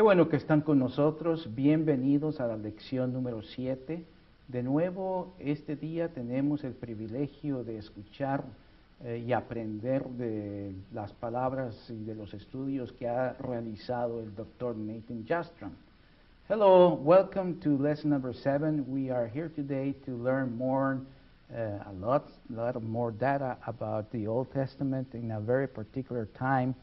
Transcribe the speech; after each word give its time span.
Qué 0.00 0.02
bueno 0.02 0.30
que 0.30 0.38
están 0.38 0.62
con 0.62 0.78
nosotros. 0.78 1.54
Bienvenidos 1.54 2.40
a 2.40 2.46
la 2.46 2.56
lección 2.56 3.12
número 3.12 3.42
7. 3.42 4.02
De 4.48 4.62
nuevo, 4.62 5.34
este 5.38 5.76
día 5.76 6.08
tenemos 6.08 6.64
el 6.64 6.72
privilegio 6.72 7.64
de 7.64 7.76
escuchar 7.76 8.42
eh, 9.04 9.22
y 9.26 9.34
aprender 9.34 10.02
de 10.06 10.72
las 10.94 11.12
palabras 11.12 11.76
y 11.90 12.02
de 12.04 12.14
los 12.14 12.32
estudios 12.32 12.92
que 12.92 13.10
ha 13.10 13.34
realizado 13.34 14.20
el 14.20 14.34
doctor 14.34 14.74
Nathan 14.74 15.26
Jastram. 15.28 15.72
Hello, 16.48 16.94
welcome 16.94 17.60
to 17.60 17.76
lesson 17.76 18.08
number 18.08 18.32
7. 18.32 18.86
We 18.88 19.10
are 19.10 19.28
here 19.28 19.50
today 19.50 19.92
to 20.06 20.12
learn 20.12 20.56
more, 20.56 20.98
uh, 21.52 21.90
a 21.90 21.92
lot, 22.00 22.24
lot 22.48 22.82
more 22.82 23.12
data 23.12 23.58
about 23.66 24.10
the 24.12 24.26
Old 24.26 24.50
Testament 24.54 25.08
in 25.12 25.30
a 25.32 25.40
very 25.40 25.68
particular 25.68 26.26
time. 26.38 26.74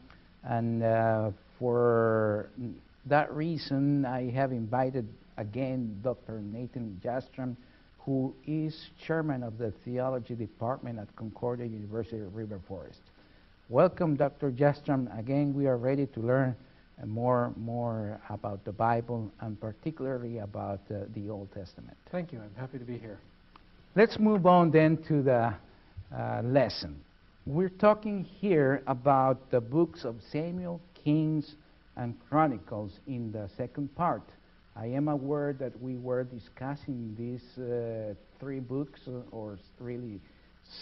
And 0.44 0.84
uh, 0.84 1.30
for 1.58 2.50
that 3.08 3.32
reason, 3.34 4.04
I 4.04 4.30
have 4.30 4.52
invited 4.52 5.08
again 5.36 6.00
Dr. 6.02 6.40
Nathan 6.40 7.00
Jastram, 7.04 7.56
who 7.98 8.34
is 8.46 8.74
chairman 9.06 9.42
of 9.42 9.58
the 9.58 9.72
theology 9.84 10.34
department 10.34 10.98
at 10.98 11.14
Concordia 11.16 11.66
University 11.66 12.20
of 12.20 12.34
River 12.34 12.60
Forest. 12.66 13.00
Welcome, 13.68 14.16
Dr. 14.16 14.50
Jastram. 14.50 15.16
Again, 15.18 15.52
we 15.54 15.66
are 15.66 15.76
ready 15.76 16.06
to 16.06 16.20
learn 16.20 16.56
more, 17.06 17.52
more 17.56 18.20
about 18.30 18.64
the 18.64 18.72
Bible 18.72 19.30
and 19.40 19.60
particularly 19.60 20.38
about 20.38 20.80
uh, 20.90 21.00
the 21.14 21.28
Old 21.28 21.52
Testament. 21.52 21.96
Thank 22.10 22.32
you. 22.32 22.40
I'm 22.40 22.54
happy 22.58 22.78
to 22.78 22.84
be 22.84 22.98
here. 22.98 23.18
Let's 23.94 24.18
move 24.18 24.46
on 24.46 24.70
then 24.70 24.96
to 25.08 25.22
the 25.22 25.54
uh, 26.16 26.42
lesson. 26.42 27.00
We're 27.46 27.68
talking 27.68 28.24
here 28.24 28.82
about 28.86 29.50
the 29.50 29.60
books 29.60 30.04
of 30.04 30.16
Samuel, 30.30 30.80
Kings, 31.04 31.54
and 31.98 32.14
Chronicles 32.30 32.92
in 33.06 33.32
the 33.32 33.48
second 33.56 33.94
part. 33.94 34.22
I 34.76 34.86
am 34.86 35.08
aware 35.08 35.52
that 35.54 35.78
we 35.82 35.96
were 35.96 36.24
discussing 36.24 37.14
these 37.18 37.58
uh, 37.58 38.14
three 38.38 38.60
books, 38.60 39.00
uh, 39.08 39.20
or 39.32 39.58
really 39.80 40.20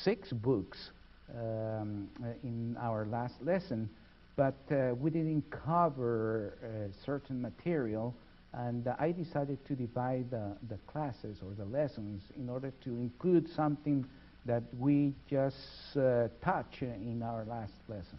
six 0.04 0.30
books, 0.30 0.90
um, 1.34 2.08
uh, 2.22 2.28
in 2.44 2.76
our 2.80 3.06
last 3.06 3.34
lesson, 3.42 3.88
but 4.36 4.54
uh, 4.70 4.94
we 4.94 5.10
didn't 5.10 5.44
cover 5.50 6.52
uh, 6.62 6.92
certain 7.04 7.40
material, 7.40 8.14
and 8.52 8.86
I 8.98 9.12
decided 9.12 9.64
to 9.66 9.74
divide 9.74 10.30
the, 10.30 10.56
the 10.68 10.76
classes 10.86 11.38
or 11.42 11.52
the 11.56 11.64
lessons 11.64 12.22
in 12.36 12.50
order 12.50 12.72
to 12.84 12.90
include 12.90 13.48
something 13.48 14.04
that 14.44 14.62
we 14.78 15.14
just 15.28 15.96
uh, 15.96 16.28
touched 16.44 16.82
in 16.82 17.22
our 17.24 17.44
last 17.46 17.72
lesson. 17.88 18.18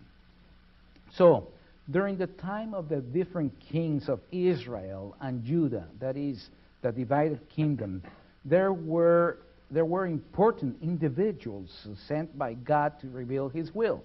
So, 1.13 1.47
during 1.91 2.17
the 2.17 2.27
time 2.27 2.73
of 2.73 2.89
the 2.89 3.01
different 3.01 3.53
kings 3.59 4.09
of 4.09 4.19
Israel 4.31 5.15
and 5.21 5.43
Judah, 5.43 5.87
that 5.99 6.17
is, 6.17 6.49
the 6.81 6.91
divided 6.91 7.39
kingdom, 7.49 8.03
there 8.45 8.73
were, 8.73 9.37
there 9.71 9.85
were 9.85 10.05
important 10.05 10.77
individuals 10.81 11.87
sent 12.07 12.37
by 12.37 12.53
God 12.53 12.99
to 13.01 13.07
reveal 13.09 13.49
His 13.49 13.73
will. 13.73 14.03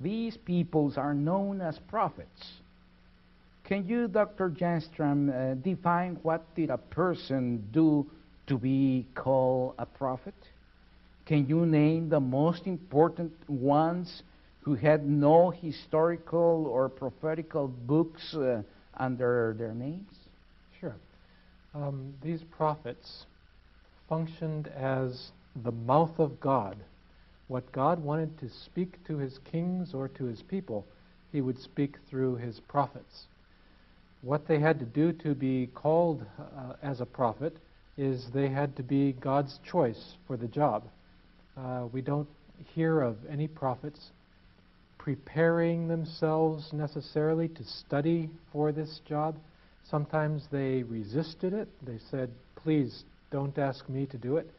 These 0.00 0.36
peoples 0.36 0.96
are 0.96 1.14
known 1.14 1.60
as 1.60 1.78
prophets. 1.88 2.52
Can 3.64 3.86
you, 3.86 4.08
Dr. 4.08 4.48
Jastram, 4.48 5.28
uh, 5.28 5.54
define 5.56 6.18
what 6.22 6.54
did 6.54 6.70
a 6.70 6.78
person 6.78 7.68
do 7.72 8.06
to 8.46 8.56
be 8.56 9.04
called 9.14 9.74
a 9.78 9.84
prophet? 9.84 10.34
Can 11.26 11.46
you 11.46 11.66
name 11.66 12.08
the 12.08 12.20
most 12.20 12.66
important 12.66 13.32
ones 13.48 14.22
who 14.60 14.74
had 14.74 15.08
no 15.08 15.50
historical 15.50 16.66
or 16.66 16.88
prophetical 16.88 17.68
books 17.68 18.34
uh, 18.34 18.62
under 18.96 19.54
their 19.58 19.74
names? 19.74 20.12
Sure. 20.80 20.96
Um, 21.74 22.14
these 22.22 22.42
prophets 22.50 23.26
functioned 24.08 24.68
as 24.68 25.30
the 25.64 25.72
mouth 25.72 26.18
of 26.18 26.40
God. 26.40 26.76
What 27.48 27.72
God 27.72 28.02
wanted 28.02 28.38
to 28.40 28.50
speak 28.64 29.02
to 29.06 29.16
his 29.16 29.38
kings 29.50 29.94
or 29.94 30.08
to 30.08 30.24
his 30.24 30.42
people, 30.42 30.86
he 31.32 31.40
would 31.40 31.58
speak 31.58 31.96
through 32.08 32.36
his 32.36 32.60
prophets. 32.60 33.24
What 34.22 34.48
they 34.48 34.58
had 34.58 34.78
to 34.80 34.84
do 34.84 35.12
to 35.12 35.34
be 35.34 35.68
called 35.74 36.24
uh, 36.38 36.74
as 36.82 37.00
a 37.00 37.06
prophet 37.06 37.56
is 37.96 38.26
they 38.34 38.48
had 38.48 38.76
to 38.76 38.82
be 38.82 39.12
God's 39.12 39.58
choice 39.70 40.14
for 40.26 40.36
the 40.36 40.48
job. 40.48 40.84
Uh, 41.56 41.86
we 41.92 42.00
don't 42.00 42.28
hear 42.74 43.00
of 43.00 43.16
any 43.30 43.48
prophets 43.48 44.10
preparing 45.08 45.88
themselves 45.88 46.70
necessarily 46.70 47.48
to 47.48 47.64
study 47.64 48.28
for 48.52 48.72
this 48.72 49.00
job. 49.08 49.34
Sometimes 49.90 50.42
they 50.52 50.82
resisted 50.82 51.54
it. 51.54 51.66
They 51.82 51.98
said, 52.10 52.28
Please 52.56 53.04
don't 53.30 53.56
ask 53.56 53.88
me 53.88 54.04
to 54.04 54.18
do 54.18 54.36
it. 54.36 54.50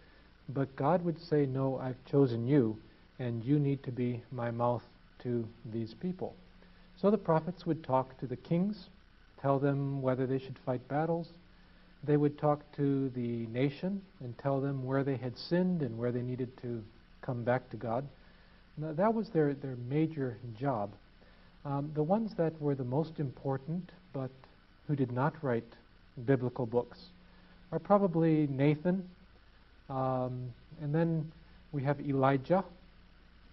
But 0.52 0.76
God 0.76 1.06
would 1.06 1.22
say, 1.22 1.46
No, 1.46 1.78
I've 1.78 2.04
chosen 2.10 2.48
you, 2.48 2.76
and 3.20 3.46
you 3.46 3.60
need 3.60 3.84
to 3.84 3.92
be 3.92 4.24
my 4.32 4.50
mouth 4.50 4.82
to 5.22 5.48
these 5.72 5.94
people. 6.02 6.34
So 7.00 7.12
the 7.12 7.18
prophets 7.20 7.68
would 7.68 7.84
talk 7.84 8.20
to 8.20 8.26
the 8.26 8.36
kings, 8.36 8.88
tell 9.40 9.60
them 9.60 10.02
whether 10.02 10.26
they 10.26 10.40
should 10.40 10.58
fight 10.66 10.88
battles. 10.88 11.28
They 12.04 12.18
would 12.18 12.40
talk 12.40 12.64
to 12.78 13.10
the 13.10 13.46
nation 13.46 14.02
and 14.20 14.36
tell 14.40 14.62
them 14.62 14.84
where 14.84 15.04
they 15.04 15.18
had 15.18 15.38
sinned 15.38 15.84
and 15.84 15.96
where 16.00 16.12
they 16.12 16.24
needed 16.24 16.60
to 16.64 16.84
come 17.22 17.44
back 17.44 17.70
to 17.70 17.78
God. 17.78 18.08
That 18.82 19.14
was 19.14 19.30
their, 19.30 19.54
their 19.54 19.76
major 19.90 20.38
job. 20.60 20.92
Um, 21.66 21.92
the 21.94 22.04
ones 22.04 22.32
that 22.38 22.60
were 22.62 22.76
the 22.76 22.84
most 22.84 23.20
important, 23.20 23.92
but 24.14 24.32
who 24.88 24.96
did 24.96 25.12
not 25.12 25.34
write 25.44 25.66
biblical 26.26 26.66
books, 26.66 26.98
are 27.72 27.80
probably 27.80 28.48
Nathan, 28.48 29.08
um, 29.90 30.54
and 30.82 30.94
then 30.94 31.32
we 31.72 31.84
have 31.84 32.00
Elijah, 32.00 32.64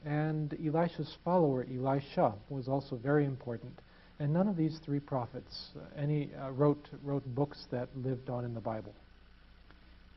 and 0.05 0.57
Elisha's 0.65 1.17
follower, 1.25 1.67
Elisha, 1.71 2.33
was 2.49 2.69
also 2.69 2.97
very 2.97 3.25
important. 3.25 3.73
And 4.19 4.33
none 4.33 4.49
of 4.49 4.57
these 4.57 4.79
three 4.85 5.01
prophets 5.01 5.71
uh, 5.77 6.01
any 6.01 6.31
uh, 6.41 6.51
wrote 6.53 6.89
wrote 7.05 7.27
books 7.35 7.67
that 7.71 7.89
lived 7.97 8.31
on 8.31 8.45
in 8.45 8.55
the 8.55 8.61
Bible. 8.61 8.95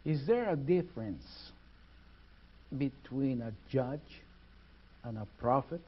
Is 0.05 0.25
there 0.25 0.49
a 0.49 0.55
difference 0.55 1.25
between 2.77 3.41
a 3.41 3.51
judge 3.69 4.21
and 5.09 5.17
a 5.17 5.25
prophet? 5.37 5.81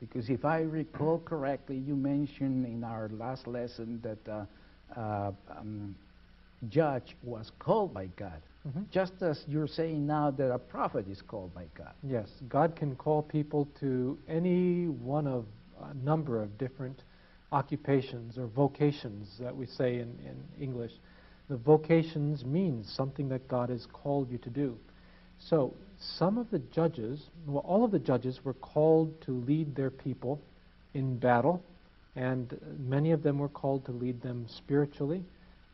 Because 0.00 0.30
if 0.30 0.44
I 0.44 0.60
recall 0.60 1.20
correctly, 1.24 1.76
you 1.76 1.94
mentioned 1.94 2.66
in 2.66 2.84
our 2.84 3.08
last 3.10 3.46
lesson 3.46 4.00
that 4.02 4.28
uh, 4.30 4.44
uh, 4.98 5.32
um, 5.56 5.94
judge 6.68 7.16
was 7.22 7.50
called 7.58 7.92
by 7.94 8.06
God. 8.16 8.40
Mm-hmm. 8.66 8.82
Just 8.90 9.12
as 9.20 9.44
you're 9.46 9.68
saying 9.68 10.06
now 10.06 10.30
that 10.30 10.52
a 10.52 10.58
prophet 10.58 11.06
is 11.08 11.20
called 11.20 11.54
by 11.54 11.64
God. 11.76 11.92
Yes, 12.02 12.28
God 12.48 12.74
can 12.76 12.96
call 12.96 13.22
people 13.22 13.68
to 13.80 14.18
any 14.28 14.86
one 14.86 15.26
of 15.26 15.44
a 15.82 15.94
number 15.94 16.42
of 16.42 16.56
different 16.56 17.02
occupations 17.52 18.38
or 18.38 18.46
vocations 18.46 19.28
that 19.38 19.54
we 19.54 19.66
say 19.66 19.96
in, 19.96 20.18
in 20.24 20.36
English. 20.60 20.92
The 21.48 21.56
vocations 21.56 22.44
means 22.44 22.90
something 22.96 23.28
that 23.28 23.46
God 23.48 23.68
has 23.68 23.86
called 23.92 24.30
you 24.30 24.38
to 24.38 24.50
do. 24.50 24.78
So 25.38 25.74
some 26.00 26.38
of 26.38 26.50
the 26.50 26.58
judges, 26.58 27.26
well, 27.46 27.64
all 27.66 27.84
of 27.84 27.90
the 27.90 27.98
judges 27.98 28.44
were 28.44 28.54
called 28.54 29.20
to 29.22 29.32
lead 29.32 29.74
their 29.74 29.90
people 29.90 30.40
in 30.94 31.18
battle, 31.18 31.62
and 32.16 32.58
many 32.78 33.10
of 33.10 33.22
them 33.22 33.38
were 33.38 33.48
called 33.48 33.84
to 33.86 33.92
lead 33.92 34.22
them 34.22 34.46
spiritually 34.48 35.24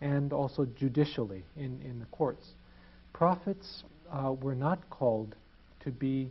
and 0.00 0.32
also 0.32 0.66
judicially 0.78 1.44
in, 1.56 1.80
in 1.84 1.98
the 1.98 2.06
courts. 2.06 2.46
Prophets 3.12 3.84
uh, 4.10 4.32
were 4.40 4.54
not 4.54 4.88
called 4.88 5.34
to 5.80 5.90
be 5.90 6.30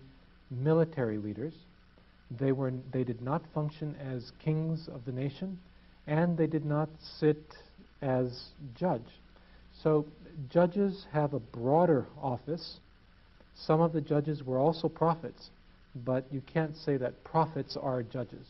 military 0.49 1.17
leaders. 1.17 1.53
They, 2.39 2.51
were, 2.51 2.73
they 2.91 3.03
did 3.03 3.21
not 3.21 3.43
function 3.53 3.95
as 3.95 4.31
kings 4.43 4.87
of 4.91 5.05
the 5.05 5.11
nation, 5.11 5.59
and 6.07 6.37
they 6.37 6.47
did 6.47 6.65
not 6.65 6.89
sit 7.19 7.41
as 8.01 8.49
judge. 8.75 9.05
So 9.83 10.05
judges 10.49 11.05
have 11.11 11.33
a 11.33 11.39
broader 11.39 12.07
office 12.21 12.79
some 13.65 13.81
of 13.81 13.93
the 13.93 14.01
judges 14.01 14.43
were 14.43 14.57
also 14.57 14.87
prophets, 14.87 15.49
but 16.05 16.25
you 16.31 16.41
can't 16.41 16.75
say 16.77 16.97
that 16.97 17.23
prophets 17.23 17.77
are 17.77 18.03
judges. 18.03 18.45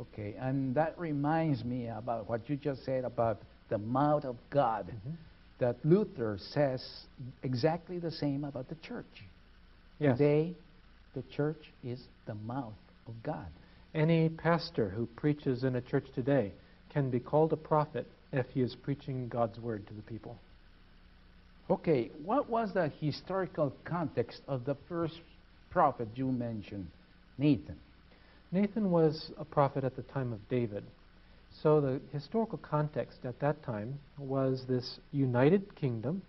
Okay, 0.00 0.34
and 0.38 0.74
that 0.74 0.98
reminds 0.98 1.64
me 1.64 1.88
about 1.88 2.28
what 2.28 2.48
you 2.48 2.56
just 2.56 2.84
said 2.84 3.04
about 3.04 3.38
the 3.68 3.78
mouth 3.78 4.24
of 4.24 4.36
God. 4.50 4.86
Mhm. 4.86 5.14
That 5.58 5.76
Luther 5.84 6.38
says 6.38 7.06
exactly 7.42 7.98
the 7.98 8.10
same 8.10 8.44
about 8.44 8.68
the 8.68 8.76
church. 8.76 9.24
Yes. 9.98 10.16
Today, 10.16 10.54
the 11.14 11.22
church 11.22 11.72
is 11.84 12.08
the 12.26 12.34
mouth 12.34 12.72
of 13.06 13.22
God. 13.22 13.46
Any 13.94 14.28
pastor 14.28 14.88
who 14.88 15.06
preaches 15.06 15.64
in 15.64 15.76
a 15.76 15.80
church 15.80 16.10
today 16.14 16.52
can 16.90 17.10
be 17.10 17.20
called 17.20 17.52
a 17.52 17.56
prophet 17.56 18.06
if 18.32 18.48
he 18.50 18.62
is 18.62 18.74
preaching 18.76 19.28
God's 19.28 19.58
word 19.58 19.86
to 19.88 19.94
the 19.94 20.02
people. 20.02 20.38
Okay, 21.70 22.10
what 22.24 22.50
was 22.50 22.72
the 22.74 22.90
historical 23.00 23.72
context 23.84 24.42
of 24.48 24.64
the 24.64 24.76
first 24.88 25.20
prophet 25.70 26.08
you 26.16 26.32
mentioned, 26.32 26.88
Nathan? 27.38 27.76
Nathan 28.50 28.90
was 28.90 29.30
a 29.38 29.44
prophet 29.44 29.84
at 29.84 29.94
the 29.94 30.02
time 30.02 30.32
of 30.32 30.48
David. 30.48 30.82
So 31.62 31.80
the 31.80 32.00
historical 32.12 32.58
context 32.58 33.20
at 33.24 33.38
that 33.38 33.62
time 33.62 34.00
was 34.18 34.64
this 34.66 34.98
united 35.12 35.76
kingdom 35.76 36.22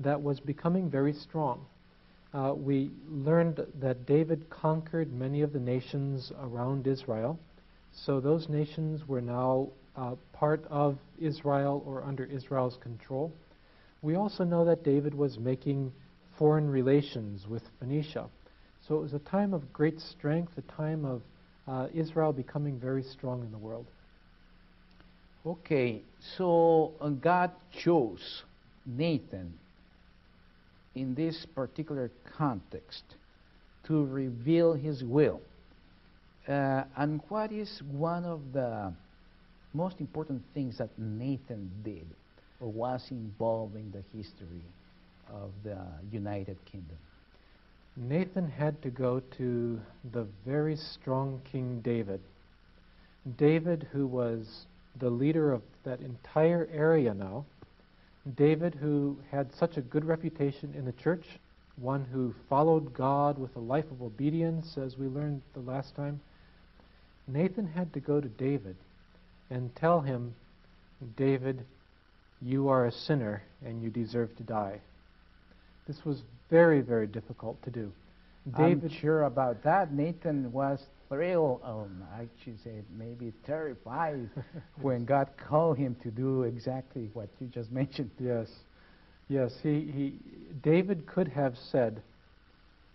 that 0.00 0.22
was 0.22 0.40
becoming 0.40 0.88
very 0.88 1.12
strong. 1.12 1.66
Uh, 2.32 2.54
we 2.56 2.90
learned 3.06 3.66
that 3.78 4.06
David 4.06 4.48
conquered 4.48 5.12
many 5.12 5.42
of 5.42 5.52
the 5.52 5.60
nations 5.60 6.32
around 6.40 6.86
Israel. 6.86 7.38
So 7.92 8.18
those 8.18 8.48
nations 8.48 9.06
were 9.06 9.20
now 9.20 9.68
uh, 9.94 10.14
part 10.32 10.64
of 10.70 10.96
Israel 11.20 11.82
or 11.86 12.02
under 12.02 12.24
Israel's 12.24 12.78
control. 12.82 13.30
We 14.06 14.14
also 14.14 14.44
know 14.44 14.64
that 14.66 14.84
David 14.84 15.14
was 15.14 15.36
making 15.36 15.92
foreign 16.38 16.70
relations 16.70 17.44
with 17.48 17.64
Phoenicia. 17.80 18.26
So 18.86 18.94
it 18.94 19.00
was 19.00 19.14
a 19.14 19.18
time 19.18 19.52
of 19.52 19.72
great 19.72 19.98
strength, 19.98 20.52
a 20.56 20.62
time 20.76 21.04
of 21.04 21.22
uh, 21.66 21.88
Israel 21.92 22.32
becoming 22.32 22.78
very 22.78 23.02
strong 23.02 23.40
in 23.40 23.50
the 23.50 23.58
world. 23.58 23.84
Okay, 25.44 26.02
so 26.36 26.92
uh, 27.00 27.08
God 27.08 27.50
chose 27.82 28.44
Nathan 28.86 29.52
in 30.94 31.16
this 31.16 31.44
particular 31.56 32.12
context 32.38 33.02
to 33.88 34.04
reveal 34.04 34.74
his 34.74 35.02
will. 35.02 35.40
Uh, 36.46 36.84
and 36.96 37.20
what 37.28 37.50
is 37.50 37.82
one 37.90 38.24
of 38.24 38.52
the 38.52 38.92
most 39.74 39.98
important 39.98 40.42
things 40.54 40.78
that 40.78 40.96
Nathan 40.96 41.72
did 41.82 42.06
or 42.60 42.68
was 42.68 43.10
involved 43.10 43.76
in 43.76 43.90
the 43.90 44.02
history 44.16 44.62
of 45.32 45.50
the 45.64 45.78
United 46.10 46.56
Kingdom? 46.64 46.96
Nathan 47.96 48.48
had 48.48 48.80
to 48.82 48.90
go 48.90 49.20
to 49.38 49.80
the 50.12 50.26
very 50.44 50.76
strong 50.76 51.40
King 51.50 51.80
David. 51.80 52.20
David, 53.38 53.88
who 53.92 54.06
was 54.06 54.66
the 54.98 55.10
leader 55.10 55.52
of 55.52 55.62
that 55.84 56.00
entire 56.00 56.68
area 56.72 57.14
now, 57.14 57.44
David, 58.36 58.74
who 58.74 59.16
had 59.30 59.54
such 59.54 59.76
a 59.76 59.80
good 59.80 60.04
reputation 60.04 60.74
in 60.76 60.84
the 60.84 60.92
church, 60.92 61.24
one 61.76 62.04
who 62.04 62.34
followed 62.48 62.92
God 62.92 63.38
with 63.38 63.54
a 63.56 63.60
life 63.60 63.90
of 63.90 64.02
obedience, 64.02 64.76
as 64.76 64.98
we 64.98 65.06
learned 65.06 65.42
the 65.54 65.60
last 65.60 65.94
time, 65.94 66.20
Nathan 67.28 67.66
had 67.66 67.92
to 67.92 68.00
go 68.00 68.20
to 68.20 68.28
David 68.28 68.76
and 69.50 69.74
tell 69.76 70.00
him, 70.00 70.34
David, 71.16 71.64
you 72.42 72.68
are 72.68 72.86
a 72.86 72.92
sinner 72.92 73.42
and 73.64 73.82
you 73.82 73.90
deserve 73.90 74.36
to 74.36 74.42
die. 74.42 74.80
This 75.86 76.04
was 76.04 76.22
very, 76.50 76.80
very 76.80 77.06
difficult 77.06 77.62
to 77.62 77.70
do. 77.70 77.92
David, 78.56 78.90
I'm 78.90 78.98
sure 79.00 79.24
about 79.24 79.62
that. 79.64 79.92
Nathan 79.92 80.52
was 80.52 80.80
thrilled, 81.08 81.60
um, 81.64 82.04
I 82.16 82.26
should 82.44 82.62
say 82.62 82.82
maybe 82.96 83.32
terrified 83.44 84.28
when 84.80 85.04
God 85.04 85.28
called 85.36 85.78
him 85.78 85.96
to 86.02 86.10
do 86.10 86.42
exactly 86.42 87.10
what 87.12 87.28
you 87.40 87.48
just 87.48 87.72
mentioned. 87.72 88.10
Yes, 88.20 88.48
yes. 89.28 89.52
He, 89.62 89.80
he, 89.92 90.18
David 90.62 91.06
could 91.06 91.28
have 91.28 91.56
said, 91.56 92.02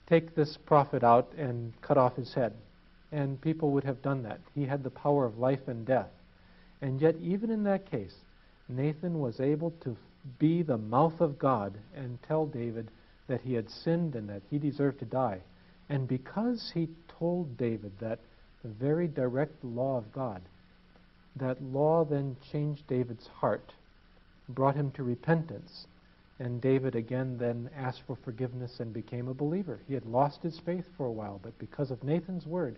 "Take 0.08 0.36
this 0.36 0.58
prophet 0.66 1.04
out 1.04 1.32
and 1.38 1.74
cut 1.82 1.98
off 1.98 2.16
his 2.16 2.34
head," 2.34 2.54
and 3.12 3.40
people 3.42 3.72
would 3.72 3.84
have 3.84 4.02
done 4.02 4.24
that. 4.24 4.40
He 4.56 4.66
had 4.66 4.84
the 4.84 4.90
power 4.90 5.26
of 5.26 5.38
life 5.38 5.68
and 5.68 5.86
death, 5.86 6.10
and 6.82 7.02
yet 7.02 7.16
even 7.22 7.50
in 7.50 7.64
that 7.64 7.90
case, 7.90 8.16
Nathan 8.72 9.20
was 9.20 9.40
able 9.40 9.72
to 9.82 9.96
be 10.40 10.62
the 10.62 10.78
mouth 10.78 11.20
of 11.20 11.38
God 11.38 11.78
and 11.96 12.22
tell 12.24 12.46
David 12.46 12.90
that 13.28 13.42
he 13.42 13.54
had 13.54 13.70
sinned 13.70 14.16
and 14.16 14.30
that 14.30 14.44
he 14.50 14.58
deserved 14.58 15.00
to 15.00 15.06
die. 15.06 15.40
And 15.90 16.08
because 16.08 16.72
he 16.74 16.90
told 17.08 17.58
David 17.58 17.92
that 18.00 18.20
the 18.64 18.70
very 18.70 19.08
direct 19.08 19.64
law 19.64 19.98
of 19.98 20.12
God, 20.12 20.42
that 21.36 21.62
law 21.62 22.06
then 22.06 22.36
changed 22.52 22.88
David's 22.88 23.28
heart, 23.28 23.74
brought 24.50 24.76
him 24.76 24.92
to 24.92 25.04
repentance. 25.04 25.88
And 26.40 26.62
David 26.62 26.96
again 26.96 27.38
then 27.38 27.70
asked 27.76 28.04
for 28.08 28.16
forgiveness 28.16 28.80
and 28.80 28.94
became 28.94 29.28
a 29.28 29.34
believer. 29.34 29.80
He 29.88 29.94
had 29.94 30.06
lost 30.06 30.42
his 30.42 30.60
faith 30.60 30.86
for 30.98 31.06
a 31.06 31.12
while, 31.12 31.40
but 31.42 31.58
because 31.60 31.92
of 31.92 32.04
Nathan's 32.04 32.46
word, 32.46 32.78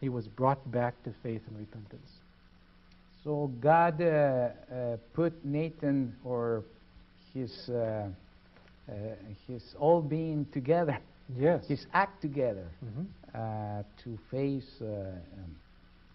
he 0.00 0.08
was 0.08 0.28
brought 0.28 0.70
back 0.70 1.02
to 1.04 1.14
faith 1.22 1.42
and 1.46 1.58
repentance. 1.58 2.10
So 3.26 3.50
God 3.60 4.00
uh, 4.00 4.04
uh, 4.04 4.96
put 5.12 5.44
Nathan 5.44 6.14
or 6.24 6.62
his 7.34 7.52
uh, 7.68 8.08
uh 8.88 8.92
his 9.48 9.74
all 9.80 10.00
being 10.00 10.46
together 10.52 10.98
Yes. 11.34 11.66
His 11.66 11.86
act 11.92 12.22
together 12.22 12.66
mm-hmm. 12.84 13.02
uh, 13.34 13.82
to 14.04 14.18
face 14.30 14.70
uh, 14.80 14.84
um, 14.84 15.56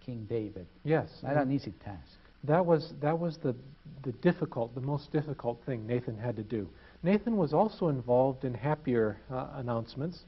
King 0.06 0.26
David. 0.30 0.66
Yes. 0.84 1.10
Not 1.22 1.38
an 1.38 1.52
easy 1.52 1.74
task. 1.84 2.18
That 2.44 2.66
was 2.66 2.94
that 3.02 3.18
was 3.18 3.38
the 3.44 3.56
the 4.04 4.14
difficult, 4.14 4.74
the 4.74 4.82
most 4.82 5.12
difficult 5.12 5.60
thing 5.66 5.86
Nathan 5.86 6.18
had 6.18 6.36
to 6.38 6.44
do. 6.44 6.68
Nathan 7.04 7.38
was 7.38 7.54
also 7.54 7.90
involved 7.90 8.46
in 8.46 8.54
happier 8.54 9.18
uh, 9.32 9.48
announcements. 9.56 10.20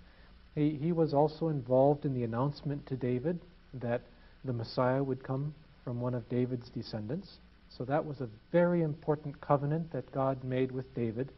He 0.53 0.77
he 0.81 0.91
was 0.91 1.13
also 1.13 1.47
involved 1.47 2.06
in 2.06 2.13
the 2.13 2.24
announcement 2.24 2.86
to 2.88 2.95
David 2.95 3.39
that 3.74 4.01
the 4.45 4.53
Messiah 4.53 5.01
would 5.01 5.24
come 5.24 5.56
from 5.83 6.01
one 6.01 6.13
of 6.13 6.27
David's 6.30 6.69
descendants. 6.69 7.38
So 7.69 7.85
that 7.85 8.06
was 8.06 8.21
a 8.21 8.30
very 8.51 8.81
important 8.81 9.39
covenant 9.41 9.91
that 9.91 10.12
God 10.12 10.44
made 10.44 10.71
with 10.71 10.94
David 10.95 11.30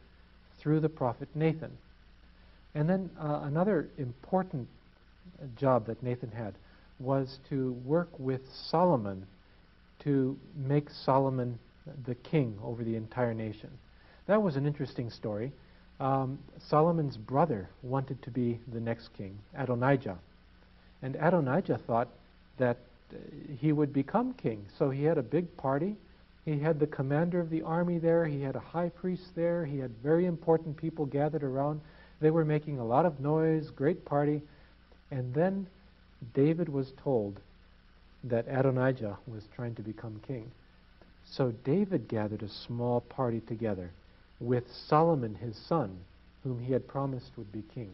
through 0.59 0.81
the 0.81 0.89
prophet 0.89 1.29
Nathan. 1.33 1.71
And 2.73 2.89
then 2.89 3.09
uh, 3.19 3.41
another 3.43 3.89
important 3.97 4.67
job 5.57 5.87
that 5.87 6.03
Nathan 6.03 6.31
had 6.31 6.53
was 6.99 7.39
to 7.49 7.73
work 7.85 8.09
with 8.19 8.41
Solomon 8.69 9.25
to 9.99 10.37
make 10.55 10.89
Solomon 10.89 11.57
the 12.05 12.15
king 12.15 12.57
over 12.63 12.83
the 12.83 12.95
entire 12.95 13.33
nation. 13.33 13.69
That 14.27 14.41
was 14.41 14.55
an 14.55 14.65
interesting 14.65 15.09
story. 15.09 15.51
Um, 15.99 16.39
Solomon's 16.67 17.15
brother 17.15 17.69
wanted 17.81 18.21
to 18.23 18.31
be 18.31 18.59
the 18.71 18.79
next 18.79 19.09
king, 19.13 19.37
Adonijah. 19.57 20.17
And 21.01 21.15
Adonijah 21.15 21.79
thought 21.85 22.09
that 22.57 22.77
he 23.59 23.71
would 23.71 23.93
become 23.93 24.33
king. 24.33 24.65
So 24.77 24.89
he 24.89 25.03
had 25.03 25.17
a 25.17 25.23
big 25.23 25.55
party. 25.57 25.95
He 26.45 26.59
had 26.59 26.79
the 26.79 26.87
commander 26.87 27.39
of 27.39 27.49
the 27.49 27.63
army 27.63 27.97
there. 27.97 28.25
He 28.25 28.41
had 28.41 28.55
a 28.55 28.59
high 28.59 28.89
priest 28.89 29.35
there. 29.35 29.65
He 29.65 29.79
had 29.79 29.91
very 30.03 30.25
important 30.25 30.77
people 30.77 31.05
gathered 31.05 31.43
around. 31.43 31.81
They 32.19 32.31
were 32.31 32.45
making 32.45 32.79
a 32.79 32.85
lot 32.85 33.05
of 33.05 33.19
noise, 33.19 33.69
great 33.71 34.05
party. 34.05 34.41
And 35.11 35.33
then 35.33 35.67
David 36.33 36.69
was 36.69 36.93
told 37.03 37.39
that 38.23 38.45
Adonijah 38.47 39.17
was 39.27 39.43
trying 39.55 39.75
to 39.75 39.81
become 39.81 40.21
king. 40.27 40.51
So 41.25 41.51
David 41.63 42.07
gathered 42.07 42.43
a 42.43 42.49
small 42.49 43.01
party 43.01 43.41
together 43.41 43.91
with 44.39 44.63
Solomon, 44.87 45.35
his 45.35 45.55
son, 45.55 45.97
whom 46.43 46.59
he 46.59 46.73
had 46.73 46.87
promised 46.87 47.31
would 47.37 47.51
be 47.51 47.63
king, 47.73 47.91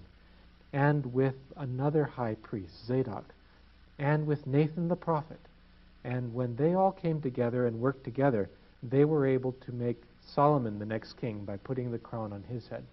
and 0.73 1.13
with 1.13 1.35
another 1.55 2.03
high 2.03 2.35
priest, 2.35 2.73
Zadok, 2.85 3.25
and 3.99 4.25
with 4.25 4.45
Nathan 4.47 4.87
the 4.87 4.95
prophet. 4.95 5.39
And 6.03 6.33
when 6.33 6.55
they 6.55 6.73
all 6.73 6.91
came 6.91 7.21
together 7.21 7.67
and 7.67 7.79
worked 7.79 8.03
together, 8.03 8.49
they 8.83 9.05
were 9.05 9.27
able 9.27 9.53
to 9.65 9.71
make 9.71 10.01
Solomon 10.33 10.79
the 10.79 10.85
next 10.85 11.13
king 11.13 11.45
by 11.45 11.57
putting 11.57 11.91
the 11.91 11.99
crown 11.99 12.33
on 12.33 12.43
his 12.43 12.67
head. 12.67 12.83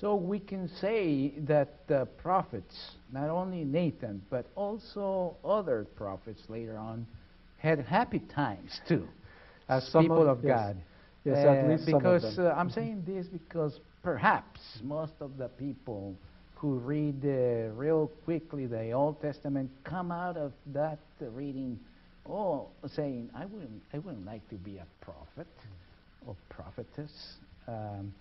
So 0.00 0.16
we 0.16 0.40
can 0.40 0.68
say 0.80 1.32
that 1.46 1.86
the 1.86 2.08
prophets, 2.18 2.96
not 3.12 3.30
only 3.30 3.64
Nathan, 3.64 4.20
but 4.30 4.46
also 4.56 5.36
other 5.44 5.86
prophets 5.96 6.42
later 6.48 6.76
on, 6.76 7.06
had 7.58 7.78
happy 7.78 8.18
times 8.18 8.80
too, 8.88 9.06
as 9.68 9.84
people 9.84 10.22
of, 10.22 10.38
of 10.38 10.44
yes. 10.44 10.58
God. 10.58 10.76
Yes, 11.24 11.36
uh, 11.36 11.50
at 11.50 11.68
least 11.70 11.86
because 11.86 12.38
uh, 12.38 12.52
I'm 12.56 12.68
saying 12.68 13.04
this 13.06 13.28
because 13.28 13.78
perhaps 14.02 14.58
most 14.82 15.12
of 15.20 15.36
the 15.36 15.46
people 15.48 16.16
who 16.62 16.74
read 16.74 17.24
uh, 17.24 17.74
real 17.74 18.06
quickly 18.24 18.66
the 18.66 18.92
Old 18.92 19.20
Testament 19.20 19.68
come 19.82 20.12
out 20.12 20.36
of 20.36 20.52
that 20.66 21.00
reading, 21.20 21.76
oh, 22.30 22.68
saying, 22.86 23.28
"I 23.34 23.46
wouldn't, 23.46 23.82
I 23.92 23.98
wouldn't 23.98 24.24
like 24.24 24.48
to 24.50 24.54
be 24.54 24.78
a 24.78 24.86
prophet 25.04 25.48
or 26.24 26.36
prophetess." 26.48 27.34
Um, 27.66 28.14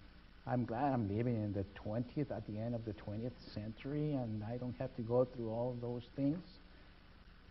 I'm 0.47 0.65
glad 0.65 0.91
I'm 0.91 1.07
living 1.15 1.35
in 1.35 1.53
the 1.53 1.63
20th, 1.85 2.31
at 2.31 2.47
the 2.47 2.57
end 2.57 2.73
of 2.73 2.83
the 2.83 2.93
20th 2.93 3.53
century, 3.53 4.13
and 4.13 4.43
I 4.43 4.57
don't 4.57 4.75
have 4.79 4.95
to 4.95 5.03
go 5.03 5.23
through 5.23 5.51
all 5.51 5.77
those 5.79 6.01
things. 6.15 6.39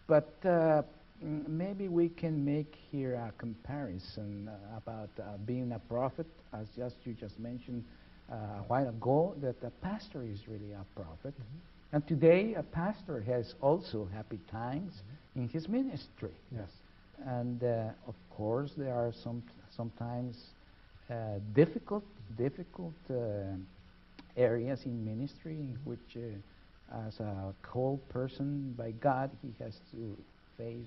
But 0.08 0.34
uh, 0.44 0.82
maybe 1.22 1.86
we 1.86 2.08
can 2.08 2.44
make 2.44 2.74
here 2.90 3.14
a 3.14 3.32
comparison 3.38 4.48
uh, 4.48 4.76
about 4.76 5.10
uh, 5.20 5.36
being 5.46 5.70
a 5.70 5.78
prophet, 5.78 6.26
as 6.52 6.66
just 6.76 6.96
you 7.04 7.12
just 7.12 7.38
mentioned 7.38 7.84
a 8.30 8.62
while 8.68 8.88
ago, 8.88 9.34
that 9.40 9.56
a 9.62 9.70
pastor 9.82 10.22
is 10.22 10.46
really 10.48 10.72
a 10.72 10.84
prophet. 10.94 11.34
Mm-hmm. 11.34 11.94
And 11.94 12.06
today, 12.06 12.54
a 12.54 12.62
pastor 12.62 13.20
has 13.22 13.54
also 13.60 14.08
happy 14.12 14.38
times 14.50 14.92
mm-hmm. 14.92 15.42
in 15.42 15.48
his 15.48 15.68
ministry. 15.68 16.34
Yes. 16.54 16.68
And 17.26 17.62
uh, 17.62 17.90
of 18.06 18.14
course, 18.30 18.70
there 18.76 18.94
are 18.94 19.12
some 19.22 19.42
sometimes 19.76 20.36
uh, 21.10 21.14
difficult, 21.54 22.04
difficult 22.38 22.94
uh, 23.10 23.56
areas 24.36 24.80
in 24.84 25.04
ministry 25.04 25.54
in 25.54 25.76
which, 25.84 26.16
uh, 26.16 27.06
as 27.08 27.18
a 27.20 27.52
called 27.62 28.00
person 28.08 28.74
by 28.78 28.92
God, 28.92 29.30
he 29.42 29.52
has 29.62 29.74
to 29.92 30.16
face 30.56 30.86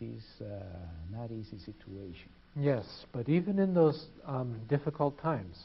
this 0.00 0.24
uh, 0.40 0.62
not 1.10 1.30
easy 1.30 1.58
situation. 1.58 2.28
Yes, 2.56 2.84
but 3.12 3.28
even 3.28 3.58
in 3.58 3.74
those 3.74 4.06
um, 4.26 4.58
difficult 4.68 5.18
times, 5.20 5.64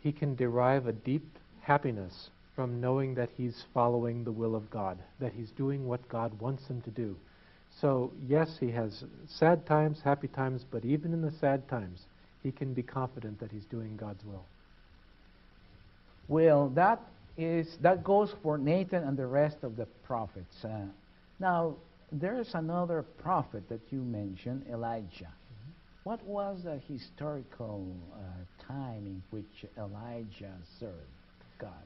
he 0.00 0.12
can 0.12 0.34
derive 0.34 0.86
a 0.86 0.92
deep 0.92 1.26
happiness 1.60 2.30
from 2.54 2.80
knowing 2.80 3.14
that 3.14 3.30
he's 3.36 3.64
following 3.72 4.24
the 4.24 4.32
will 4.32 4.56
of 4.56 4.70
God, 4.70 4.98
that 5.20 5.32
he's 5.32 5.50
doing 5.50 5.86
what 5.86 6.08
God 6.08 6.38
wants 6.40 6.66
him 6.66 6.80
to 6.82 6.90
do. 6.90 7.16
So, 7.80 8.10
yes, 8.26 8.56
he 8.58 8.70
has 8.72 9.04
sad 9.28 9.66
times, 9.66 10.00
happy 10.02 10.28
times, 10.28 10.64
but 10.68 10.84
even 10.84 11.12
in 11.12 11.22
the 11.22 11.30
sad 11.30 11.68
times, 11.68 12.00
he 12.42 12.50
can 12.50 12.74
be 12.74 12.82
confident 12.82 13.38
that 13.40 13.52
he's 13.52 13.64
doing 13.66 13.96
God's 13.96 14.24
will. 14.24 14.44
Well, 16.26 16.70
that 16.70 17.00
is 17.36 17.76
that 17.82 18.02
goes 18.02 18.34
for 18.42 18.58
Nathan 18.58 19.04
and 19.04 19.16
the 19.16 19.26
rest 19.26 19.58
of 19.62 19.76
the 19.76 19.86
prophets. 20.04 20.64
Uh, 20.64 20.86
now, 21.38 21.76
there's 22.10 22.54
another 22.54 23.04
prophet 23.22 23.68
that 23.68 23.80
you 23.90 24.00
mentioned, 24.00 24.64
Elijah. 24.70 25.32
What 26.08 26.24
was 26.24 26.62
the 26.64 26.80
historical 26.88 27.94
uh, 28.14 28.64
time 28.66 29.04
in 29.04 29.22
which 29.28 29.66
Elijah 29.76 30.54
served 30.80 30.94
God? 31.58 31.84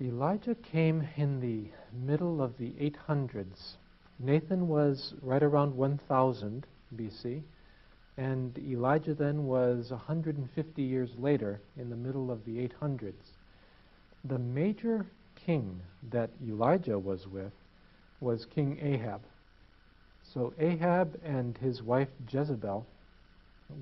Elijah 0.00 0.54
came 0.54 1.06
in 1.16 1.38
the 1.38 1.68
middle 1.92 2.40
of 2.40 2.56
the 2.56 2.70
800s. 2.80 3.74
Nathan 4.18 4.68
was 4.68 5.12
right 5.20 5.42
around 5.42 5.76
1000 5.76 6.66
BC, 6.96 7.42
and 8.16 8.58
Elijah 8.58 9.12
then 9.12 9.46
was 9.46 9.90
150 9.90 10.82
years 10.82 11.10
later 11.18 11.60
in 11.76 11.90
the 11.90 11.96
middle 11.96 12.30
of 12.30 12.46
the 12.46 12.66
800s. 12.66 13.34
The 14.24 14.38
major 14.38 15.04
king 15.44 15.82
that 16.10 16.30
Elijah 16.42 16.98
was 16.98 17.26
with 17.26 17.52
was 18.18 18.46
King 18.46 18.78
Ahab. 18.80 19.20
So 20.22 20.54
Ahab 20.58 21.20
and 21.22 21.58
his 21.58 21.82
wife 21.82 22.08
Jezebel 22.32 22.86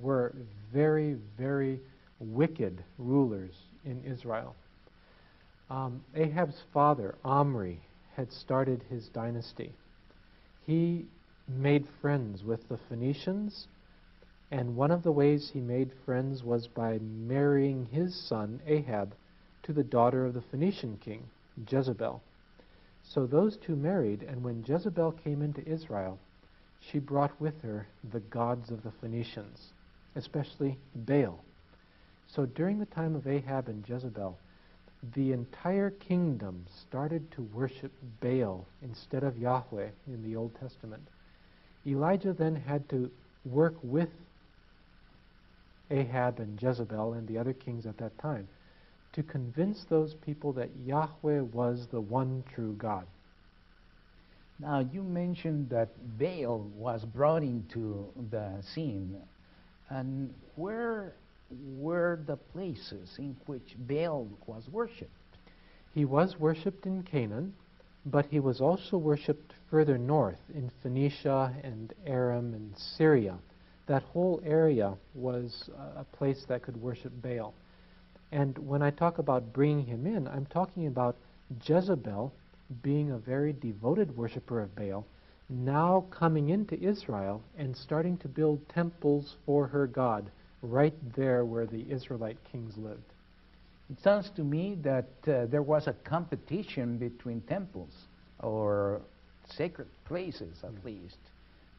were 0.01 0.35
very, 0.73 1.17
very 1.39 1.81
wicked 2.19 2.83
rulers 2.99 3.55
in 3.85 4.03
Israel. 4.05 4.55
Um, 5.71 6.05
Ahab's 6.15 6.61
father, 6.73 7.17
Omri, 7.25 7.81
had 8.15 8.33
started 8.33 8.83
his 8.89 9.09
dynasty. 9.09 9.73
He 10.65 11.07
made 11.49 11.87
friends 12.01 12.43
with 12.43 12.69
the 12.69 12.79
Phoenicians, 12.89 13.69
and 14.51 14.77
one 14.77 14.91
of 14.91 15.03
the 15.03 15.13
ways 15.13 15.51
he 15.53 15.61
made 15.61 15.91
friends 16.05 16.43
was 16.43 16.67
by 16.69 16.99
marrying 16.99 17.87
his 17.87 18.15
son, 18.29 18.61
Ahab, 18.67 19.15
to 19.65 19.73
the 19.73 19.85
daughter 19.85 20.25
of 20.25 20.35
the 20.35 20.43
Phoenician 20.51 20.99
king, 21.05 21.25
Jezebel. 21.69 22.23
So 23.03 23.27
those 23.27 23.57
two 23.57 23.77
married, 23.77 24.23
and 24.23 24.43
when 24.43 24.65
Jezebel 24.67 25.13
came 25.25 25.43
into 25.43 25.67
Israel, 25.69 26.19
she 26.81 26.99
brought 26.99 27.41
with 27.41 27.61
her 27.63 27.87
the 28.13 28.21
gods 28.21 28.71
of 28.71 28.83
the 28.83 28.93
Phoenicians, 29.01 29.73
especially 30.17 30.79
Baal. 30.95 31.45
So 32.27 32.47
during 32.47 32.79
the 32.79 32.87
time 32.87 33.15
of 33.15 33.27
Ahab 33.27 33.69
and 33.69 33.89
Jezebel, 33.89 34.37
the 35.15 35.33
entire 35.33 35.91
kingdom 35.91 36.65
started 36.89 37.31
to 37.33 37.43
worship 37.55 37.93
Baal 38.21 38.67
instead 38.83 39.23
of 39.23 39.39
Yahweh 39.39 39.89
in 40.09 40.23
the 40.23 40.37
Old 40.37 40.59
Testament. 40.59 41.03
Elijah 41.87 42.33
then 42.33 42.57
had 42.57 42.89
to 42.89 43.11
work 43.45 43.75
with 43.83 44.09
Ahab 45.91 46.41
and 46.41 46.61
Jezebel 46.61 47.13
and 47.13 47.29
the 47.29 47.39
other 47.39 47.53
kings 47.53 47.87
at 47.87 47.99
that 47.99 48.19
time 48.19 48.49
to 49.13 49.23
convince 49.23 49.85
those 49.85 50.15
people 50.15 50.53
that 50.55 50.71
Yahweh 50.85 51.41
was 51.41 51.87
the 51.91 52.01
one 52.01 52.43
true 52.55 52.75
God. 52.77 53.07
Now, 54.59 54.81
you 54.81 55.03
mentioned 55.03 55.71
that 55.71 55.91
Baal 56.19 56.71
was 56.75 57.05
brought 57.05 57.43
into 57.43 58.07
the 58.31 58.63
scene. 58.75 59.17
And 59.91 60.35
where 60.57 61.15
were 61.79 62.19
the 62.27 62.37
places 62.37 63.17
in 63.19 63.37
which 63.47 63.77
Baal 63.79 64.29
was 64.47 64.69
worshipped? 64.69 65.11
He 65.95 66.05
was 66.05 66.39
worshipped 66.39 66.87
in 66.87 67.03
Canaan, 67.05 67.55
but 68.05 68.27
he 68.27 68.41
was 68.41 68.61
also 68.61 68.99
worshipped 68.99 69.53
further 69.71 69.99
north 69.99 70.41
in 70.55 70.71
Phoenicia 70.83 71.55
and 71.63 71.93
Aram 72.05 72.55
and 72.55 72.77
Syria. 72.77 73.39
That 73.87 74.03
whole 74.03 74.41
area 74.45 74.95
was 75.15 75.71
a 75.97 76.05
place 76.05 76.45
that 76.49 76.63
could 76.63 76.77
worship 76.77 77.13
Baal. 77.23 77.55
And 78.33 78.59
when 78.59 78.83
I 78.83 78.91
talk 78.91 79.19
about 79.19 79.53
bringing 79.53 79.87
him 79.87 80.07
in, 80.07 80.27
I'm 80.27 80.47
talking 80.47 80.89
about 80.89 81.17
Jezebel 81.65 82.33
being 82.83 83.13
a 83.13 83.19
very 83.19 83.53
devoted 83.53 84.17
worshiper 84.17 84.61
of 84.61 84.75
Baal, 84.75 85.07
now 85.49 86.05
coming 86.11 86.49
into 86.49 86.79
Israel 86.81 87.43
and 87.57 87.77
starting 87.77 88.17
to 88.19 88.29
build 88.29 88.69
temples 88.69 89.37
for 89.45 89.67
her 89.69 89.87
God 89.87 90.31
right 90.63 90.95
there 91.15 91.45
where 91.45 91.67
the 91.67 91.85
Israelite 91.91 92.39
kings 92.51 92.75
lived. 92.77 93.13
It 93.91 94.01
sounds 94.03 94.31
to 94.37 94.43
me 94.43 94.77
that 94.83 95.09
uh, 95.29 95.47
there 95.47 95.63
was 95.63 95.87
a 95.87 95.93
competition 95.93 96.99
between 96.99 97.41
temples 97.43 97.93
or 98.41 99.01
sacred 99.49 99.87
places, 100.07 100.59
at 100.65 100.71
mm-hmm. 100.71 100.87
least. 100.87 101.19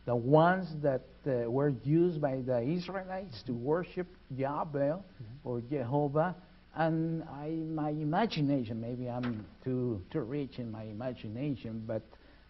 The 0.05 0.15
ones 0.15 0.69
that 0.81 1.03
uh, 1.25 1.51
were 1.51 1.73
used 1.83 2.21
by 2.21 2.37
the 2.37 2.61
Israelites 2.61 3.43
to 3.47 3.53
worship 3.53 4.07
Yahweh 4.29 4.93
mm-hmm. 4.93 5.03
or 5.43 5.61
Jehovah, 5.69 6.33
and 6.75 7.23
I, 7.23 7.49
my 7.49 7.89
imagination, 7.89 8.79
maybe 8.79 9.09
I'm 9.09 9.45
too, 9.65 10.01
too 10.11 10.21
rich 10.21 10.59
in 10.59 10.71
my 10.71 10.83
imagination, 10.83 11.83
but 11.85 12.03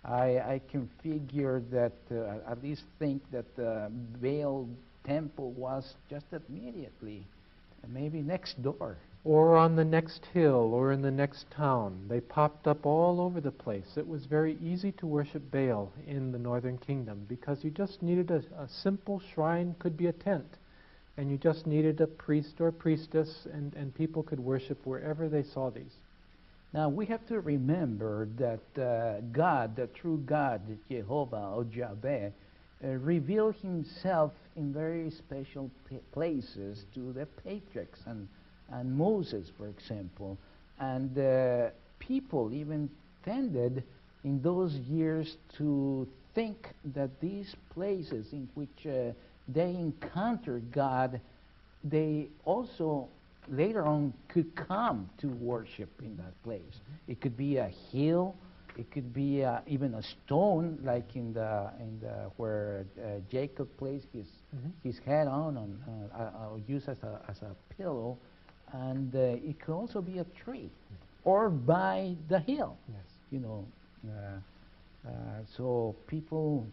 I, 0.07 0.39
I 0.39 0.61
can 0.71 0.89
figure 1.03 1.61
that, 1.71 1.93
uh, 2.11 2.49
at 2.49 2.63
least 2.63 2.83
think 2.97 3.21
that 3.31 3.55
the 3.55 3.91
Baal 4.21 4.67
temple 5.05 5.51
was 5.51 5.95
just 6.09 6.25
immediately, 6.31 7.25
maybe 7.87 8.21
next 8.21 8.61
door. 8.61 8.97
Or 9.25 9.57
on 9.57 9.75
the 9.75 9.83
next 9.83 10.25
hill, 10.33 10.73
or 10.73 10.93
in 10.93 11.01
the 11.01 11.11
next 11.11 11.51
town. 11.51 12.05
They 12.07 12.21
popped 12.21 12.67
up 12.67 12.85
all 12.85 13.19
over 13.19 13.41
the 13.41 13.51
place. 13.51 13.97
It 13.97 14.07
was 14.07 14.25
very 14.25 14.57
easy 14.63 14.93
to 14.93 15.05
worship 15.05 15.51
Baal 15.51 15.91
in 16.07 16.31
the 16.31 16.39
northern 16.39 16.77
kingdom 16.77 17.25
because 17.27 17.63
you 17.63 17.69
just 17.71 18.01
needed 18.01 18.31
a, 18.31 18.37
a 18.57 18.69
simple 18.69 19.21
shrine, 19.33 19.75
could 19.79 19.97
be 19.97 20.07
a 20.07 20.13
tent 20.13 20.57
and 21.17 21.31
you 21.31 21.37
just 21.37 21.65
needed 21.65 21.99
a 21.99 22.07
priest 22.07 22.61
or 22.61 22.71
priestess, 22.71 23.47
and, 23.51 23.73
and 23.73 23.93
people 23.93 24.21
could 24.21 24.39
worship 24.39 24.77
wherever 24.85 25.27
they 25.27 25.43
saw 25.43 25.69
these. 25.71 25.93
Now, 26.74 26.89
we 26.89 27.05
have 27.05 27.25
to 27.27 27.39
remember 27.39 28.27
that 28.38 28.81
uh, 28.81 29.21
God, 29.31 29.75
the 29.75 29.88
true 29.88 30.21
God, 30.25 30.62
Jehovah 30.89 31.53
or 31.55 31.65
Yahweh, 31.71 32.29
uh, 32.83 32.88
revealed 32.88 33.55
himself 33.55 34.33
in 34.55 34.74
very 34.74 35.09
special 35.09 35.71
places 36.12 36.86
to 36.93 37.13
the 37.13 37.25
patriarchs 37.43 38.01
and, 38.05 38.27
and 38.69 38.95
Moses, 38.95 39.50
for 39.57 39.67
example. 39.67 40.38
And 40.79 41.17
uh, 41.17 41.69
people 42.00 42.53
even 42.53 42.89
tended 43.24 43.83
in 44.24 44.41
those 44.41 44.74
years 44.74 45.38
to 45.57 46.07
think 46.36 46.67
that 46.93 47.19
these 47.21 47.55
places 47.74 48.27
in 48.33 48.47
which 48.53 48.86
uh, 48.86 49.13
they 49.47 49.69
encounter 49.69 50.59
God, 50.71 51.19
they 51.83 52.27
also 52.43 53.07
later 53.49 53.85
on 53.85 54.13
could 54.27 54.55
come 54.55 55.09
to 55.19 55.27
worship 55.27 55.89
in 56.01 56.17
that 56.17 56.41
place. 56.43 56.81
It 57.07 57.21
could 57.21 57.37
be 57.37 57.57
a 57.57 57.71
hill, 57.91 58.35
it 58.77 58.91
could 58.91 59.13
be 59.13 59.43
uh, 59.43 59.59
even 59.65 59.95
a 59.95 60.03
stone, 60.03 60.77
like 60.83 61.15
in 61.15 61.33
the 61.33 61.71
in 61.79 61.99
the 61.99 62.29
where 62.37 62.85
uh, 62.99 63.19
Jacob 63.31 63.67
placed 63.77 64.07
his 64.13 64.27
mm-hmm. 64.55 64.69
his 64.83 64.99
head 64.99 65.27
on, 65.27 65.57
on 65.57 66.09
uh, 66.13 66.17
uh, 66.17 66.23
uh 66.23 66.59
used 66.67 66.87
as 66.87 66.97
a 67.01 67.19
as 67.27 67.41
a 67.41 67.55
pillow, 67.75 68.17
and 68.73 69.15
uh, 69.15 69.19
it 69.19 69.59
could 69.59 69.73
also 69.73 69.99
be 69.99 70.19
a 70.19 70.25
tree, 70.43 70.69
or 71.23 71.49
by 71.49 72.15
the 72.29 72.39
hill. 72.39 72.77
Yes. 72.87 73.03
You 73.31 73.39
know, 73.39 73.65
so 75.57 75.95
people 76.07 76.65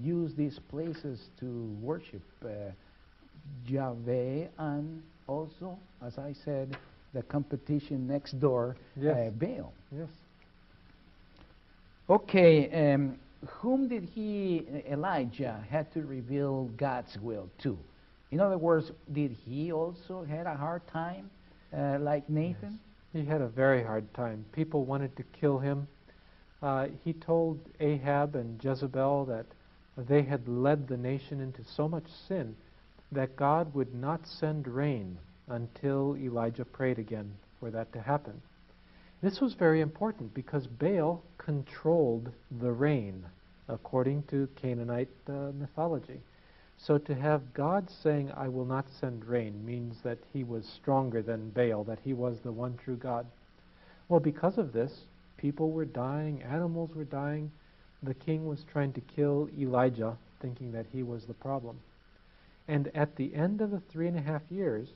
use 0.00 0.34
these 0.36 0.58
places 0.68 1.20
to 1.40 1.74
worship 1.80 2.22
uh, 3.74 4.48
and 4.58 5.02
also, 5.26 5.78
as 6.04 6.18
I 6.18 6.34
said, 6.44 6.76
the 7.12 7.22
competition 7.22 8.06
next 8.06 8.38
door, 8.40 8.76
yes. 8.96 9.16
uh, 9.16 9.30
Baal. 9.30 9.72
Yes. 9.90 10.08
Okay, 12.08 12.92
um, 12.92 13.18
whom 13.46 13.88
did 13.88 14.08
he, 14.14 14.62
Elijah, 14.88 15.64
had 15.68 15.92
to 15.94 16.02
reveal 16.02 16.70
God's 16.76 17.16
will 17.20 17.48
to? 17.62 17.76
In 18.30 18.40
other 18.40 18.58
words, 18.58 18.90
did 19.12 19.36
he 19.44 19.72
also 19.72 20.24
had 20.24 20.46
a 20.46 20.54
hard 20.54 20.86
time, 20.88 21.30
uh, 21.76 21.98
like 22.00 22.28
Nathan? 22.28 22.78
Yes. 23.12 23.24
He 23.24 23.24
had 23.24 23.40
a 23.40 23.48
very 23.48 23.82
hard 23.82 24.12
time. 24.14 24.44
People 24.52 24.84
wanted 24.84 25.16
to 25.16 25.22
kill 25.40 25.58
him. 25.58 25.88
Uh, 26.62 26.88
he 27.04 27.12
told 27.12 27.58
Ahab 27.80 28.34
and 28.34 28.62
Jezebel 28.62 29.24
that 29.26 29.46
they 29.96 30.22
had 30.22 30.46
led 30.46 30.88
the 30.88 30.96
nation 30.96 31.40
into 31.40 31.62
so 31.64 31.88
much 31.88 32.04
sin 32.28 32.54
that 33.12 33.36
God 33.36 33.74
would 33.74 33.94
not 33.94 34.26
send 34.26 34.66
rain 34.68 35.18
until 35.48 36.16
Elijah 36.16 36.64
prayed 36.64 36.98
again 36.98 37.32
for 37.60 37.70
that 37.70 37.92
to 37.92 38.00
happen. 38.00 38.42
This 39.22 39.40
was 39.40 39.54
very 39.54 39.80
important 39.80 40.34
because 40.34 40.66
Baal 40.66 41.22
controlled 41.38 42.30
the 42.60 42.72
rain. 42.72 43.24
according 43.68 44.22
to 44.24 44.48
Canaanite 44.60 45.08
uh, 45.28 45.50
mythology. 45.58 46.20
So 46.78 46.98
to 46.98 47.14
have 47.14 47.54
God 47.54 47.88
saying, 48.02 48.30
I 48.36 48.48
will 48.48 48.64
not 48.64 48.86
send 49.00 49.24
rain, 49.24 49.64
means 49.64 49.96
that 50.04 50.18
he 50.32 50.44
was 50.44 50.66
stronger 50.66 51.22
than 51.22 51.50
Baal, 51.50 51.84
that 51.84 52.00
he 52.04 52.12
was 52.12 52.38
the 52.40 52.52
one 52.52 52.78
true 52.84 52.96
God. 52.96 53.26
Well, 54.08 54.20
because 54.20 54.58
of 54.58 54.72
this, 54.72 54.92
people 55.36 55.70
were 55.70 55.86
dying, 55.86 56.42
animals 56.42 56.90
were 56.94 57.04
dying. 57.04 57.50
The 58.02 58.14
king 58.14 58.46
was 58.46 58.64
trying 58.70 58.92
to 58.92 59.00
kill 59.00 59.48
Elijah, 59.58 60.16
thinking 60.40 60.72
that 60.72 60.86
he 60.92 61.02
was 61.02 61.24
the 61.24 61.34
problem. 61.34 61.80
And 62.68 62.90
at 62.96 63.16
the 63.16 63.34
end 63.34 63.60
of 63.60 63.70
the 63.70 63.80
three 63.92 64.08
and 64.08 64.16
a 64.16 64.22
half 64.22 64.42
years, 64.50 64.88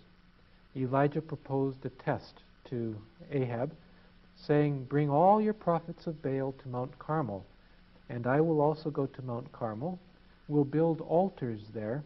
Elijah 0.77 1.21
proposed 1.21 1.85
a 1.85 1.91
test 1.91 2.43
to 2.71 2.97
Ahab, 3.31 3.73
saying, 4.37 4.85
Bring 4.85 5.11
all 5.11 5.41
your 5.41 5.53
prophets 5.55 6.07
of 6.07 6.23
Baal 6.23 6.53
to 6.63 6.69
Mount 6.69 6.99
Carmel, 6.99 7.45
and 8.09 8.27
I 8.27 8.41
will 8.41 8.61
also 8.61 8.91
go 8.91 9.07
to 9.07 9.23
Mount 9.23 9.51
Carmel. 9.53 9.99
We'll 10.49 10.65
build 10.65 11.01
altars 11.01 11.61
there, 11.75 12.03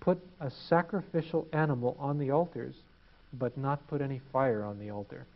put 0.00 0.18
a 0.40 0.50
sacrificial 0.50 1.48
animal 1.52 1.96
on 1.98 2.18
the 2.18 2.30
altars, 2.30 2.74
but 3.32 3.56
not 3.56 3.86
put 3.88 4.00
any 4.00 4.20
fire 4.32 4.64
on 4.64 4.78
the 4.78 4.90
altar. 4.90 5.26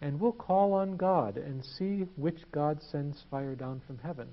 And 0.00 0.20
we'll 0.20 0.32
call 0.32 0.72
on 0.72 0.96
God 0.96 1.36
and 1.36 1.64
see 1.64 2.06
which 2.16 2.40
God 2.52 2.82
sends 2.82 3.22
fire 3.30 3.54
down 3.54 3.80
from 3.86 3.98
heaven. 3.98 4.28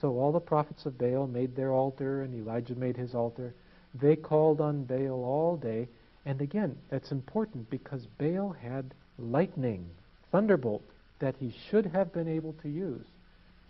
So 0.00 0.18
all 0.18 0.32
the 0.32 0.40
prophets 0.40 0.86
of 0.86 0.98
Baal 0.98 1.26
made 1.26 1.54
their 1.54 1.72
altar, 1.72 2.22
and 2.22 2.34
Elijah 2.34 2.74
made 2.74 2.96
his 2.96 3.14
altar. 3.14 3.54
They 3.94 4.16
called 4.16 4.60
on 4.60 4.84
Baal 4.84 5.24
all 5.24 5.56
day. 5.56 5.88
And 6.24 6.40
again, 6.40 6.76
that's 6.90 7.12
important 7.12 7.68
because 7.70 8.06
Baal 8.18 8.50
had 8.52 8.94
lightning, 9.18 9.88
thunderbolt, 10.30 10.82
that 11.18 11.34
he 11.38 11.54
should 11.68 11.86
have 11.86 12.12
been 12.12 12.28
able 12.28 12.54
to 12.62 12.68
use. 12.68 13.06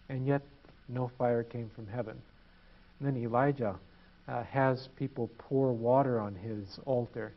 And 0.08 0.26
yet, 0.26 0.42
no 0.88 1.10
fire 1.18 1.42
came 1.42 1.70
from 1.74 1.86
heaven. 1.86 2.20
And 2.98 3.08
then 3.08 3.22
Elijah 3.22 3.76
uh, 4.28 4.44
has 4.44 4.88
people 4.96 5.30
pour 5.38 5.72
water 5.72 6.20
on 6.20 6.34
his 6.34 6.78
altar, 6.86 7.32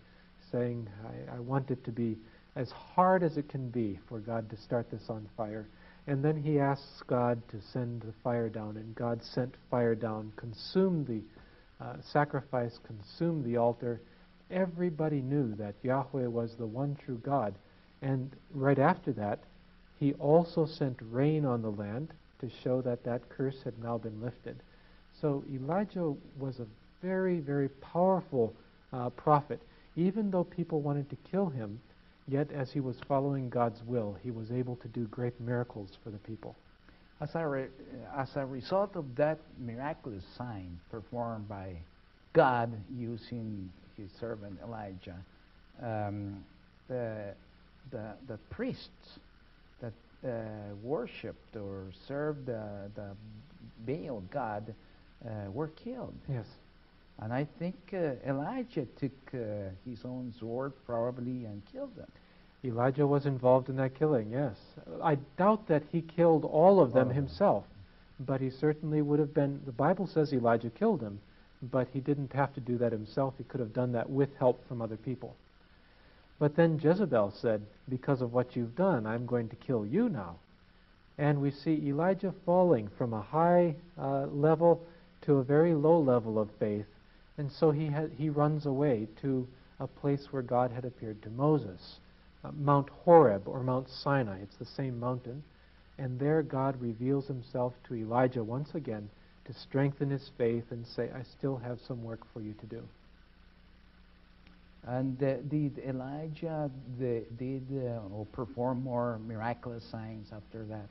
saying, 0.51 0.88
I, 1.32 1.38
I 1.38 1.39
want 1.39 1.72
it 1.72 1.84
to 1.86 1.92
be 1.92 2.18
as 2.56 2.72
hard 2.72 3.24
as 3.24 3.38
it 3.38 3.50
can 3.50 3.70
be 3.70 4.00
for 4.08 4.20
God 4.20 4.50
to 4.50 4.58
start 4.58 4.89
this 4.92 5.10
on 5.10 5.27
fire. 5.36 5.68
And 6.08 6.24
then 6.24 6.42
he 6.42 6.60
asks 6.60 7.01
God 7.08 7.42
to 7.50 7.58
send 7.74 8.01
the 8.01 8.13
fire 8.24 8.50
down, 8.50 8.77
and 8.77 8.94
God 8.96 9.24
sent 9.24 9.56
fire 9.72 9.96
down, 9.96 10.32
consumed 10.36 11.08
the 11.08 11.22
uh, 11.82 11.96
sacrifice, 12.01 12.79
consumed 12.86 13.44
the 13.46 13.58
altar. 13.58 14.01
Everybody 14.50 15.22
knew 15.22 15.55
that 15.55 15.75
Yahweh 15.84 16.27
was 16.27 16.55
the 16.55 16.65
one 16.65 16.98
true 17.03 17.20
God. 17.24 17.55
And 18.01 18.32
right 18.53 18.79
after 18.79 19.12
that, 19.13 19.39
he 20.00 20.13
also 20.13 20.65
sent 20.65 20.98
rain 21.01 21.46
on 21.46 21.62
the 21.62 21.72
land 21.72 22.10
to 22.39 22.50
show 22.63 22.82
that 22.82 23.03
that 23.03 23.29
curse 23.29 23.58
had 23.63 23.82
now 23.82 23.98
been 23.98 24.22
lifted. 24.22 24.58
So 25.22 25.44
Elijah 25.51 26.13
was 26.38 26.60
a 26.60 26.67
very, 27.01 27.39
very 27.39 27.70
powerful 27.70 28.53
uh, 28.91 29.10
prophet. 29.12 29.62
Even 29.96 30.29
though 30.29 30.44
people 30.44 30.82
wanted 30.82 31.10
to 31.10 31.17
kill 31.32 31.48
him, 31.48 31.79
yet 32.27 32.51
as 32.51 32.72
he 32.72 32.79
was 32.82 32.98
following 33.08 33.50
God's 33.50 33.82
will, 33.84 34.17
he 34.22 34.32
was 34.32 34.51
able 34.51 34.75
to 34.77 34.88
do 34.89 35.05
great 35.08 35.39
miracles 35.39 35.91
for 36.03 36.10
the 36.10 36.17
people. 36.17 36.55
As 37.22 37.29
a, 37.34 37.48
re- 37.48 37.67
as 38.17 38.36
a 38.36 38.45
result 38.45 38.95
of 38.95 39.15
that 39.15 39.39
miraculous 39.57 40.24
sign 40.38 40.79
performed 40.91 41.48
by 41.48 41.77
God 42.34 42.74
using 42.93 43.72
his 43.95 44.10
servant 44.19 44.60
Elijah, 44.62 45.15
um, 45.81 46.43
the, 46.89 47.34
the, 47.91 48.13
the 48.27 48.38
priests 48.50 49.19
that 49.82 49.93
uh, 50.28 50.75
worshipped 50.84 51.56
or 51.56 51.86
served 52.08 52.47
the, 52.47 52.91
the 52.95 53.15
Baal 53.86 54.21
god 54.32 54.73
uh, 55.25 55.49
were 55.51 55.69
killed. 55.69 56.15
Yes. 56.30 56.45
And 57.19 57.32
I 57.32 57.47
think 57.60 57.75
uh, 57.93 58.30
Elijah 58.30 58.86
took 58.99 59.12
uh, 59.34 59.69
his 59.86 59.99
own 60.04 60.34
sword 60.38 60.73
probably 60.86 61.45
and 61.45 61.62
killed 61.71 61.95
them. 61.95 62.12
Elijah 62.65 63.06
was 63.08 63.25
involved 63.25 63.69
in 63.69 63.75
that 63.78 63.95
killing, 63.95 64.32
yes. 64.32 64.58
I 65.04 65.15
doubt 65.38 65.67
that 65.67 65.84
he 65.91 66.01
killed 66.01 66.43
all 66.45 66.80
of 66.80 66.93
them 66.93 67.10
Oh. 67.10 67.13
himself, 67.13 67.63
but 68.19 68.41
he 68.41 68.49
certainly 68.49 69.01
would 69.01 69.19
have 69.19 69.34
been. 69.34 69.62
The 69.65 69.71
Bible 69.71 70.08
says 70.08 70.34
Elijah 70.34 70.69
killed 70.71 71.01
him, 71.01 71.19
but 71.62 71.88
he 71.93 71.99
didn't 71.99 72.34
have 72.34 72.54
to 72.56 72.60
do 72.62 72.78
that 72.80 72.91
himself. 72.91 73.36
He 73.38 73.43
could 73.43 73.60
have 73.60 73.73
done 73.73 73.91
that 73.93 74.10
with 74.10 74.36
help 74.38 74.65
from 74.67 74.82
other 74.82 74.97
people. 74.97 75.36
But 76.39 76.56
then 76.56 76.80
Jezebel 76.82 77.32
said, 77.32 77.62
Because 77.88 78.21
of 78.21 78.34
what 78.34 78.56
you've 78.56 78.75
done, 78.75 79.06
I'm 79.06 79.25
going 79.25 79.47
to 79.49 79.56
kill 79.56 79.86
you 79.86 80.10
now. 80.10 80.36
And 81.17 81.41
we 81.41 81.51
see 81.51 81.82
Elijah 81.88 82.34
falling 82.45 82.89
from 82.97 83.13
a 83.13 83.21
high 83.21 83.75
uh, 83.97 84.25
level 84.25 84.82
to 85.21 85.36
a 85.38 85.43
very 85.43 85.73
low 85.73 85.99
level 85.99 86.38
of 86.39 86.49
faith. 86.60 86.88
And 87.38 87.49
so 87.51 87.71
he, 87.71 87.88
ha- 87.88 88.08
he 88.17 88.30
runs 88.30 88.65
away 88.65 89.08
to 89.21 89.47
a 89.80 89.88
place 89.88 90.28
where 90.32 90.41
God 90.41 90.71
had 90.71 90.84
appeared 90.86 91.21
to 91.23 91.30
Moses, 91.30 91.99
uh, 92.45 92.51
Mount 92.58 92.89
Horeb 92.89 93.47
or 93.47 93.63
Mount 93.63 93.89
Sinai. 93.89 94.39
It's 94.41 94.58
the 94.58 94.65
same 94.65 94.99
mountain. 94.99 95.43
And 95.97 96.19
there 96.19 96.41
God 96.43 96.79
reveals 96.81 97.27
himself 97.27 97.73
to 97.88 97.95
Elijah 97.95 98.43
once 98.43 98.69
again 98.73 99.10
to 99.45 99.53
strengthen 99.53 100.10
his 100.10 100.29
faith 100.38 100.65
and 100.71 100.86
say, 100.86 101.10
I 101.15 101.23
still 101.38 101.58
have 101.58 101.79
some 101.88 102.03
work 102.03 102.21
for 102.34 102.41
you 102.41 102.53
to 102.53 102.65
do. 102.65 102.84
And 104.88 105.21
uh, 105.23 105.38
did 105.49 105.79
Elijah 105.79 106.69
the, 106.99 107.23
did 107.38 107.63
uh, 107.71 108.13
or 108.13 108.27
perform 108.31 108.84
more 108.84 109.19
miraculous 109.25 109.84
signs 109.89 110.27
after 110.31 110.63
that? 110.65 110.88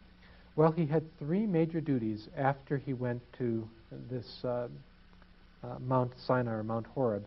Well, 0.56 0.72
he 0.72 0.86
had 0.86 1.02
three 1.18 1.46
major 1.46 1.80
duties 1.80 2.28
after 2.36 2.78
he 2.78 2.92
went 2.92 3.20
to 3.38 3.68
this 4.10 4.26
uh, 4.44 4.68
uh, 5.62 5.78
Mount 5.80 6.12
Sinai 6.26 6.52
or 6.52 6.62
Mount 6.64 6.86
Horeb. 6.86 7.24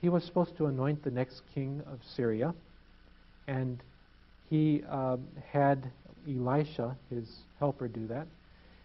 He 0.00 0.08
was 0.08 0.24
supposed 0.24 0.56
to 0.58 0.66
anoint 0.66 1.02
the 1.02 1.10
next 1.10 1.42
king 1.54 1.82
of 1.86 1.98
Syria, 2.16 2.54
and 3.48 3.82
he 4.48 4.82
um, 4.84 5.26
had 5.50 5.90
Elisha, 6.28 6.96
his 7.10 7.38
helper, 7.58 7.88
do 7.88 8.06
that. 8.06 8.26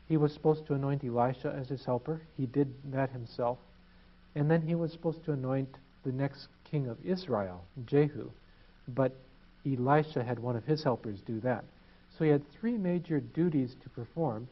He 0.08 0.18
was 0.18 0.34
supposed 0.34 0.66
to 0.68 0.74
anoint 0.74 1.04
Elisha 1.04 1.54
as 1.56 1.70
his 1.70 1.86
helper. 1.86 2.22
He 2.38 2.46
did 2.46 2.74
that 2.92 3.12
himself. 3.12 3.58
And 4.36 4.50
then 4.50 4.62
he 4.62 4.76
was 4.76 4.92
supposed 4.92 5.24
to 5.26 5.34
anoint 5.34 5.70
the 6.04 6.12
next 6.12 6.48
king 6.64 6.88
of 6.88 6.98
Israel, 7.06 7.64
Jehu. 7.86 8.30
But 8.88 9.14
Elisha 9.66 10.24
had 10.24 10.40
one 10.40 10.56
of 10.56 10.66
his 10.66 10.84
helpers 10.84 11.22
do 11.22 11.40
that. 11.42 11.64
So 12.18 12.24
he 12.24 12.32
had 12.32 12.50
three 12.52 12.78
major 12.78 13.20
duties 13.20 13.76
to 13.84 13.90
perform, 13.90 14.48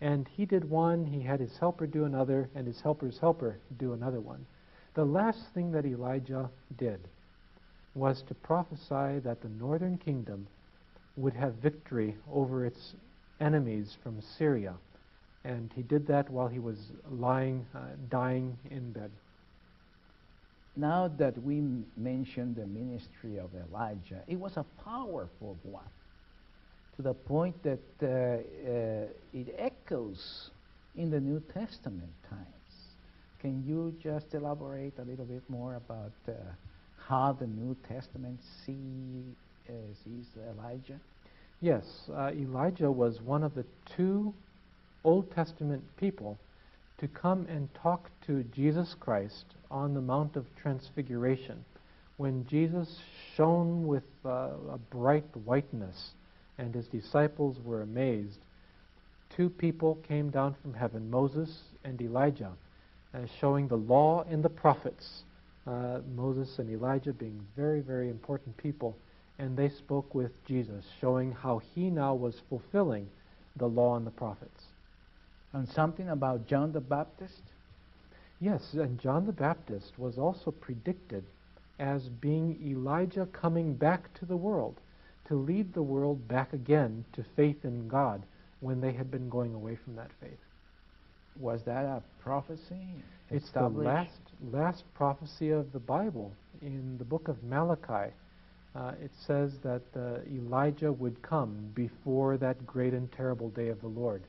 and 0.00 0.28
he 0.28 0.46
did 0.46 0.68
one, 0.68 1.04
he 1.04 1.20
had 1.20 1.40
his 1.40 1.56
helper 1.58 1.86
do 1.86 2.04
another, 2.04 2.48
and 2.54 2.66
his 2.66 2.80
helper's 2.80 3.18
helper 3.18 3.58
do 3.78 3.92
another 3.92 4.20
one. 4.20 4.46
The 4.94 5.04
last 5.04 5.40
thing 5.54 5.72
that 5.72 5.86
Elijah 5.86 6.50
did 6.76 7.00
was 7.98 8.22
to 8.28 8.34
prophesy 8.34 9.20
that 9.20 9.42
the 9.42 9.48
northern 9.60 9.98
kingdom 9.98 10.46
would 11.16 11.34
have 11.34 11.54
victory 11.54 12.14
over 12.32 12.64
its 12.64 12.94
enemies 13.40 13.96
from 14.02 14.20
Syria. 14.38 14.74
And 15.44 15.70
he 15.74 15.82
did 15.82 16.06
that 16.08 16.30
while 16.30 16.48
he 16.48 16.58
was 16.58 16.78
lying, 17.10 17.64
uh, 17.74 17.78
dying 18.10 18.56
in 18.70 18.92
bed. 18.92 19.10
Now 20.76 21.08
that 21.18 21.42
we 21.42 21.58
m- 21.58 21.86
mentioned 21.96 22.56
the 22.56 22.66
ministry 22.66 23.38
of 23.38 23.50
Elijah, 23.70 24.22
it 24.28 24.38
was 24.38 24.56
a 24.56 24.64
powerful 24.84 25.56
one 25.62 25.82
to 26.96 27.02
the 27.02 27.14
point 27.14 27.54
that 27.62 27.78
uh, 28.02 28.06
uh, 28.06 29.06
it 29.32 29.54
echoes 29.58 30.50
in 30.96 31.10
the 31.10 31.20
New 31.20 31.40
Testament 31.54 32.12
times. 32.28 32.44
Can 33.40 33.64
you 33.66 33.94
just 34.02 34.34
elaborate 34.34 34.98
a 34.98 35.02
little 35.02 35.24
bit 35.24 35.42
more 35.48 35.76
about 35.76 36.12
uh, 36.28 36.32
how 37.08 37.36
the 37.38 37.46
New 37.46 37.74
Testament 37.88 38.38
see, 38.66 39.24
uh, 39.68 39.72
sees 40.04 40.26
Elijah? 40.52 41.00
Yes, 41.60 41.84
uh, 42.14 42.30
Elijah 42.32 42.90
was 42.90 43.20
one 43.22 43.42
of 43.42 43.54
the 43.54 43.64
two 43.96 44.34
Old 45.04 45.30
Testament 45.32 45.82
people 45.96 46.38
to 46.98 47.08
come 47.08 47.46
and 47.48 47.68
talk 47.74 48.10
to 48.26 48.44
Jesus 48.54 48.94
Christ 49.00 49.44
on 49.70 49.94
the 49.94 50.00
Mount 50.00 50.36
of 50.36 50.44
Transfiguration 50.60 51.64
when 52.18 52.46
Jesus 52.46 52.98
shone 53.36 53.86
with 53.86 54.04
uh, 54.24 54.50
a 54.70 54.78
bright 54.90 55.24
whiteness 55.44 56.10
and 56.58 56.74
his 56.74 56.86
disciples 56.88 57.56
were 57.64 57.82
amazed. 57.82 58.38
Two 59.36 59.48
people 59.48 59.98
came 60.06 60.30
down 60.30 60.56
from 60.60 60.74
heaven, 60.74 61.08
Moses 61.10 61.60
and 61.84 62.00
Elijah, 62.02 62.52
uh, 63.14 63.18
showing 63.40 63.68
the 63.68 63.76
law 63.76 64.24
and 64.28 64.42
the 64.42 64.48
prophets. 64.48 65.22
Uh, 65.68 66.00
Moses 66.16 66.58
and 66.58 66.70
Elijah 66.70 67.12
being 67.12 67.38
very, 67.54 67.80
very 67.80 68.08
important 68.08 68.56
people 68.56 68.96
and 69.38 69.56
they 69.56 69.68
spoke 69.68 70.14
with 70.14 70.32
Jesus, 70.46 70.84
showing 71.00 71.32
how 71.32 71.58
he 71.74 71.90
now 71.90 72.14
was 72.14 72.42
fulfilling 72.48 73.08
the 73.56 73.68
law 73.68 73.96
and 73.96 74.06
the 74.06 74.10
prophets. 74.10 74.64
And 75.52 75.68
something 75.68 76.08
about 76.08 76.46
John 76.46 76.72
the 76.72 76.80
Baptist? 76.80 77.42
Yes, 78.40 78.74
and 78.74 79.00
John 79.00 79.26
the 79.26 79.32
Baptist 79.32 79.98
was 79.98 80.18
also 80.18 80.50
predicted 80.50 81.24
as 81.78 82.08
being 82.08 82.58
Elijah 82.64 83.26
coming 83.26 83.74
back 83.74 84.12
to 84.14 84.26
the 84.26 84.36
world 84.36 84.80
to 85.26 85.34
lead 85.34 85.72
the 85.72 85.82
world 85.82 86.26
back 86.26 86.52
again 86.52 87.04
to 87.12 87.24
faith 87.36 87.64
in 87.64 87.86
God 87.88 88.22
when 88.60 88.80
they 88.80 88.92
had 88.92 89.10
been 89.10 89.28
going 89.28 89.54
away 89.54 89.76
from 89.76 89.94
that 89.96 90.10
faith. 90.20 90.38
Was 91.38 91.62
that 91.64 91.84
a 91.84 92.02
prophecy? 92.20 93.02
It's 93.30 93.50
the 93.52 93.68
last, 93.68 94.20
last 94.52 94.84
prophecy 94.94 95.50
of 95.50 95.72
the 95.72 95.78
Bible. 95.78 96.32
In 96.62 96.96
the 96.98 97.04
book 97.04 97.28
of 97.28 97.42
Malachi, 97.42 98.12
uh, 98.74 98.92
it 99.02 99.10
says 99.26 99.52
that 99.62 99.82
uh, 99.94 100.20
Elijah 100.34 100.92
would 100.92 101.20
come 101.22 101.70
before 101.74 102.36
that 102.38 102.66
great 102.66 102.94
and 102.94 103.10
terrible 103.12 103.50
day 103.50 103.68
of 103.68 103.80
the 103.80 103.88
Lord. 103.88 104.22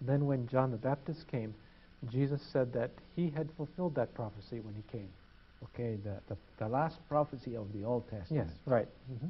Then, 0.00 0.26
when 0.26 0.48
John 0.48 0.72
the 0.72 0.76
Baptist 0.76 1.28
came, 1.30 1.54
Jesus 2.10 2.40
said 2.52 2.72
that 2.72 2.90
he 3.14 3.30
had 3.30 3.48
fulfilled 3.56 3.94
that 3.94 4.12
prophecy 4.14 4.58
when 4.60 4.74
he 4.74 4.82
came. 4.90 5.08
Okay, 5.64 5.96
the, 6.02 6.16
the, 6.28 6.36
the 6.58 6.68
last 6.68 6.96
prophecy 7.08 7.56
of 7.56 7.72
the 7.72 7.84
Old 7.84 8.02
Testament. 8.10 8.48
Yes, 8.48 8.58
right. 8.66 8.88
hmm 9.06 9.28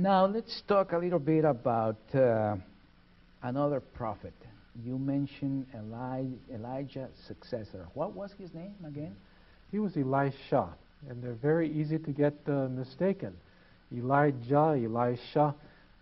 Now 0.00 0.26
let's 0.26 0.62
talk 0.68 0.92
a 0.92 0.98
little 0.98 1.18
bit 1.18 1.44
about 1.44 1.98
uh, 2.14 2.54
another 3.42 3.80
prophet. 3.80 4.34
You 4.84 4.98
mentioned 4.98 5.66
Eli- 5.74 6.36
Elijah's 6.52 7.16
successor. 7.26 7.86
What 7.94 8.12
was 8.14 8.32
his 8.38 8.52
name 8.52 8.74
again? 8.86 9.16
He 9.70 9.78
was 9.78 9.96
Elisha, 9.96 10.68
and 11.08 11.22
they're 11.22 11.34
very 11.34 11.70
easy 11.72 11.98
to 11.98 12.10
get 12.10 12.34
uh, 12.46 12.68
mistaken. 12.68 13.34
Elijah, 13.92 14.76
Elisha. 14.84 15.54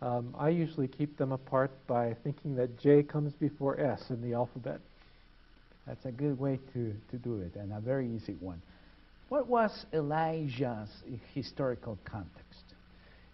Um, 0.03 0.35
I 0.39 0.49
usually 0.51 0.89
keep 0.89 1.17
them 1.17 1.33
apart 1.33 1.71
by 1.87 2.17
thinking 2.25 2.57
that 2.57 2.79
J 2.79 3.03
comes 3.03 3.33
before 3.35 3.81
S 3.81 4.11
in 4.11 4.21
the 4.23 4.35
alphabet. 4.35 4.81
That's 5.87 6.05
a 6.05 6.13
good 6.13 6.39
way 6.39 6.59
to, 6.73 6.95
to 7.11 7.17
do 7.19 7.37
it, 7.41 7.55
and 7.57 7.73
a 7.73 7.81
very 7.81 8.09
easy 8.09 8.37
one. 8.41 8.61
What 9.29 9.47
was 9.47 9.87
Elijah's 9.93 10.91
historical 11.35 11.99
context? 12.05 12.65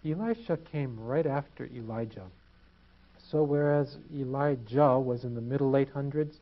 Elisha 0.05 0.57
came 0.71 0.99
right 0.99 1.25
after 1.25 1.65
Elijah. 1.65 2.25
So 3.31 3.43
whereas 3.43 3.97
Elijah 4.13 4.99
was 4.99 5.23
in 5.23 5.35
the 5.35 5.41
middle 5.41 5.71
800s, 5.71 6.35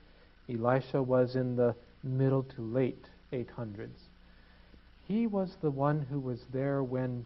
Elisha 0.50 1.04
was 1.04 1.36
in 1.36 1.56
the 1.56 1.76
middle 2.04 2.42
to 2.56 2.62
late 2.62 3.06
800s. 3.32 4.08
He 5.08 5.28
was 5.28 5.56
the 5.62 5.70
one 5.70 6.02
who 6.10 6.20
was 6.20 6.40
there 6.52 6.82
when 6.84 7.26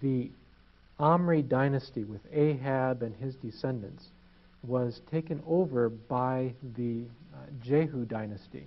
the 0.00 0.30
Omri 1.00 1.42
dynasty 1.42 2.04
with 2.04 2.20
Ahab 2.32 3.02
and 3.02 3.14
his 3.16 3.34
descendants 3.36 4.04
was 4.62 5.00
taken 5.10 5.42
over 5.46 5.88
by 5.88 6.54
the 6.76 7.02
uh, 7.34 7.38
Jehu 7.60 8.04
dynasty. 8.04 8.66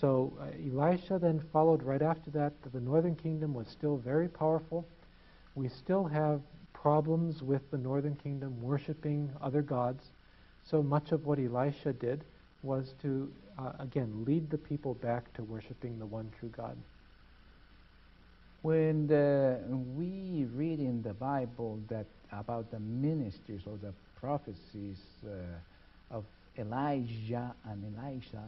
So 0.00 0.32
uh, 0.40 0.46
Elisha 0.68 1.18
then 1.20 1.42
followed 1.52 1.82
right 1.82 2.02
after 2.02 2.30
that. 2.32 2.52
The 2.72 2.80
northern 2.80 3.14
kingdom 3.14 3.54
was 3.54 3.68
still 3.68 3.96
very 3.96 4.28
powerful. 4.28 4.84
We 5.54 5.68
still 5.68 6.04
have 6.04 6.40
problems 6.86 7.42
with 7.42 7.68
the 7.72 7.76
northern 7.76 8.14
kingdom 8.14 8.62
worshiping 8.62 9.28
other 9.42 9.60
gods. 9.60 10.04
So 10.62 10.84
much 10.84 11.10
of 11.10 11.26
what 11.26 11.40
Elisha 11.40 11.92
did 11.92 12.22
was 12.62 12.94
to, 13.02 13.28
uh, 13.58 13.72
again, 13.80 14.24
lead 14.24 14.48
the 14.50 14.58
people 14.58 14.94
back 14.94 15.34
to 15.34 15.42
worshiping 15.42 15.98
the 15.98 16.06
one 16.06 16.30
true 16.38 16.48
God. 16.56 16.76
When 18.62 19.08
the, 19.08 19.58
we 19.96 20.46
read 20.54 20.78
in 20.78 21.02
the 21.02 21.12
Bible 21.12 21.80
that 21.88 22.06
about 22.30 22.70
the 22.70 22.78
ministers 22.78 23.62
or 23.66 23.78
the 23.82 23.92
prophecies 24.20 24.98
uh, 25.26 26.14
of 26.16 26.22
Elijah 26.56 27.52
and 27.68 27.82
Elisha, 27.98 28.44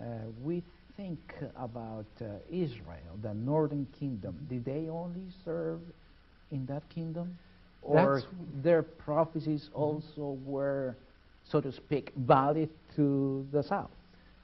uh, 0.00 0.04
we 0.42 0.64
think 0.96 1.32
about 1.56 2.06
uh, 2.22 2.24
Israel, 2.50 3.14
the 3.22 3.34
northern 3.34 3.86
kingdom. 4.00 4.36
Did 4.50 4.64
they 4.64 4.88
only 4.88 5.28
serve 5.44 5.78
in 6.50 6.66
that 6.66 6.82
kingdom? 6.88 7.38
Or 7.82 7.94
That's- 7.94 8.26
their 8.62 8.82
prophecies 8.82 9.70
also 9.74 10.38
were, 10.44 10.96
so 11.44 11.60
to 11.60 11.72
speak, 11.72 12.12
valid 12.16 12.70
to 12.96 13.46
the 13.50 13.62
south? 13.62 13.90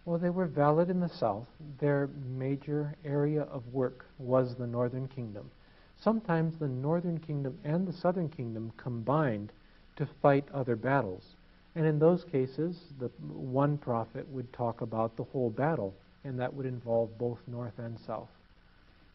Well, 0.05 0.18
they 0.18 0.31
were 0.31 0.47
valid 0.47 0.90
in 0.90 1.01
the 1.01 1.09
south. 1.09 1.49
Their 1.79 2.09
major 2.37 2.94
area 3.05 3.42
of 3.42 3.62
work 3.73 4.07
was 4.18 4.55
the 4.55 4.66
northern 4.66 5.09
kingdom. 5.09 5.51
Sometimes 5.99 6.59
the 6.59 6.68
northern 6.68 7.18
kingdom 7.18 7.59
and 7.64 7.87
the 7.87 7.92
southern 7.92 8.29
kingdom 8.29 8.73
combined 8.77 9.53
to 9.97 10.07
fight 10.07 10.44
other 10.53 10.77
battles. 10.77 11.37
And 11.75 11.87
in 11.87 11.99
those 11.99 12.25
cases, 12.25 12.92
the 12.99 13.09
one 13.33 13.79
prophet 13.79 14.29
would 14.29 14.53
talk 14.53 14.81
about 14.81 15.16
the 15.16 15.25
whole 15.25 15.51
battle, 15.51 15.94
and 16.25 16.38
that 16.38 16.53
would 16.53 16.66
involve 16.66 17.16
both 17.18 17.38
north 17.47 17.79
and 17.79 17.99
south. 17.99 18.29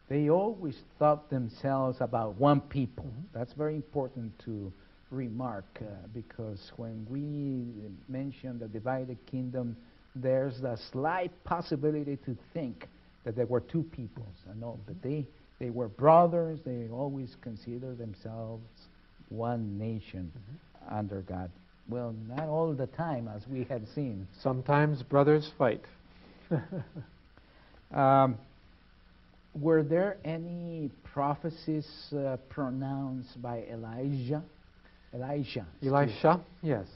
They 0.10 0.30
always 0.30 0.76
thought 0.98 1.30
themselves 1.30 2.02
about 2.02 2.36
one 2.36 2.62
people. 2.62 3.06
Mhm. 3.06 3.24
That's 3.34 3.54
very 3.54 3.76
important 3.76 4.38
to 4.40 4.74
remark 5.12 5.66
uh, 5.82 5.86
because 6.14 6.72
when 6.78 7.06
we 7.10 7.66
mention 8.08 8.60
the 8.60 8.68
divided 8.68 9.18
kingdom, 9.28 9.76
there's 10.16 10.60
a 10.64 10.78
slight 10.92 11.32
possibility 11.44 12.18
to 12.26 12.36
think 12.54 12.88
that 13.24 13.36
there 13.36 13.46
were 13.46 13.62
two 13.62 13.84
peoples. 13.84 14.36
Uh, 14.50 14.54
No, 14.60 14.80
but 14.88 15.02
they, 15.02 15.26
they 15.60 15.70
were 15.70 15.88
brothers. 15.88 16.60
They 16.66 16.88
always 16.92 17.36
considered 17.42 17.98
themselves 18.00 18.64
one 19.30 19.78
nation 19.78 20.32
under 20.90 21.22
God. 21.22 21.50
Well, 21.88 22.14
not 22.28 22.48
all 22.48 22.74
the 22.74 22.88
time, 22.88 23.28
as 23.28 23.48
we 23.48 23.64
have 23.66 23.88
seen. 23.96 24.28
Sometimes 24.42 25.04
brothers 25.04 25.52
fight. 25.58 25.82
Um, 27.92 28.38
were 29.54 29.84
there 29.84 30.18
any 30.24 30.92
prophecies 31.04 31.88
uh, 32.14 32.38
pronounced 32.50 33.42
by 33.42 33.64
Elijah? 33.72 34.44
Elijah. 35.14 35.66
Elisha, 35.84 36.40
yes. 36.62 36.88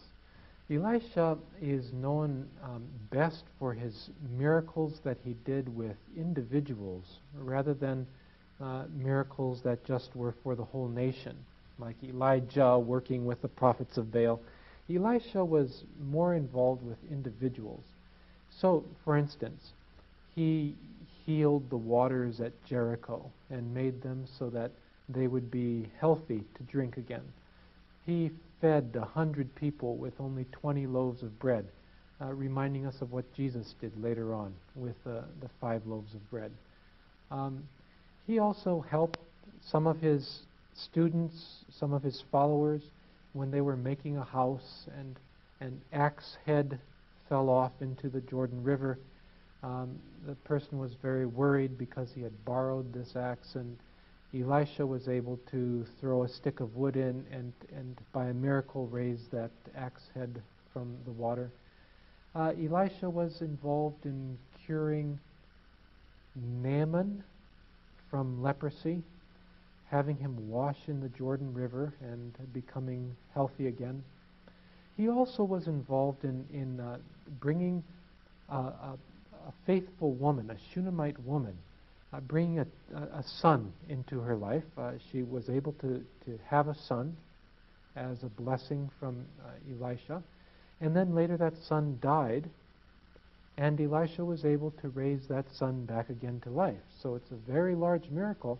Elisha 0.69 1.37
is 1.61 1.91
known 1.93 2.47
um, 2.63 2.83
best 3.11 3.43
for 3.59 3.73
his 3.73 4.09
miracles 4.37 4.99
that 5.03 5.17
he 5.23 5.35
did 5.45 5.75
with 5.75 5.97
individuals 6.15 7.03
rather 7.37 7.73
than 7.73 8.07
uh, 8.61 8.85
miracles 8.95 9.59
that 9.63 9.83
just 9.83 10.15
were 10.15 10.33
for 10.43 10.55
the 10.55 10.63
whole 10.63 10.87
nation, 10.87 11.35
like 11.79 11.95
Elijah 12.03 12.79
working 12.79 13.25
with 13.25 13.41
the 13.41 13.47
prophets 13.47 13.97
of 13.97 14.11
Baal. 14.11 14.39
Elisha 14.89 15.43
was 15.43 15.83
more 16.01 16.35
involved 16.35 16.83
with 16.83 16.97
individuals. 17.11 17.83
So, 18.59 18.83
for 19.03 19.17
instance, 19.17 19.71
he 20.35 20.75
healed 21.25 21.69
the 21.69 21.77
waters 21.77 22.39
at 22.41 22.51
Jericho 22.65 23.31
and 23.49 23.73
made 23.73 24.01
them 24.01 24.25
so 24.37 24.49
that 24.49 24.71
they 25.09 25.27
would 25.27 25.51
be 25.51 25.87
healthy 25.99 26.43
to 26.55 26.63
drink 26.63 26.97
again. 26.97 27.23
He 28.05 28.31
fed 28.61 28.95
a 28.95 29.05
hundred 29.05 29.53
people 29.55 29.95
with 29.97 30.13
only 30.19 30.45
20 30.51 30.87
loaves 30.87 31.23
of 31.23 31.37
bread, 31.39 31.65
uh, 32.21 32.33
reminding 32.33 32.85
us 32.85 32.95
of 33.01 33.11
what 33.11 33.33
Jesus 33.33 33.75
did 33.81 33.91
later 34.01 34.33
on 34.33 34.53
with 34.75 34.95
uh, 35.05 35.21
the 35.41 35.49
five 35.59 35.85
loaves 35.85 36.13
of 36.13 36.29
bread. 36.29 36.51
Um, 37.31 37.63
he 38.25 38.39
also 38.39 38.85
helped 38.89 39.19
some 39.61 39.87
of 39.87 39.99
his 39.99 40.41
students, 40.75 41.65
some 41.77 41.93
of 41.93 42.03
his 42.03 42.23
followers, 42.31 42.81
when 43.33 43.51
they 43.51 43.61
were 43.61 43.75
making 43.75 44.17
a 44.17 44.23
house 44.23 44.87
and 44.97 45.17
an 45.59 45.81
axe 45.91 46.37
head 46.45 46.79
fell 47.29 47.49
off 47.49 47.71
into 47.81 48.09
the 48.09 48.21
Jordan 48.21 48.63
River. 48.63 48.99
Um, 49.63 49.97
the 50.27 50.35
person 50.35 50.77
was 50.77 50.91
very 51.01 51.25
worried 51.25 51.77
because 51.77 52.11
he 52.13 52.21
had 52.21 52.45
borrowed 52.45 52.93
this 52.93 53.15
axe 53.15 53.55
and 53.55 53.77
Elisha 54.33 54.85
was 54.85 55.07
able 55.07 55.39
to 55.51 55.85
throw 56.01 56.23
a 56.23 56.29
stick 56.29 56.59
of 56.59 56.75
wood 56.75 56.95
in 56.95 57.23
and, 57.31 57.53
and 57.75 57.95
by 58.11 58.27
a 58.27 58.33
miracle 58.33 58.87
raise 58.87 59.27
that 59.31 59.51
axe 59.75 60.09
head 60.13 60.41
from 60.73 60.95
the 61.05 61.11
water. 61.11 61.49
Uh, 62.35 62.51
Elisha 62.59 63.09
was 63.09 63.41
involved 63.41 64.05
in 64.05 64.37
curing 64.65 65.19
Naaman 66.35 67.23
from 68.09 68.41
leprosy, 68.41 69.03
having 69.89 70.17
him 70.17 70.49
wash 70.49 70.77
in 70.87 70.99
the 70.99 71.09
Jordan 71.09 71.53
River 71.53 71.93
and 72.01 72.33
becoming 72.53 73.15
healthy 73.33 73.67
again. 73.67 74.03
He 74.97 75.09
also 75.09 75.43
was 75.43 75.67
involved 75.67 76.23
in, 76.23 76.45
in 76.51 76.79
uh, 76.79 76.97
bringing 77.39 77.83
uh, 78.49 78.71
a, 79.47 79.53
faithful 79.65 80.13
woman, 80.13 80.49
a 80.49 80.57
Shunammite 80.73 81.19
woman, 81.23 81.57
uh, 82.11 82.19
bringing 82.21 82.59
a, 82.59 82.67
a, 82.95 83.01
a 83.19 83.23
son 83.41 83.71
into 83.89 84.19
her 84.19 84.35
life. 84.35 84.63
Uh, 84.77 84.91
she 85.11 85.23
was 85.23 85.49
able 85.49 85.73
to, 85.73 86.03
to 86.25 86.39
have 86.47 86.67
a 86.67 86.75
son 86.75 87.15
as 87.95 88.23
a 88.23 88.41
blessing 88.41 88.89
from 88.99 89.25
uh, 89.45 89.49
Elisha. 89.71 90.21
And 90.81 90.95
then 90.95 91.15
later 91.15 91.37
that 91.37 91.53
son 91.67 91.97
died, 92.01 92.49
and 93.57 93.79
Elisha 93.79 94.25
was 94.25 94.45
able 94.45 94.71
to 94.81 94.89
raise 94.89 95.27
that 95.29 95.45
son 95.53 95.85
back 95.85 96.09
again 96.09 96.41
to 96.43 96.49
life. 96.49 96.75
So 97.01 97.15
it's 97.15 97.31
a 97.31 97.51
very 97.51 97.75
large 97.75 98.09
miracle, 98.09 98.59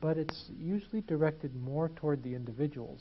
but 0.00 0.16
it's 0.16 0.46
usually 0.60 1.00
directed 1.02 1.54
more 1.56 1.90
toward 1.96 2.22
the 2.22 2.34
individuals. 2.34 3.00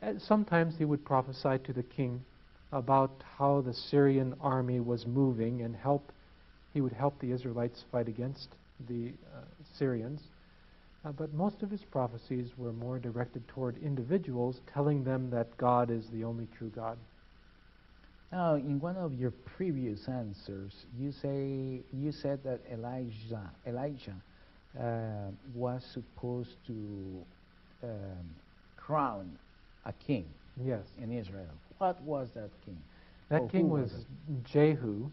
Uh, 0.00 0.12
Sometimes 0.18 0.76
he 0.78 0.84
would 0.84 1.04
prophesy 1.04 1.58
to 1.64 1.72
the 1.72 1.82
king 1.82 2.24
about 2.74 3.22
how 3.38 3.60
the 3.60 3.72
Syrian 3.72 4.34
army 4.40 4.80
was 4.80 5.06
moving 5.06 5.62
and 5.62 5.74
help 5.74 6.12
he 6.74 6.80
would 6.80 6.92
help 6.92 7.18
the 7.20 7.30
Israelites 7.30 7.84
fight 7.92 8.08
against 8.08 8.48
the 8.88 9.12
uh, 9.32 9.42
Syrians. 9.78 10.20
Uh, 11.04 11.12
but 11.12 11.32
most 11.32 11.62
of 11.62 11.70
his 11.70 11.84
prophecies 11.84 12.50
were 12.58 12.72
more 12.72 12.98
directed 12.98 13.46
toward 13.46 13.80
individuals, 13.80 14.60
telling 14.72 15.04
them 15.04 15.30
that 15.30 15.56
God 15.56 15.88
is 15.88 16.04
the 16.12 16.24
only 16.24 16.48
true 16.58 16.72
God. 16.74 16.98
Now, 18.32 18.56
in 18.56 18.80
one 18.80 18.96
of 18.96 19.14
your 19.14 19.30
previous 19.30 20.08
answers, 20.08 20.72
you 20.98 21.12
say 21.12 21.80
you 21.92 22.10
said 22.10 22.42
that 22.42 22.60
Elijah 22.72 23.52
Elijah 23.64 24.16
uh, 24.80 25.30
was 25.54 25.84
supposed 25.92 26.56
to 26.66 27.24
um, 27.84 28.34
crown 28.76 29.38
a 29.84 29.92
king 29.92 30.24
Yes. 30.62 30.86
in 31.00 31.12
Israel. 31.12 31.50
What 31.78 32.00
was 32.02 32.30
that 32.34 32.50
king? 32.64 32.78
That 33.28 33.42
Oh, 33.42 33.48
king 33.48 33.70
was 33.70 33.92
was 33.92 34.06
Jehu, 34.44 35.10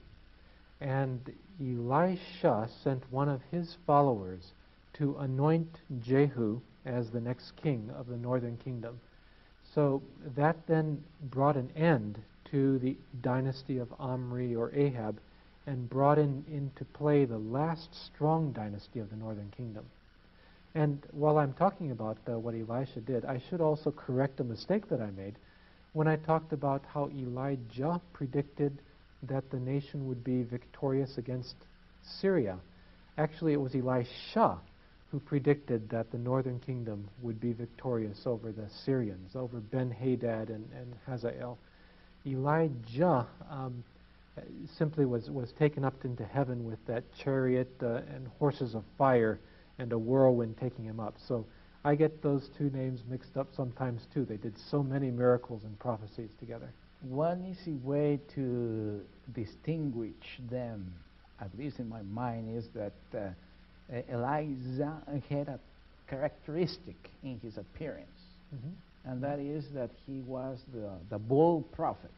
and 0.79 1.19
Elisha 1.59 2.67
sent 2.83 3.11
one 3.11 3.29
of 3.29 3.41
his 3.51 3.77
followers 3.85 4.53
to 4.93 5.17
anoint 5.17 5.81
Jehu 6.01 6.59
as 6.85 7.09
the 7.11 7.21
next 7.21 7.55
king 7.55 7.89
of 7.91 8.07
the 8.07 8.17
northern 8.17 8.57
kingdom. 8.57 8.99
So 9.73 10.01
that 10.35 10.67
then 10.67 11.03
brought 11.29 11.55
an 11.55 11.71
end 11.75 12.19
to 12.45 12.79
the 12.79 12.97
dynasty 13.21 13.77
of 13.77 13.93
Omri 13.99 14.55
or 14.55 14.71
Ahab 14.73 15.19
and 15.65 15.89
brought 15.89 16.17
in, 16.17 16.43
into 16.51 16.83
play 16.85 17.25
the 17.25 17.37
last 17.37 17.93
strong 17.95 18.51
dynasty 18.51 18.99
of 18.99 19.09
the 19.09 19.15
northern 19.15 19.49
kingdom. 19.55 19.85
And 20.73 21.01
while 21.11 21.37
I'm 21.37 21.53
talking 21.53 21.91
about 21.91 22.17
uh, 22.27 22.39
what 22.39 22.53
Elisha 22.55 23.01
did, 23.01 23.25
I 23.25 23.41
should 23.49 23.61
also 23.61 23.91
correct 23.91 24.39
a 24.39 24.43
mistake 24.43 24.87
that 24.89 25.01
I 25.01 25.11
made 25.11 25.35
when 25.93 26.07
I 26.07 26.15
talked 26.15 26.53
about 26.53 26.83
how 26.93 27.09
Elijah 27.09 27.99
predicted 28.13 28.77
that 29.23 29.49
the 29.51 29.59
nation 29.59 30.07
would 30.07 30.23
be 30.23 30.43
victorious 30.43 31.17
against 31.17 31.55
Syria. 32.03 32.57
Actually, 33.17 33.53
it 33.53 33.61
was 33.61 33.75
Elisha 33.75 34.57
who 35.11 35.19
predicted 35.19 35.89
that 35.89 36.09
the 36.11 36.17
northern 36.17 36.59
kingdom 36.59 37.09
would 37.21 37.39
be 37.41 37.51
victorious 37.51 38.21
over 38.25 38.53
the 38.53 38.67
Syrians, 38.85 39.35
over 39.35 39.59
Ben 39.59 39.91
Hadad 39.91 40.49
and, 40.49 40.65
and 40.73 40.95
Hazael. 41.05 41.57
Elijah 42.25 43.27
um, 43.49 43.83
simply 44.77 45.05
was, 45.05 45.29
was 45.29 45.51
taken 45.59 45.83
up 45.83 46.05
into 46.05 46.23
heaven 46.23 46.65
with 46.65 46.79
that 46.87 47.03
chariot 47.21 47.69
uh, 47.83 47.95
and 48.15 48.29
horses 48.39 48.73
of 48.73 48.83
fire 48.97 49.37
and 49.81 49.91
a 49.93 49.97
whirlwind 49.97 50.55
taking 50.59 50.85
him 50.85 50.99
up. 50.99 51.15
So 51.27 51.45
I 51.83 51.95
get 51.95 52.21
those 52.21 52.47
two 52.57 52.69
names 52.69 53.01
mixed 53.09 53.35
up 53.35 53.47
sometimes 53.55 54.03
too. 54.13 54.25
They 54.25 54.37
did 54.37 54.53
so 54.69 54.83
many 54.83 55.09
miracles 55.09 55.63
and 55.63 55.77
prophecies 55.79 56.29
together. 56.39 56.69
One 57.01 57.43
easy 57.49 57.77
way 57.77 58.19
to 58.35 59.01
distinguish 59.33 60.39
them, 60.49 60.93
at 61.39 61.49
least 61.57 61.79
in 61.79 61.89
my 61.89 62.03
mind, 62.03 62.55
is 62.55 62.65
that 62.75 62.93
uh, 63.17 64.01
Elijah 64.11 65.01
had 65.29 65.47
a 65.47 65.59
characteristic 66.07 67.09
in 67.23 67.39
his 67.39 67.57
appearance, 67.57 68.07
and 69.05 69.23
that 69.23 69.39
is 69.39 69.65
that 69.73 69.89
he 70.05 70.21
was 70.21 70.59
the, 70.73 70.91
the 71.09 71.17
bold 71.17 71.71
prophet. 71.71 72.11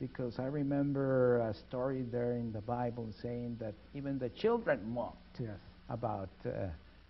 Because 0.00 0.38
I 0.38 0.46
remember 0.46 1.38
a 1.38 1.54
story 1.68 2.02
there 2.10 2.32
in 2.32 2.52
the 2.52 2.62
Bible 2.62 3.08
saying 3.22 3.58
that 3.60 3.74
even 3.94 4.18
the 4.18 4.30
children 4.30 4.80
mocked 4.92 5.18
Yes. 5.38 5.58
About 5.92 6.30
uh, 6.46 6.50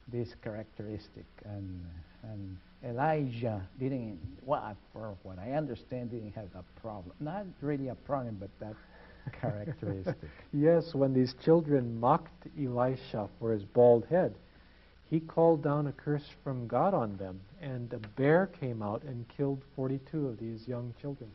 this 0.09 0.35
characteristic. 0.43 1.25
And, 1.45 1.85
and 2.25 2.57
Elijah 2.85 3.63
didn't, 3.79 4.19
well, 4.45 4.77
for 4.93 5.15
what 5.23 5.39
I 5.39 5.53
understand, 5.53 6.11
didn't 6.11 6.33
have 6.35 6.49
a 6.55 6.81
problem. 6.81 7.15
Not 7.21 7.47
really 7.61 7.89
a 7.89 7.95
problem, 7.95 8.37
but 8.41 8.51
that 8.61 8.75
characteristic. 9.41 10.31
Yes, 10.53 10.95
when 10.95 11.15
these 11.15 11.35
children 11.45 11.99
mocked 12.01 12.47
Elisha 12.61 13.29
for 13.39 13.53
his 13.53 13.65
bald 13.65 14.05
head, 14.11 14.35
he 15.09 15.21
called 15.21 15.63
down 15.63 15.87
a 15.87 15.93
curse 15.93 16.29
from 16.43 16.67
God 16.67 16.95
on 16.95 17.17
them, 17.17 17.41
and 17.61 17.93
a 17.93 17.99
bear 18.17 18.47
came 18.61 18.83
out 18.83 19.03
and 19.05 19.27
killed 19.29 19.63
42 19.77 20.29
of 20.29 20.39
these 20.39 20.67
young 20.67 20.93
children. 21.01 21.31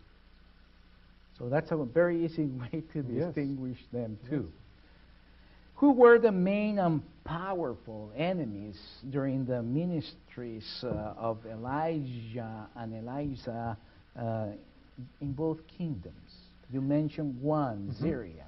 So 1.38 1.50
that's 1.50 1.72
a 1.72 1.78
very 1.78 2.26
easy 2.26 2.46
way 2.62 2.84
to 2.94 3.06
Yes. 3.10 3.26
distinguish 3.28 3.78
them, 3.94 4.18
too. 4.30 4.52
Yes. 4.52 4.67
Who 5.78 5.92
were 5.92 6.18
the 6.18 6.32
main 6.32 6.80
and 6.80 7.02
powerful 7.24 8.12
enemies 8.16 8.80
during 9.12 9.46
the 9.46 9.62
ministries 9.62 10.66
uh, 10.84 11.14
of 11.18 11.46
Elijah 11.46 12.68
and 12.76 13.08
Elisha 13.08 13.78
uh, 14.20 14.48
in 15.22 15.34
both 15.34 15.60
kingdoms? 15.68 16.34
You 16.72 16.82
mentioned 16.82 17.40
one, 17.42 17.90
Mhm. 17.90 18.02
Syria. 18.02 18.46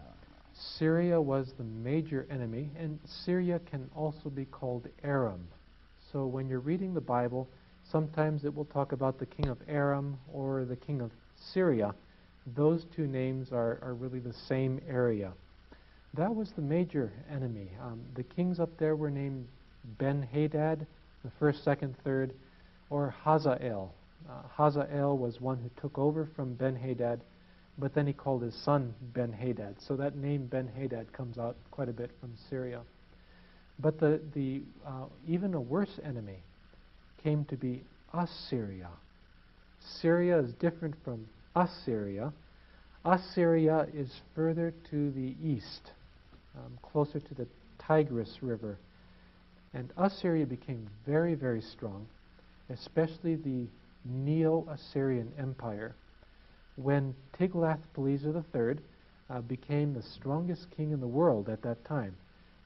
Syria 0.78 1.22
was 1.22 1.54
the 1.58 1.63
major 1.63 2.26
enemy, 2.32 2.72
and 2.76 3.00
Syria 3.06 3.60
can 3.60 3.89
also 3.96 4.30
be 4.30 4.46
called 4.46 4.88
Aram. 5.04 5.48
So 6.12 6.26
when 6.26 6.50
you're 6.50 6.60
reading 6.60 6.94
the 6.96 7.02
Bible, 7.02 7.48
sometimes 7.92 8.44
it 8.44 8.54
will 8.54 8.65
talk 8.65 8.92
about 8.92 9.20
the 9.20 9.26
king 9.28 9.48
of 9.50 9.58
Aram 9.68 10.18
or 10.34 10.65
the 10.65 10.76
king 10.76 11.00
of 11.00 11.12
Syria. 11.54 11.94
Those 12.56 12.86
two 12.96 13.06
names 13.08 13.52
are, 13.52 13.78
are 13.84 13.94
really 13.94 14.20
the 14.20 14.34
same 14.34 14.82
area. 14.88 15.32
That 16.15 16.34
was 16.34 16.52
the 16.56 16.62
major 16.62 17.12
enemy. 17.32 17.69
Um, 17.82 18.02
the 18.15 18.24
kings 18.24 18.60
up 18.60 18.69
there 18.78 18.95
were 18.95 19.12
named 19.12 19.48
Ben 19.98 20.22
Hadad, 20.22 20.86
the 21.24 21.32
first, 21.39 21.63
second, 21.63 21.95
third, 22.04 22.34
or 22.89 23.13
Hazael. 23.24 23.93
Uh, 24.30 24.41
Hazael 24.56 25.17
was 25.17 25.39
one 25.39 25.58
who 25.58 25.69
took 25.82 25.98
over 25.98 26.28
from 26.36 26.56
Ben 26.56 26.76
Hadad 26.76 27.22
but 27.80 27.93
then 27.93 28.06
he 28.06 28.13
called 28.13 28.41
his 28.41 28.54
son 28.63 28.93
Ben 29.13 29.32
Hadad. 29.32 29.76
So 29.80 29.95
that 29.95 30.15
name 30.15 30.48
Ben 30.48 30.67
Hadad 30.67 31.12
comes 31.13 31.38
out 31.38 31.56
quite 31.72 31.89
a 31.89 31.93
bit 31.93 32.12
from 32.19 32.34
Syria. 32.50 32.82
But 33.80 34.00
the, 34.00 34.19
the 34.34 34.62
uh, 34.86 35.06
even 35.28 35.54
a 35.54 35.62
worse 35.62 36.00
enemy 36.04 36.39
came 37.24 37.45
to 37.45 37.56
be 37.56 37.84
Assyria. 38.13 38.89
Syria 40.02 40.39
is 40.39 40.52
different 40.54 40.95
from 41.06 41.26
Assyria. 41.56 42.34
Assyria 43.06 43.88
is 43.93 44.12
further 44.36 44.74
to 44.91 45.12
the 45.12 45.36
east, 45.41 45.91
um, 46.57 46.77
closer 46.81 47.19
to 47.19 47.33
the 47.35 47.47
Tigris 47.85 48.38
River. 48.41 48.77
And 49.73 49.91
Assyria 49.97 50.45
became 50.45 50.88
very, 51.05 51.35
very 51.35 51.62
strong, 51.62 52.07
especially 52.69 53.35
the 53.35 53.67
Neo 54.05 54.67
Assyrian 54.69 55.31
Empire 55.38 55.95
when 56.81 57.13
Tiglath-Pileser 57.38 58.43
III 58.55 58.79
uh, 59.29 59.41
became 59.41 59.93
the 59.93 60.01
strongest 60.01 60.67
king 60.75 60.91
in 60.91 60.99
the 60.99 61.07
world 61.07 61.49
at 61.49 61.62
that 61.63 61.83
time, 61.85 62.15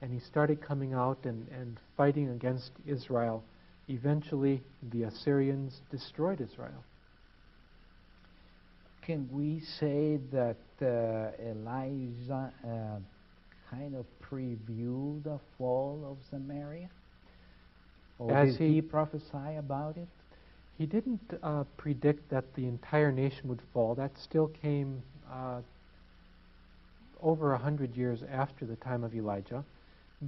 and 0.02 0.12
he 0.12 0.20
started 0.20 0.62
coming 0.62 0.94
out 0.94 1.18
and, 1.24 1.48
and 1.50 1.78
fighting 1.98 2.30
against 2.30 2.72
Israel, 2.86 3.44
eventually 3.90 4.62
the 4.92 5.04
Assyrians 5.04 5.82
destroyed 5.90 6.42
Israel. 6.42 6.84
Can 9.02 9.28
we 9.32 9.62
say 9.80 10.20
that 10.32 10.58
uh, 10.82 11.32
Elijah 11.44 12.54
uh, 12.66 13.00
kind 13.78 13.96
of 13.96 14.06
preview 14.22 15.22
the 15.24 15.40
fall 15.58 16.06
of 16.10 16.18
Samaria? 16.30 16.90
Or 18.20 18.32
As 18.32 18.58
did 18.58 18.68
he- 18.68 18.74
he 18.76 18.82
prophesy 18.82 19.56
about 19.58 19.98
it? 19.98 20.08
He 20.78 20.86
didn't 20.86 21.22
uh, 21.44 21.64
predict 21.78 22.30
that 22.30 22.54
the 22.56 22.66
entire 22.68 23.12
nation 23.12 23.48
would 23.50 23.62
fall. 23.74 23.96
That 23.96 24.18
still 24.18 24.48
came 24.48 25.02
uh, 25.32 25.62
over 27.22 27.54
a 27.54 27.58
hundred 27.58 27.96
years 27.96 28.24
after 28.32 28.66
the 28.66 28.76
time 28.78 29.04
of 29.04 29.14
Elijah. 29.16 29.64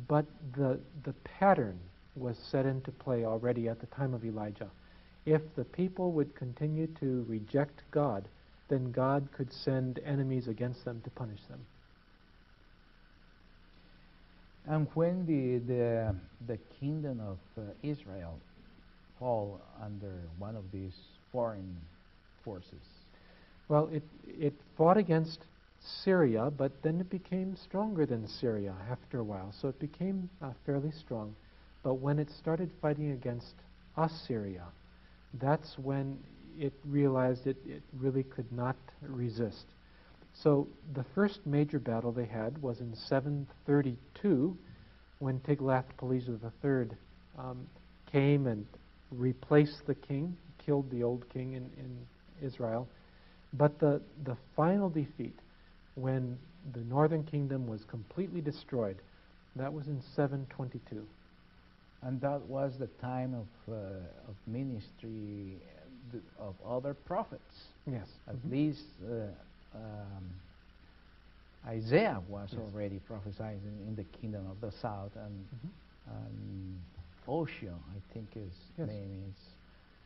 But 0.08 0.26
the, 0.56 0.80
the 1.04 1.14
pattern 1.24 1.80
was 2.16 2.38
set 2.38 2.66
into 2.66 2.92
play 2.92 3.26
already 3.26 3.68
at 3.70 3.80
the 3.80 3.88
time 3.88 4.14
of 4.14 4.24
Elijah. 4.24 4.70
If 5.26 5.42
the 5.56 5.66
people 5.66 6.12
would 6.12 6.36
continue 6.36 6.88
to 7.00 7.26
reject 7.28 7.82
God, 7.92 8.28
then 8.68 8.92
God 8.92 9.28
could 9.32 9.52
send 9.52 10.00
enemies 10.06 10.48
against 10.48 10.86
them 10.86 11.02
to 11.04 11.10
punish 11.10 11.42
them. 11.50 11.60
And 14.68 14.88
when 14.96 15.26
the, 15.26 15.60
the, 15.72 16.16
the 16.48 16.58
kingdom 16.80 17.20
of 17.20 17.38
uh, 17.58 17.72
Israel 17.84 18.40
fall 19.20 19.62
under 19.84 20.14
one 20.40 20.56
of 20.56 20.64
these 20.72 20.94
foreign 21.32 21.76
forces? 22.44 22.82
Well, 23.68 23.90
it, 23.92 24.04
it 24.28 24.54
fought 24.78 24.98
against 24.98 25.40
Syria, 26.04 26.52
but 26.56 26.72
then 26.82 27.00
it 27.00 27.10
became 27.10 27.56
stronger 27.56 28.06
than 28.06 28.28
Syria 28.28 28.74
after 28.90 29.20
a 29.20 29.24
while. 29.24 29.54
So 29.62 29.68
it 29.68 29.80
became 29.80 30.30
uh, 30.42 30.52
fairly 30.66 30.92
strong. 30.92 31.36
But 31.84 31.96
when 31.96 32.18
it 32.18 32.30
started 32.32 32.72
fighting 32.82 33.12
against 33.12 33.54
Assyria, 33.98 34.64
that's 35.40 35.78
when 35.78 36.18
it 36.58 36.74
realized 36.88 37.46
it, 37.46 37.58
it 37.68 37.84
really 38.00 38.24
could 38.24 38.52
not 38.52 38.76
resist. 39.02 39.66
So 40.44 40.68
the 40.94 41.04
first 41.16 41.40
major 41.46 41.80
battle 41.80 42.12
they 42.12 42.26
had 42.26 42.62
was 42.62 42.80
in 42.82 42.94
732 42.96 44.58
when 45.20 45.40
Tiglath-Pileser 45.40 46.40
III 46.64 46.90
um, 47.38 47.68
came 48.12 48.48
and 48.48 48.66
replaced 49.12 49.86
the 49.88 49.96
king, 49.96 50.36
killed 50.64 50.90
the 50.92 51.04
old 51.04 51.28
king 51.30 51.54
in, 51.54 51.70
in 51.78 51.98
Israel. 52.46 52.88
But 53.54 53.80
the, 53.80 54.02
the 54.26 54.36
final 54.56 54.90
defeat, 54.90 55.40
when 55.96 56.38
the 56.74 56.82
northern 56.82 57.24
kingdom 57.24 57.68
was 57.68 57.84
completely 57.86 58.42
destroyed, 58.42 58.98
that 59.56 59.72
was 59.72 59.88
in 59.88 60.02
722. 60.16 61.06
And 62.02 62.20
that 62.22 62.42
was 62.42 62.74
the 62.78 62.88
time 63.02 63.34
of, 63.34 63.74
uh, 63.74 63.78
of 64.28 64.36
ministry 64.46 65.58
uh, 66.14 66.18
of 66.40 66.56
other 66.68 66.94
prophets. 66.94 67.42
Yes. 67.88 68.08
At 68.28 68.36
Mhm. 68.36 68.52
least 68.52 68.86
uh, 69.04 69.28
um, 69.76 70.24
Isaiah 71.68 72.22
was 72.30 72.50
Yes. 72.52 72.60
already 72.62 73.00
prophesying 73.00 73.62
in 73.88 73.96
the 73.96 74.04
kingdom 74.04 74.48
of 74.50 74.62
the 74.62 74.72
south, 74.72 75.16
and 75.16 75.46
Mhm. 75.46 75.70
um, 76.12 76.80
Osho, 77.28 77.74
I 77.96 78.00
think 78.14 78.34
his 78.34 78.54
Yes. 78.78 78.88
name 78.88 79.24
is, 79.30 79.56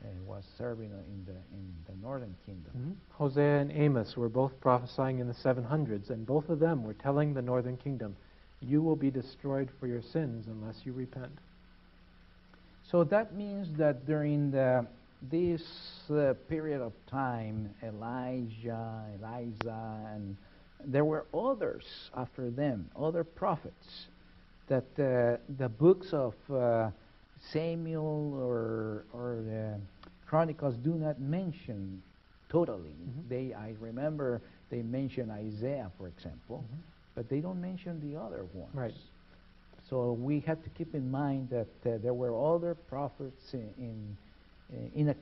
uh, 0.05 0.07
was 0.25 0.45
serving 0.57 0.91
in 0.91 1.25
the 1.25 1.35
in 1.53 1.73
the 1.85 1.95
northern 2.01 2.35
kingdom. 2.45 2.71
Mhm. 2.77 2.95
Hosea 3.17 3.59
and 3.59 3.71
Amos 3.71 4.15
were 4.15 4.29
both 4.29 4.57
prophesying 4.61 5.19
in 5.19 5.27
the 5.27 5.33
700s, 5.33 6.09
and 6.09 6.25
both 6.25 6.47
of 6.49 6.59
them 6.59 6.83
were 6.83 6.93
telling 6.93 7.33
the 7.33 7.41
northern 7.41 7.75
kingdom, 7.77 8.15
You 8.61 8.81
will 8.81 8.95
be 8.97 9.09
destroyed 9.11 9.69
for 9.71 9.87
your 9.87 10.01
sins 10.01 10.47
unless 10.47 10.85
you 10.85 10.91
repent. 10.93 11.39
So 12.83 13.03
that 13.05 13.33
means 13.33 13.73
that 13.77 14.05
during 14.05 14.51
the, 14.51 14.85
this 15.21 15.63
uh, 16.09 16.33
period 16.47 16.81
of 16.81 16.93
time, 17.09 17.69
Elijah, 17.83 19.03
Elisha, 19.21 20.11
and 20.13 20.37
there 20.85 21.03
were 21.05 21.25
others 21.33 21.85
after 22.15 22.49
them, 22.49 22.89
other 22.97 23.23
prophets, 23.23 24.07
that 24.67 24.85
uh, 24.97 25.37
the 25.57 25.67
books 25.67 26.13
of 26.13 26.33
uh, 26.51 26.89
Samuel 27.51 28.39
or, 28.41 29.05
or 29.13 29.41
the 29.45 29.79
Chronicles 30.25 30.75
do 30.77 30.93
not 30.93 31.19
mention 31.19 32.01
totally. 32.49 32.93
Mhm. 32.93 33.29
They, 33.29 33.53
I 33.53 33.73
remember 33.79 34.41
they 34.69 34.81
mention 34.83 35.31
Isaiah, 35.31 35.91
for 35.97 36.07
example, 36.07 36.63
but 37.15 37.29
they 37.29 37.39
don't 37.41 37.59
mention 37.59 37.99
the 37.99 38.19
other 38.19 38.45
ones. 38.53 38.73
Right. 38.73 38.93
So 39.89 40.13
we 40.13 40.39
have 40.41 40.63
to 40.63 40.69
keep 40.69 40.93
in 40.93 41.09
mind 41.09 41.49
that 41.49 41.67
uh, 41.85 41.97
there 41.97 42.13
were 42.13 42.55
other 42.55 42.75
prophets 42.75 43.53
in 43.53 43.69
in, 43.77 44.17
uh, 44.71 44.99
in 44.99 45.09
uh, 45.09 45.13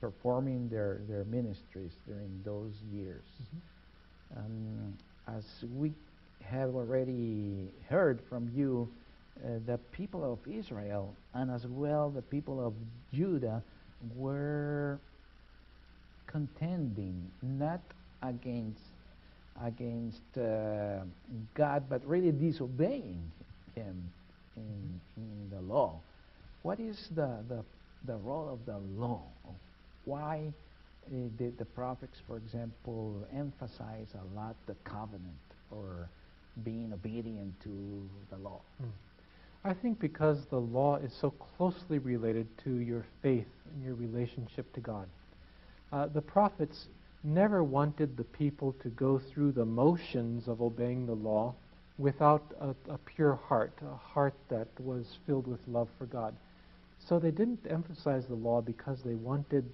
performing 0.00 0.68
their, 0.68 1.00
their 1.08 1.24
ministries 1.24 1.92
during 2.06 2.40
those 2.44 2.72
years. 2.92 3.24
Um, 4.36 4.96
as 5.26 5.44
we 5.76 5.92
have 6.44 6.74
already 6.74 7.68
heard 7.88 8.20
from 8.28 8.50
you, 8.54 8.88
uh, 9.44 9.60
the 9.66 9.78
people 9.92 10.32
of 10.32 10.38
Israel 10.52 11.14
and 11.34 11.50
as 11.50 11.66
well 11.66 12.10
the 12.10 12.22
people 12.22 12.64
of 12.64 12.74
Judah 13.14 13.62
were 14.16 14.98
contending 16.26 17.30
not 17.42 17.80
against 18.22 18.82
against 19.64 20.22
uh, 20.38 21.00
God, 21.54 21.84
but 21.88 22.06
really 22.06 22.30
disobeying 22.30 23.20
Him 23.74 24.10
in, 24.56 25.00
in 25.16 25.50
the 25.50 25.60
law. 25.60 25.98
What 26.68 26.80
is 26.80 27.08
the, 27.14 27.38
the, 27.48 27.64
the 28.04 28.16
role 28.16 28.50
of 28.52 28.66
the 28.66 28.76
law? 29.00 29.22
Why 30.04 30.52
uh, 31.06 31.16
did 31.38 31.56
the 31.56 31.64
prophets, 31.64 32.18
for 32.26 32.36
example, 32.36 33.26
emphasize 33.34 34.08
a 34.12 34.36
lot 34.36 34.54
the 34.66 34.74
covenant 34.84 35.48
or 35.70 36.10
being 36.64 36.92
obedient 36.92 37.58
to 37.62 38.06
the 38.28 38.36
law? 38.36 38.60
Hmm. 38.82 38.88
I 39.64 39.72
think 39.72 39.98
because 39.98 40.44
the 40.50 40.58
law 40.58 40.96
is 40.96 41.10
so 41.18 41.30
closely 41.56 42.00
related 42.00 42.46
to 42.64 42.80
your 42.80 43.06
faith 43.22 43.48
and 43.72 43.82
your 43.82 43.94
relationship 43.94 44.70
to 44.74 44.80
God. 44.80 45.08
Uh, 45.90 46.08
the 46.08 46.20
prophets 46.20 46.88
never 47.24 47.64
wanted 47.64 48.14
the 48.14 48.24
people 48.24 48.74
to 48.82 48.90
go 48.90 49.22
through 49.32 49.52
the 49.52 49.64
motions 49.64 50.46
of 50.46 50.60
obeying 50.60 51.06
the 51.06 51.14
law 51.14 51.54
without 51.96 52.44
a, 52.60 52.92
a 52.92 52.98
pure 52.98 53.36
heart, 53.48 53.72
a 53.90 53.96
heart 53.96 54.34
that 54.50 54.68
was 54.78 55.06
filled 55.26 55.46
with 55.46 55.60
love 55.66 55.88
for 55.96 56.04
God. 56.04 56.34
So 57.08 57.18
they 57.18 57.30
didn't 57.30 57.66
emphasize 57.68 58.26
the 58.26 58.34
law 58.34 58.60
because 58.60 58.98
they 59.02 59.14
wanted 59.14 59.64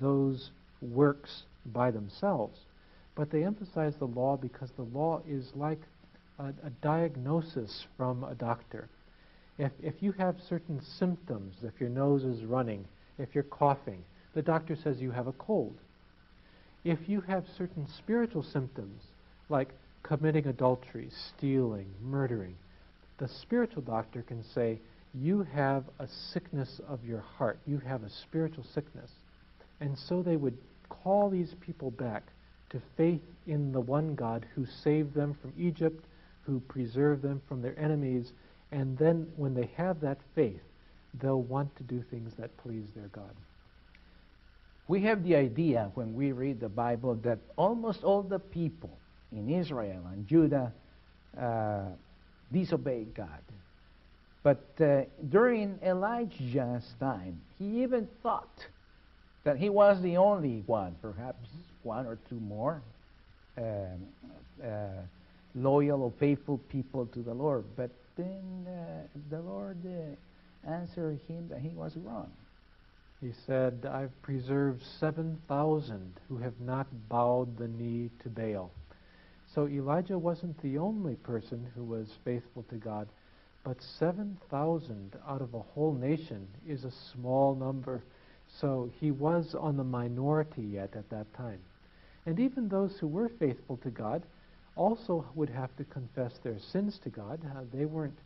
those 0.00 0.50
works 0.80 1.42
by 1.66 1.90
themselves, 1.90 2.58
but 3.14 3.30
they 3.30 3.44
emphasized 3.44 3.98
the 3.98 4.06
law 4.06 4.36
because 4.36 4.70
the 4.76 4.82
law 4.84 5.20
is 5.28 5.52
like 5.54 5.80
a, 6.38 6.46
a 6.64 6.70
diagnosis 6.80 7.86
from 7.96 8.24
a 8.24 8.34
doctor. 8.34 8.88
If, 9.58 9.72
if 9.82 10.02
you 10.02 10.12
have 10.12 10.36
certain 10.48 10.80
symptoms, 10.98 11.56
if 11.62 11.78
your 11.78 11.90
nose 11.90 12.24
is 12.24 12.44
running, 12.44 12.86
if 13.18 13.34
you're 13.34 13.44
coughing, 13.44 14.02
the 14.34 14.42
doctor 14.42 14.74
says 14.74 15.00
you 15.00 15.10
have 15.10 15.26
a 15.26 15.32
cold. 15.32 15.76
If 16.84 17.06
you 17.06 17.20
have 17.20 17.44
certain 17.58 17.86
spiritual 17.98 18.42
symptoms, 18.42 19.02
like 19.50 19.68
committing 20.02 20.46
adultery, 20.46 21.10
stealing, 21.36 21.86
murdering, 22.02 22.56
the 23.18 23.28
spiritual 23.28 23.82
doctor 23.82 24.22
can 24.22 24.42
say, 24.54 24.80
You 25.14 25.42
have 25.54 25.84
a 25.98 26.08
sickness 26.32 26.80
of 26.88 27.04
your 27.04 27.20
heart. 27.20 27.58
You 27.66 27.78
have 27.78 28.02
a 28.02 28.10
spiritual 28.10 28.64
sickness. 28.74 29.10
And 29.80 29.96
so 29.98 30.22
they 30.22 30.36
would 30.36 30.56
call 30.88 31.28
these 31.28 31.54
people 31.60 31.90
back 31.90 32.22
to 32.70 32.80
faith 32.96 33.22
in 33.46 33.72
the 33.72 33.80
one 33.80 34.14
God 34.14 34.46
who 34.54 34.64
saved 34.66 35.14
them 35.14 35.36
from 35.40 35.52
Egypt, 35.58 36.04
who 36.42 36.60
preserved 36.60 37.22
them 37.22 37.42
from 37.48 37.62
their 37.62 37.78
enemies, 37.78 38.32
and 38.72 38.96
then 38.96 39.30
when 39.36 39.54
they 39.54 39.70
have 39.76 40.00
that 40.00 40.18
faith, 40.34 40.62
they'll 41.20 41.42
want 41.42 41.76
to 41.76 41.82
do 41.82 42.02
things 42.10 42.32
that 42.38 42.56
please 42.56 42.86
their 42.96 43.08
God. 43.08 43.34
We 44.88 45.02
have 45.02 45.22
the 45.22 45.36
idea 45.36 45.90
when 45.94 46.14
we 46.14 46.32
read 46.32 46.58
the 46.58 46.68
Bible 46.68 47.14
that 47.16 47.38
almost 47.56 48.02
all 48.02 48.22
the 48.22 48.38
people 48.38 48.98
in 49.30 49.48
Israel 49.50 50.02
and 50.10 50.26
Judah 50.26 50.72
uh, 51.38 51.84
disobeyed 52.50 53.14
God. 53.14 53.40
But 54.42 54.64
uh, 54.80 55.02
during 55.28 55.78
Elijah's 55.84 56.94
time, 56.98 57.40
he 57.58 57.82
even 57.82 58.08
thought 58.22 58.66
that 59.44 59.56
he 59.56 59.68
was 59.68 60.00
the 60.02 60.16
only 60.16 60.62
one, 60.66 60.96
perhaps 61.00 61.48
one 61.82 62.06
or 62.06 62.18
two 62.28 62.40
more, 62.40 62.82
um, 63.56 63.64
uh, 64.64 65.02
loyal 65.54 66.02
or 66.02 66.12
faithful 66.18 66.58
people 66.70 67.06
to 67.06 67.20
the 67.20 67.34
Lord. 67.34 67.64
But 67.76 67.90
then 68.16 68.66
uh, 68.66 69.06
the 69.30 69.40
Lord 69.40 69.78
uh, 69.86 70.70
answered 70.70 71.20
him 71.28 71.48
that 71.48 71.60
he 71.60 71.70
was 71.70 71.96
wrong. 71.96 72.30
He 73.20 73.32
said, 73.46 73.86
I've 73.88 74.20
preserved 74.22 74.82
7,000 74.98 76.12
who 76.28 76.38
have 76.38 76.60
not 76.60 76.88
bowed 77.08 77.56
the 77.56 77.68
knee 77.68 78.10
to 78.24 78.28
Baal. 78.28 78.72
So 79.54 79.68
Elijah 79.68 80.18
wasn't 80.18 80.60
the 80.62 80.78
only 80.78 81.14
person 81.14 81.68
who 81.76 81.84
was 81.84 82.08
faithful 82.24 82.64
to 82.70 82.76
God, 82.76 83.06
but 83.64 83.80
7,000 83.98 85.16
out 85.28 85.40
of 85.40 85.54
a 85.54 85.60
whole 85.60 85.94
nation 85.94 86.46
is 86.66 86.84
a 86.84 86.92
small 87.12 87.54
number. 87.54 88.02
So 88.60 88.90
he 89.00 89.10
was 89.10 89.54
on 89.54 89.76
the 89.76 89.84
minority 89.84 90.62
yet 90.62 90.90
at 90.96 91.08
that 91.10 91.32
time. 91.34 91.60
And 92.26 92.38
even 92.40 92.68
those 92.68 92.98
who 92.98 93.06
were 93.06 93.28
faithful 93.28 93.76
to 93.78 93.90
God 93.90 94.22
also 94.74 95.24
would 95.34 95.50
have 95.50 95.74
to 95.76 95.84
confess 95.84 96.32
their 96.42 96.58
sins 96.58 96.98
to 97.04 97.10
God. 97.10 97.40
Uh, 97.44 97.62
they 97.72 97.84
weren't 97.84 98.18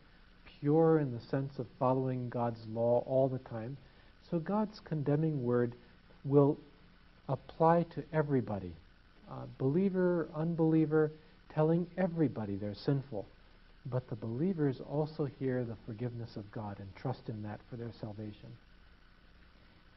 pure 0.59 0.99
in 0.99 1.11
the 1.11 1.21
sense 1.21 1.59
of 1.59 1.67
following 1.77 2.29
God's 2.29 2.65
law 2.73 3.03
all 3.05 3.27
the 3.27 3.39
time. 3.49 3.77
So 4.29 4.39
God's 4.39 4.79
condemning 4.79 5.43
word 5.43 5.73
will 6.25 6.57
apply 7.29 7.83
to 7.95 8.03
everybody, 8.11 8.73
uh, 9.29 9.45
believer, 9.57 10.29
unbeliever, 10.35 11.11
telling 11.53 11.87
everybody 11.97 12.55
they're 12.55 12.75
sinful. 12.75 13.25
But 13.89 14.07
the 14.09 14.15
believers 14.15 14.81
also 14.81 15.25
hear 15.39 15.63
the 15.63 15.77
forgiveness 15.85 16.35
of 16.35 16.51
God 16.51 16.79
and 16.79 16.93
trust 16.95 17.29
in 17.29 17.41
that 17.43 17.59
for 17.69 17.77
their 17.77 17.91
salvation. 18.01 18.49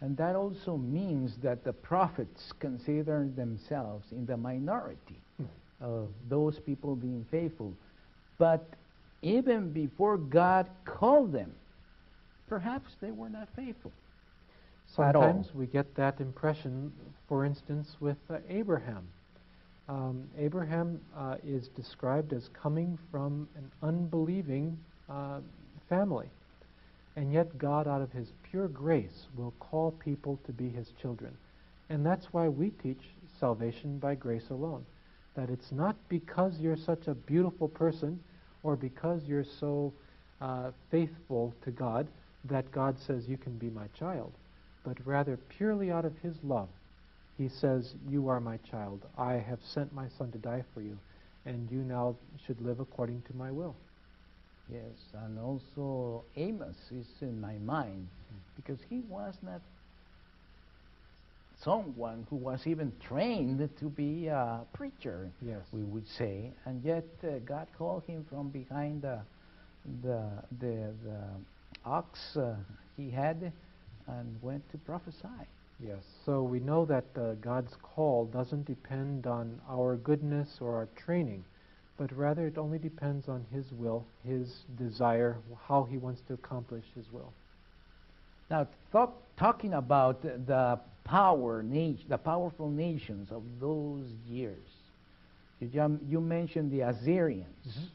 And 0.01 0.17
that 0.17 0.37
also 0.37 0.77
means 0.77 1.37
that 1.43 1.65
the 1.65 1.73
prophets 1.73 2.53
consider 2.59 3.29
themselves 3.35 4.07
in 4.13 4.27
the 4.27 4.37
minority 4.37 5.21
of 5.81 6.09
those 6.29 6.59
people 6.59 6.95
being 6.95 7.27
faithful. 7.31 7.75
But 8.39 8.67
even 9.23 9.73
before 9.73 10.17
God 10.17 10.69
called 10.85 11.33
them, 11.33 11.53
perhaps 12.49 12.93
they 13.01 13.11
were 13.11 13.29
not 13.29 13.49
faithful. 13.55 13.93
Sometimes 14.95 15.55
we 15.55 15.67
get 15.67 15.95
that 15.97 16.21
impression, 16.21 16.93
for 17.29 17.45
instance, 17.45 17.97
with 18.01 18.17
uh, 18.29 18.39
Abraham. 18.49 19.07
Um, 19.91 20.29
Abraham 20.39 21.01
uh, 21.17 21.35
is 21.45 21.67
described 21.67 22.33
as 22.33 22.49
coming 22.51 22.97
from 23.11 23.49
an 23.57 23.73
unbelieving 23.83 24.79
uh, 25.09 25.41
family. 25.89 26.29
And 27.17 27.33
yet, 27.33 27.59
God, 27.59 27.89
out 27.89 28.01
of 28.01 28.13
His 28.13 28.29
pure 28.49 28.69
grace, 28.69 29.27
will 29.37 29.53
call 29.59 29.91
people 29.91 30.39
to 30.47 30.53
be 30.53 30.69
His 30.69 30.93
children. 31.03 31.37
And 31.89 32.07
that's 32.07 32.27
why 32.31 32.47
we 32.47 32.71
teach 32.71 33.01
salvation 33.41 33.99
by 33.99 34.15
grace 34.15 34.51
alone. 34.51 34.87
That 35.35 35.51
it's 35.51 35.73
not 35.73 35.97
because 36.09 36.61
you're 36.61 36.77
such 36.77 37.09
a 37.09 37.15
beautiful 37.15 37.67
person 37.67 38.21
or 38.63 38.77
because 38.77 39.25
you're 39.25 39.45
so 39.59 39.93
uh, 40.41 40.71
faithful 40.93 41.53
to 41.65 41.73
God 41.73 42.07
that 42.45 42.71
God 42.71 42.97
says 42.97 43.29
you 43.29 43.39
can 43.39 43.59
be 43.59 43.71
my 43.71 43.89
child, 43.99 44.33
but 44.85 45.05
rather 45.05 45.37
purely 45.49 45.91
out 45.91 46.05
of 46.05 46.17
His 46.23 46.37
love. 46.45 46.69
He 47.41 47.49
says, 47.49 47.95
You 48.11 48.29
are 48.29 48.39
my 48.39 48.59
child. 48.71 49.01
I 49.17 49.33
have 49.33 49.61
sent 49.73 49.95
my 49.95 50.09
son 50.19 50.31
to 50.33 50.39
die 50.39 50.63
for 50.75 50.83
you, 50.83 50.99
and 51.47 51.71
you 51.71 51.79
now 51.79 52.15
should 52.47 52.61
live 52.61 52.81
according 52.81 53.23
to 53.29 53.35
my 53.35 53.51
will. 53.51 53.75
Yes, 54.71 54.83
and 55.25 55.39
also 55.39 56.23
Amos 56.37 56.77
is 56.91 57.07
in 57.23 57.41
my 57.41 57.55
mind 57.65 58.09
because 58.57 58.79
he 58.91 59.01
was 59.09 59.35
not 59.43 59.63
someone 61.65 62.27
who 62.29 62.37
was 62.37 62.67
even 62.67 62.93
trained 63.09 63.67
to 63.79 63.85
be 63.87 64.27
a 64.27 64.61
preacher, 64.75 65.31
Yes. 65.41 65.63
we 65.73 65.83
would 65.83 66.07
say, 66.19 66.51
and 66.67 66.85
yet 66.85 67.07
uh, 67.25 67.39
God 67.47 67.69
called 67.79 68.03
him 68.07 68.27
from 68.29 68.51
behind 68.51 69.01
the 69.01 69.19
the 70.03 70.29
the, 70.61 70.93
the 71.05 71.21
ox 71.87 72.19
uh, 72.37 72.55
he 72.99 73.11
had 73.11 73.51
and 74.07 74.43
went 74.43 74.63
to 74.73 74.79
prophesy. 74.79 75.47
Yes. 75.83 76.05
So 76.27 76.43
we 76.43 76.61
know 76.61 76.85
that 76.87 77.05
uh, 77.17 77.35
God's 77.35 77.75
call 77.83 78.27
doesn't 78.27 78.67
depend 78.67 79.27
on 79.27 79.61
our 79.69 79.97
goodness 79.97 80.59
or 80.61 80.75
our 80.77 80.89
training, 80.97 81.45
but 81.97 82.13
rather 82.17 82.47
it 82.47 82.59
only 82.59 82.79
depends 82.79 83.29
on 83.29 83.45
His 83.53 83.73
will, 83.73 84.05
His 84.25 84.65
desire, 84.79 85.39
how 85.67 85.85
He 85.85 85.97
wants 85.97 86.21
to 86.29 86.35
accomplish 86.35 86.85
His 86.95 87.11
will. 87.13 87.33
Now, 88.51 88.67
thought, 88.93 89.13
talking 89.37 89.75
about 89.75 90.23
the 90.23 90.79
power, 91.05 91.63
nat- 91.63 92.09
the 92.09 92.19
powerful 92.19 92.69
nations 92.69 93.31
of 93.31 93.43
those 93.61 94.07
years, 94.29 94.67
you, 95.61 95.69
jum- 95.69 96.01
you 96.09 96.21
mentioned 96.21 96.71
the 96.71 96.81
Assyrians, 96.83 97.67
Mhm. 97.67 97.89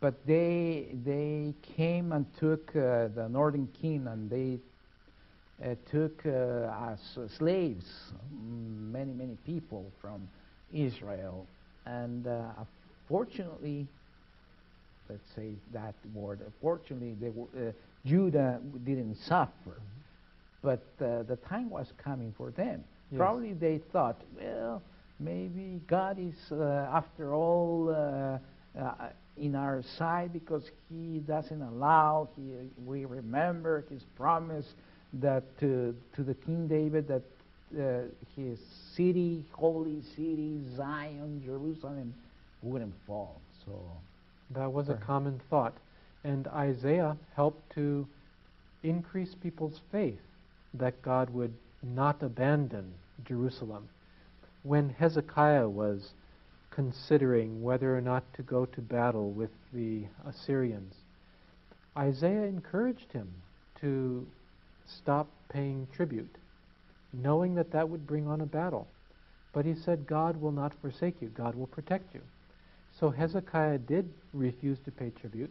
but 0.00 0.26
they 0.26 0.88
they 1.04 1.54
came 1.62 2.12
and 2.12 2.26
took 2.38 2.74
uh, 2.76 3.08
the 3.08 3.28
northern 3.30 3.68
kingdom. 3.68 4.28
They 4.28 4.54
uh, 4.54 4.58
took 5.90 6.24
uh, 6.26 6.90
as 6.90 6.98
slaves 7.38 7.84
many 8.40 9.12
many 9.12 9.36
people 9.46 9.90
from 10.00 10.28
Israel, 10.72 11.46
and 11.86 12.26
uh, 12.26 12.50
fortunately, 13.08 13.86
let's 15.08 15.22
say 15.36 15.52
that 15.72 15.94
word. 16.14 16.40
Fortunately, 16.60 17.14
they 17.20 17.28
uh, 17.28 17.72
Judah 18.04 18.60
didn't 18.84 19.16
suffer, 19.26 19.80
but 20.62 20.82
uh, 21.00 21.22
the 21.22 21.38
time 21.48 21.70
was 21.70 21.92
coming 22.02 22.34
for 22.36 22.50
them. 22.50 22.84
Yes. 23.10 23.18
Probably 23.18 23.52
they 23.52 23.80
thought, 23.92 24.20
well, 24.40 24.82
maybe 25.20 25.80
God 25.86 26.18
is, 26.18 26.34
uh, 26.50 26.88
after 26.92 27.34
all, 27.34 27.90
uh, 27.90 28.38
uh, 28.80 29.08
in 29.36 29.54
our 29.54 29.82
side 29.98 30.32
because 30.32 30.70
He 30.88 31.18
doesn't 31.18 31.62
allow. 31.62 32.28
He, 32.36 32.52
we 32.84 33.04
remember 33.04 33.84
His 33.90 34.02
promise 34.16 34.66
that 35.14 35.42
to, 35.60 35.94
to 36.16 36.22
the 36.22 36.34
King 36.34 36.68
David 36.68 37.08
that 37.08 37.22
uh, 37.78 38.02
his 38.36 38.58
city, 38.94 39.44
holy 39.52 40.02
city, 40.14 40.60
Zion, 40.76 41.42
Jerusalem, 41.44 42.14
wouldn't 42.62 42.94
fall. 43.06 43.40
So 43.64 43.72
That 44.50 44.72
was 44.72 44.88
a 44.88 44.94
common 44.94 45.40
thought. 45.48 45.74
And 46.24 46.46
Isaiah 46.48 47.16
helped 47.34 47.74
to 47.74 48.06
increase 48.82 49.34
people's 49.34 49.80
faith 49.90 50.20
that 50.74 51.00
God 51.02 51.30
would 51.30 51.54
not 51.82 52.22
abandon 52.22 52.92
Jerusalem. 53.24 53.88
When 54.62 54.90
Hezekiah 54.90 55.68
was 55.68 56.10
considering 56.70 57.62
whether 57.62 57.96
or 57.96 58.00
not 58.00 58.24
to 58.34 58.42
go 58.42 58.66
to 58.66 58.80
battle 58.80 59.30
with 59.30 59.50
the 59.72 60.04
Assyrians, 60.26 60.94
Isaiah 61.96 62.44
encouraged 62.44 63.12
him 63.12 63.28
to 63.80 64.26
stop 64.86 65.28
paying 65.48 65.86
tribute, 65.94 66.36
knowing 67.12 67.54
that 67.54 67.72
that 67.72 67.88
would 67.88 68.06
bring 68.06 68.26
on 68.26 68.40
a 68.40 68.46
battle. 68.46 68.86
But 69.52 69.66
he 69.66 69.74
said, 69.74 70.06
God 70.06 70.40
will 70.40 70.52
not 70.52 70.72
forsake 70.80 71.20
you, 71.20 71.28
God 71.28 71.54
will 71.54 71.66
protect 71.66 72.14
you. 72.14 72.20
So 72.98 73.10
Hezekiah 73.10 73.78
did 73.78 74.08
refuse 74.32 74.78
to 74.84 74.90
pay 74.90 75.10
tribute, 75.10 75.50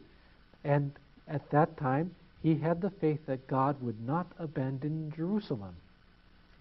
and 0.64 0.92
at 1.28 1.50
that 1.52 1.78
time 1.78 2.16
he 2.42 2.56
had 2.56 2.82
the 2.82 2.90
faith 2.90 3.26
that 3.28 3.48
God 3.48 3.82
would 3.82 4.06
not 4.06 4.28
abandon 4.40 5.14
Jerusalem. 5.16 5.76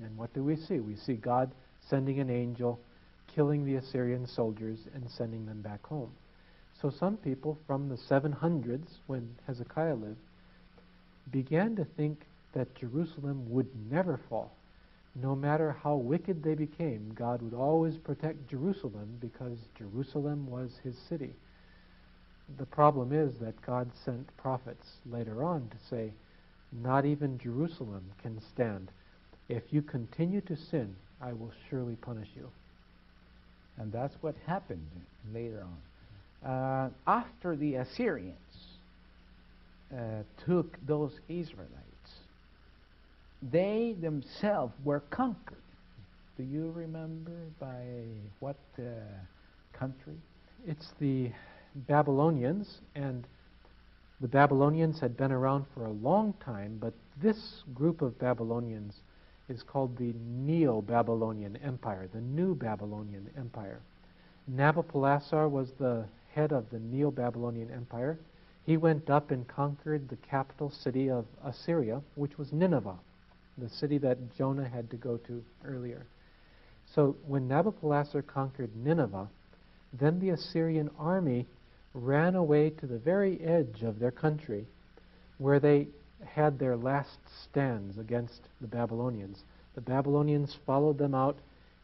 And 0.02 0.16
what 0.16 0.32
do 0.34 0.42
we 0.42 0.56
see? 0.56 0.80
We 0.80 0.96
see 0.96 1.14
God 1.14 1.50
sending 1.88 2.20
an 2.20 2.30
angel, 2.30 2.80
killing 3.34 3.64
the 3.64 3.76
Assyrian 3.76 4.26
soldiers, 4.26 4.78
and 4.94 5.10
sending 5.10 5.46
them 5.46 5.62
back 5.62 5.86
home. 5.86 6.10
So 6.80 6.90
some 6.90 7.16
people 7.16 7.58
from 7.66 7.88
the 7.88 7.96
700s, 7.96 8.98
when 9.06 9.36
Hezekiah 9.46 9.94
lived, 9.94 10.16
began 11.30 11.76
to 11.76 11.84
think 11.84 12.22
that 12.52 12.74
Jerusalem 12.74 13.50
would 13.50 13.68
never 13.90 14.20
fall. 14.28 14.56
No 15.14 15.34
matter 15.34 15.76
how 15.82 15.96
wicked 15.96 16.42
they 16.42 16.54
became, 16.54 17.12
God 17.14 17.42
would 17.42 17.54
always 17.54 17.96
protect 17.96 18.48
Jerusalem 18.48 19.18
because 19.20 19.58
Jerusalem 19.76 20.48
was 20.48 20.70
his 20.84 20.96
city. 21.08 21.34
The 22.58 22.66
problem 22.66 23.12
is 23.12 23.34
that 23.40 23.60
God 23.62 23.90
sent 24.04 24.36
prophets 24.36 24.86
later 25.06 25.44
on 25.44 25.68
to 25.68 25.76
say, 25.88 26.12
Not 26.72 27.04
even 27.04 27.38
Jerusalem 27.38 28.04
can 28.22 28.40
stand. 28.52 28.90
If 29.48 29.64
you 29.70 29.82
continue 29.82 30.40
to 30.42 30.56
sin, 30.56 30.94
I 31.20 31.32
will 31.32 31.52
surely 31.68 31.96
punish 31.96 32.28
you. 32.36 32.48
And 33.78 33.92
that's 33.92 34.14
what 34.20 34.34
happened 34.46 34.86
later 35.32 35.64
on. 35.64 36.50
Uh, 36.50 36.90
after 37.06 37.56
the 37.56 37.74
Assyrians 37.76 38.36
uh, 39.92 40.22
took 40.46 40.78
those 40.86 41.12
Israelites, 41.28 41.89
they 43.42 43.96
themselves 44.00 44.74
were 44.84 45.00
conquered. 45.10 45.56
Do 46.36 46.42
you 46.42 46.70
remember 46.70 47.32
by 47.58 47.84
what 48.40 48.58
uh, 48.78 48.82
country? 49.72 50.14
It's 50.66 50.92
the 50.98 51.30
Babylonians, 51.74 52.80
and 52.94 53.26
the 54.20 54.28
Babylonians 54.28 55.00
had 55.00 55.16
been 55.16 55.32
around 55.32 55.64
for 55.74 55.86
a 55.86 55.90
long 55.90 56.34
time, 56.44 56.78
but 56.80 56.92
this 57.22 57.62
group 57.74 58.02
of 58.02 58.18
Babylonians 58.18 58.94
is 59.48 59.62
called 59.62 59.96
the 59.96 60.14
Neo 60.14 60.80
Babylonian 60.80 61.56
Empire, 61.64 62.08
the 62.12 62.20
New 62.20 62.54
Babylonian 62.54 63.28
Empire. 63.36 63.80
Nabopolassar 64.50 65.50
was 65.50 65.72
the 65.78 66.04
head 66.34 66.52
of 66.52 66.68
the 66.70 66.78
Neo 66.78 67.10
Babylonian 67.10 67.70
Empire. 67.70 68.18
He 68.64 68.76
went 68.76 69.10
up 69.10 69.30
and 69.30 69.46
conquered 69.48 70.08
the 70.08 70.16
capital 70.16 70.70
city 70.70 71.10
of 71.10 71.24
Assyria, 71.44 72.00
which 72.14 72.38
was 72.38 72.52
Nineveh, 72.52 72.98
the 73.60 73.68
city 73.68 73.98
that 73.98 74.36
Jonah 74.36 74.68
had 74.68 74.90
to 74.90 74.96
go 74.96 75.16
to 75.18 75.44
earlier. 75.64 76.06
So 76.94 77.16
when 77.26 77.48
Nabopolassar 77.48 78.26
conquered 78.26 78.74
Nineveh, 78.74 79.28
then 79.92 80.18
the 80.18 80.30
Assyrian 80.30 80.90
army 80.98 81.46
ran 81.94 82.34
away 82.34 82.70
to 82.70 82.86
the 82.86 82.98
very 82.98 83.40
edge 83.40 83.82
of 83.82 83.98
their 83.98 84.10
country, 84.10 84.66
where 85.38 85.60
they 85.60 85.88
had 86.24 86.58
their 86.58 86.76
last 86.76 87.18
stands 87.44 87.98
against 87.98 88.42
the 88.60 88.66
Babylonians. 88.66 89.42
The 89.74 89.80
Babylonians 89.80 90.56
followed 90.66 90.98
them 90.98 91.14
out 91.14 91.38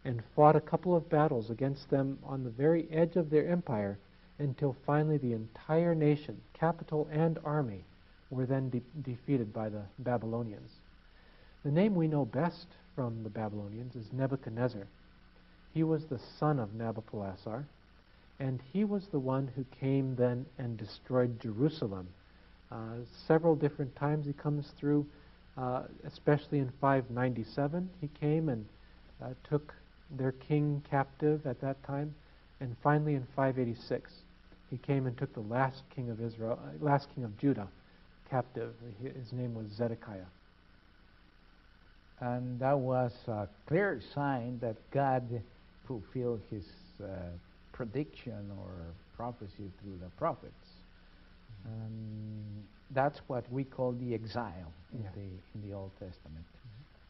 and 0.05 0.23
fought 0.35 0.57
a 0.57 0.61
couple 0.61 0.95
of 0.95 1.09
battles 1.09 1.51
against 1.51 1.91
them 1.91 2.19
on 2.25 2.45
the 2.45 2.51
very 2.51 2.89
edge 2.91 3.17
of 3.17 3.31
their 3.31 3.49
empire 3.49 3.99
until 4.39 4.77
finally 4.85 5.19
the 5.19 5.33
entire 5.33 5.95
nation, 5.95 6.41
capital 6.53 7.09
and 7.11 7.39
army, 7.45 7.85
were 8.31 8.47
then 8.47 8.69
de- 8.71 8.83
defeated 9.03 9.53
by 9.53 9.69
the 9.69 9.83
Babylonians. 9.99 10.71
The 11.67 11.73
name 11.73 11.97
we 11.97 12.07
know 12.07 12.25
best 12.25 12.69
from 12.95 13.25
the 13.25 13.29
Babylonians 13.29 13.97
is 13.97 14.13
Nebuchadnezzar. 14.13 14.87
He 15.75 15.83
was 15.83 16.05
the 16.05 16.21
son 16.39 16.61
of 16.61 16.69
Nabopolassar, 16.75 17.65
and 18.39 18.61
he 18.73 18.85
was 18.85 19.09
the 19.09 19.19
one 19.19 19.49
who 19.57 19.65
came 19.81 20.15
then 20.15 20.47
and 20.59 20.79
destroyed 20.79 21.41
Jerusalem. 21.41 22.07
Uh, 22.71 22.99
several 23.27 23.57
different 23.57 23.97
times 23.97 24.27
he 24.27 24.33
comes 24.33 24.69
through, 24.79 25.07
uh, 25.57 25.83
especially 26.05 26.61
in 26.61 26.71
597. 26.81 27.91
He 28.01 28.11
came 28.21 28.49
and 28.49 28.65
uh, 29.21 29.31
took 29.51 29.75
their 30.17 30.31
king 30.31 30.85
captive 30.89 31.49
at 31.49 31.61
that 31.63 31.83
time, 31.83 32.15
and 32.61 32.77
finally 32.81 33.17
in 33.17 33.27
586 33.35 34.13
he 34.71 34.77
came 34.77 35.09
and 35.09 35.19
took 35.19 35.35
the 35.35 35.41
last 35.41 35.83
king 35.93 36.11
of 36.11 36.21
Israel, 36.21 36.61
uh, 36.63 36.85
last 36.85 37.09
king 37.13 37.25
of 37.25 37.37
Judah, 37.41 37.67
captive. 38.31 38.73
His 39.03 39.33
name 39.33 39.57
was 39.57 39.67
Zedekiah. 39.77 40.27
And 42.21 42.59
that 42.61 42.79
was 42.79 43.13
a 43.29 43.49
clear 43.67 44.01
sign 44.15 44.59
that 44.61 44.77
God 44.91 45.43
fulfilled 45.87 46.41
his 46.51 46.65
uh, 47.03 47.07
prediction 47.73 48.51
or 48.59 48.71
prophecy 49.17 49.71
through 49.83 49.99
the 50.03 50.09
prophets. 50.17 50.69
And 51.65 52.65
that's 52.93 53.19
what 53.27 53.51
we 53.53 53.65
call 53.65 53.93
the 53.93 54.15
exile 54.15 54.73
in, 54.95 55.03
Yeah. 55.03 55.09
the, 55.15 55.21
in 55.21 55.69
the 55.69 55.75
Old 55.75 55.91
Testament. 55.99 56.45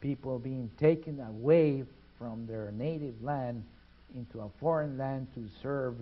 People 0.01 0.39
being 0.39 0.69
taken 0.77 1.19
away 1.21 1.83
from 2.17 2.45
their 2.47 2.71
native 2.71 3.21
land 3.23 3.63
into 4.15 4.41
a 4.41 4.49
foreign 4.59 4.97
land 4.97 5.27
to 5.35 5.47
serve 5.61 5.95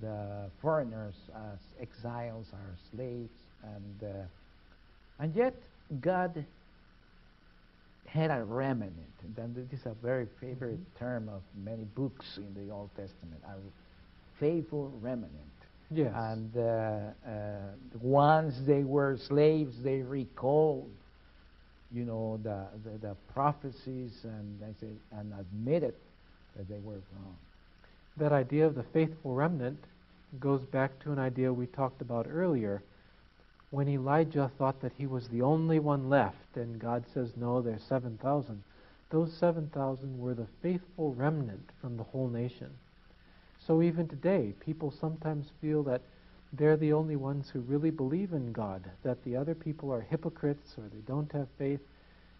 the 0.00 0.50
foreigners 0.60 1.14
as 1.34 1.58
exiles 1.80 2.46
or 2.52 2.76
slaves. 2.94 3.32
And, 3.62 4.02
uh, 4.10 5.22
and 5.22 5.34
yet, 5.34 5.54
God 6.00 6.44
had 8.12 8.30
a 8.30 8.42
remnant. 8.44 8.94
And 9.36 9.54
this 9.54 9.78
is 9.78 9.86
a 9.86 9.94
very 10.02 10.26
favorite 10.40 10.80
term 10.98 11.28
of 11.28 11.42
many 11.64 11.84
books 11.94 12.38
in 12.38 12.54
the 12.54 12.72
Old 12.72 12.90
Testament. 12.96 13.40
A 13.46 13.54
faithful 14.38 14.92
remnant. 15.00 15.32
Yes. 15.90 16.12
And 16.14 16.56
uh, 16.56 16.60
uh, 16.60 17.30
once 18.00 18.54
they 18.66 18.82
were 18.82 19.16
slaves, 19.28 19.74
they 19.82 20.02
recalled 20.02 20.90
you 21.92 22.04
know, 22.04 22.38
the, 22.42 22.66
the, 22.84 22.98
the 22.98 23.16
prophecies 23.34 24.12
and, 24.22 24.60
I 24.62 24.80
say, 24.80 24.86
and 25.12 25.32
admitted 25.38 25.94
that 26.56 26.68
they 26.68 26.78
were 26.78 26.94
wrong. 26.94 27.36
That 28.16 28.32
idea 28.32 28.66
of 28.66 28.74
the 28.74 28.84
faithful 28.92 29.34
remnant 29.34 29.78
goes 30.38 30.60
back 30.62 31.02
to 31.02 31.12
an 31.12 31.18
idea 31.18 31.52
we 31.52 31.66
talked 31.66 32.00
about 32.00 32.26
earlier 32.30 32.82
when 33.70 33.88
Elijah 33.88 34.50
thought 34.58 34.80
that 34.80 34.92
he 34.98 35.06
was 35.06 35.28
the 35.28 35.42
only 35.42 35.78
one 35.78 36.08
left, 36.08 36.56
and 36.56 36.80
God 36.80 37.04
says, 37.14 37.30
No, 37.36 37.62
there's 37.62 37.82
7,000. 37.84 38.62
Those 39.10 39.32
7,000 39.32 40.18
were 40.18 40.34
the 40.34 40.46
faithful 40.62 41.14
remnant 41.14 41.70
from 41.80 41.96
the 41.96 42.02
whole 42.02 42.28
nation. 42.28 42.70
So 43.66 43.82
even 43.82 44.08
today, 44.08 44.54
people 44.60 44.90
sometimes 44.90 45.50
feel 45.60 45.82
that 45.84 46.02
they're 46.52 46.76
the 46.76 46.92
only 46.92 47.16
ones 47.16 47.48
who 47.50 47.60
really 47.60 47.90
believe 47.90 48.32
in 48.32 48.52
God, 48.52 48.82
that 49.04 49.22
the 49.24 49.36
other 49.36 49.54
people 49.54 49.92
are 49.92 50.00
hypocrites 50.00 50.74
or 50.76 50.84
they 50.84 51.02
don't 51.06 51.30
have 51.32 51.46
faith. 51.58 51.80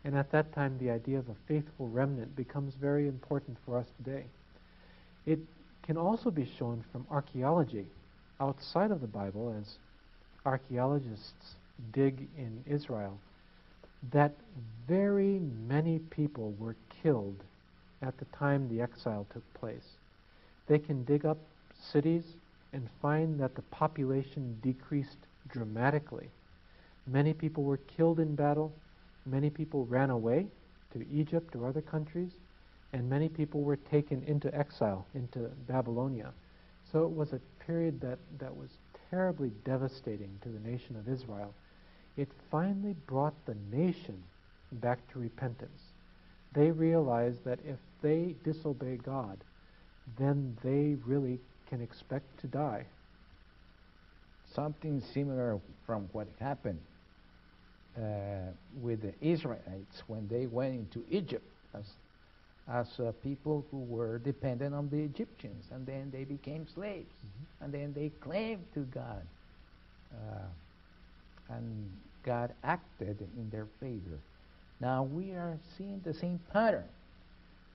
And 0.04 0.16
at 0.16 0.32
that 0.32 0.52
time, 0.52 0.78
the 0.78 0.90
idea 0.90 1.18
of 1.18 1.28
a 1.28 1.36
faithful 1.46 1.88
remnant 1.88 2.34
becomes 2.34 2.74
very 2.74 3.06
important 3.06 3.56
for 3.64 3.78
us 3.78 3.86
today. 3.98 4.24
It 5.26 5.38
can 5.82 5.96
also 5.96 6.30
be 6.30 6.50
shown 6.58 6.84
from 6.90 7.06
archaeology 7.10 7.86
outside 8.40 8.90
of 8.90 9.00
the 9.00 9.06
Bible 9.06 9.54
as 9.60 9.76
archaeologists 10.44 11.54
dig 11.92 12.26
in 12.36 12.62
Israel 12.66 13.18
that 14.12 14.32
very 14.88 15.40
many 15.68 15.98
people 15.98 16.54
were 16.58 16.76
killed 17.02 17.36
at 18.02 18.16
the 18.18 18.24
time 18.36 18.68
the 18.68 18.80
exile 18.80 19.26
took 19.32 19.42
place. 19.54 19.96
They 20.66 20.78
can 20.78 21.04
dig 21.04 21.26
up 21.26 21.38
cities 21.92 22.24
and 22.72 22.88
find 23.02 23.38
that 23.40 23.54
the 23.54 23.62
population 23.62 24.58
decreased 24.62 25.26
dramatically. 25.48 26.28
Many 27.06 27.32
people 27.34 27.64
were 27.64 27.78
killed 27.96 28.20
in 28.20 28.34
battle, 28.34 28.72
many 29.26 29.50
people 29.50 29.84
ran 29.86 30.10
away 30.10 30.46
to 30.92 31.04
Egypt 31.12 31.54
or 31.56 31.66
other 31.66 31.80
countries, 31.80 32.30
and 32.92 33.08
many 33.08 33.28
people 33.28 33.62
were 33.62 33.76
taken 33.76 34.22
into 34.26 34.54
exile, 34.54 35.06
into 35.14 35.50
Babylonia. 35.68 36.32
So 36.90 37.04
it 37.04 37.10
was 37.10 37.32
a 37.32 37.40
period 37.64 38.00
that, 38.00 38.18
that 38.38 38.54
was 38.54 38.68
terribly 39.10 39.50
devastating 39.64 40.38
to 40.42 40.48
the 40.48 40.60
nation 40.60 40.96
of 40.96 41.08
Israel. 41.08 41.52
It 42.16 42.28
finally 42.50 42.94
brought 43.06 43.34
the 43.46 43.56
nation 43.70 44.22
back 44.72 44.98
to 45.12 45.18
repentance. 45.18 45.80
They 46.54 46.70
realized 46.70 47.44
that 47.44 47.60
if 47.64 47.78
they 48.02 48.34
disobey 48.44 48.96
God, 48.96 49.38
then 50.18 50.56
they 50.62 50.96
really 51.06 51.38
can 51.68 51.80
expect 51.80 52.40
to 52.40 52.46
die. 52.46 52.86
Something 54.54 55.02
similar 55.14 55.60
from 55.86 56.08
what 56.12 56.26
happened 56.40 56.80
uh, 57.96 58.52
with 58.80 59.02
the 59.02 59.14
Israelites 59.20 60.02
when 60.06 60.26
they 60.28 60.46
went 60.46 60.74
into 60.74 61.04
Egypt 61.10 61.46
as, 61.74 61.84
as 62.68 63.00
uh, 63.00 63.12
people 63.22 63.64
who 63.70 63.78
were 63.78 64.18
dependent 64.18 64.74
on 64.74 64.88
the 64.90 64.98
Egyptians, 64.98 65.64
and 65.72 65.86
then 65.86 66.10
they 66.12 66.24
became 66.24 66.66
slaves, 66.74 67.12
mm-hmm. 67.24 67.64
and 67.64 67.74
then 67.74 67.92
they 67.94 68.10
claimed 68.20 68.64
to 68.74 68.80
God, 68.80 69.22
uh, 70.14 71.54
and 71.54 71.90
God 72.24 72.52
acted 72.62 73.18
in 73.36 73.50
their 73.50 73.66
favor. 73.80 74.18
Now 74.80 75.02
we 75.02 75.32
are 75.32 75.58
seeing 75.76 76.00
the 76.04 76.14
same 76.14 76.40
pattern 76.52 76.84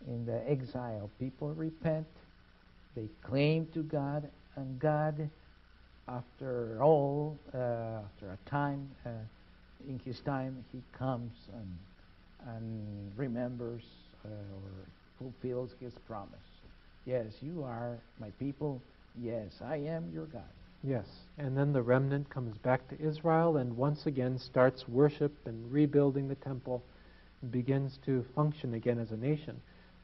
in 0.08 0.26
the 0.26 0.50
exile. 0.50 1.10
People 1.20 1.54
repent, 1.54 2.08
they 2.96 3.08
claim 3.24 3.68
to 3.74 3.84
God, 3.84 4.28
and 4.56 4.80
God, 4.80 5.30
after 6.08 6.82
all, 6.82 7.38
uh, 7.54 7.58
after 8.06 8.32
a 8.32 8.50
time, 8.50 8.90
uh, 9.06 9.10
in 9.88 10.00
His 10.06 10.20
time, 10.22 10.64
He 10.72 10.82
comes 10.98 11.34
and, 11.54 12.56
and 12.56 13.12
remembers 13.18 13.84
uh, 14.26 14.56
or 14.56 14.72
fulfills 15.20 15.72
His 15.80 15.94
promise. 16.08 16.40
Yes, 17.06 17.28
you 17.42 17.64
are 17.64 17.98
my 18.20 18.30
people. 18.40 18.82
Yes, 19.22 19.52
I 19.64 19.78
am 19.78 20.10
your 20.14 20.26
God. 20.26 20.42
Yes, 20.84 21.06
and 21.38 21.58
then 21.58 21.74
the 21.74 21.82
remnant 21.82 22.30
comes 22.30 22.58
back 22.58 22.88
to 22.90 23.02
Israel 23.02 23.58
and 23.58 23.76
once 23.76 24.06
again 24.06 24.38
starts 24.38 24.88
worship 24.88 25.34
and 25.46 25.72
rebuilding 25.72 26.28
the 26.28 26.36
temple 26.36 26.84
and 27.42 27.52
begins 27.52 27.98
to 28.06 28.26
function 28.36 28.74
again 28.74 29.00
as 29.00 29.12
a 29.12 29.18
nation. 29.18 29.62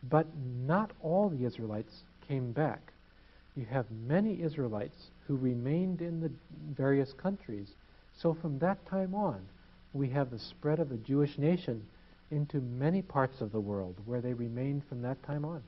But 0.09 0.27
not 0.65 0.91
all 1.01 1.29
the 1.29 1.45
Israelites 1.45 2.01
came 2.27 2.51
back. 2.51 2.93
You 3.55 3.65
have 3.65 3.85
many 3.91 4.41
Israelites 4.41 5.09
who 5.27 5.35
remained 5.35 6.01
in 6.01 6.19
the 6.19 6.31
various 6.75 7.13
countries. 7.13 7.69
So 8.19 8.33
from 8.33 8.57
that 8.59 8.83
time 8.87 9.13
on, 9.13 9.41
we 9.93 10.09
have 10.09 10.31
the 10.31 10.39
spread 10.39 10.79
of 10.79 10.89
the 10.89 10.97
Jewish 10.97 11.37
nation 11.37 11.85
into 12.31 12.61
many 12.61 13.01
parts 13.01 13.41
of 13.41 13.51
the 13.51 13.59
world 13.59 13.95
where 14.05 14.21
they 14.21 14.33
remained 14.33 14.83
from 14.87 15.01
that 15.01 15.21
time 15.23 15.45
on. 15.45 15.61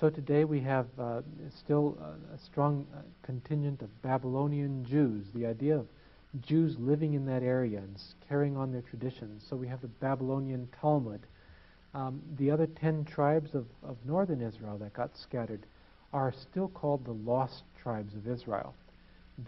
So 0.00 0.10
today 0.10 0.44
we 0.44 0.60
have 0.60 0.86
uh, 0.98 1.20
still 1.56 1.96
a, 2.00 2.34
a 2.34 2.38
strong 2.38 2.86
uh, 2.94 2.98
contingent 3.22 3.82
of 3.82 4.02
Babylonian 4.02 4.84
Jews, 4.84 5.26
the 5.34 5.46
idea 5.46 5.76
of 5.76 5.86
Jews 6.40 6.76
living 6.78 7.14
in 7.14 7.26
that 7.26 7.42
area 7.42 7.78
and 7.78 7.96
carrying 8.28 8.56
on 8.56 8.72
their 8.72 8.82
traditions. 8.82 9.44
So 9.48 9.54
we 9.54 9.68
have 9.68 9.82
the 9.82 9.88
Babylonian 9.88 10.68
Talmud, 10.80 11.20
um, 11.94 12.20
the 12.38 12.50
other 12.50 12.66
ten 12.66 13.04
tribes 13.04 13.54
of, 13.54 13.66
of 13.84 13.96
northern 14.04 14.40
Israel 14.40 14.78
that 14.78 14.94
got 14.94 15.16
scattered 15.16 15.60
are 16.12 16.32
still 16.32 16.68
called 16.68 17.04
the 17.04 17.12
lost 17.12 17.62
tribes 17.80 18.14
of 18.14 18.26
Israel. 18.26 18.74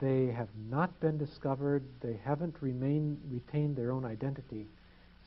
They 0.00 0.26
have 0.26 0.48
not 0.70 0.98
been 1.00 1.18
discovered, 1.18 1.82
they 2.02 2.18
haven't 2.24 2.54
remained, 2.60 3.18
retained 3.30 3.76
their 3.76 3.90
own 3.90 4.04
identity. 4.04 4.66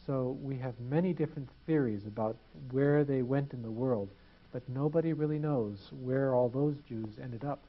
So 0.09 0.35
we 0.41 0.55
have 0.55 0.73
many 0.89 1.13
different 1.13 1.47
theories 1.67 2.07
about 2.07 2.35
where 2.71 3.03
they 3.03 3.21
went 3.21 3.53
in 3.53 3.61
the 3.61 3.69
world, 3.69 4.09
but 4.51 4.67
nobody 4.67 5.13
really 5.13 5.37
knows 5.37 5.91
where 6.03 6.33
all 6.33 6.49
those 6.49 6.73
Jews 6.89 7.19
ended 7.21 7.45
up. 7.45 7.59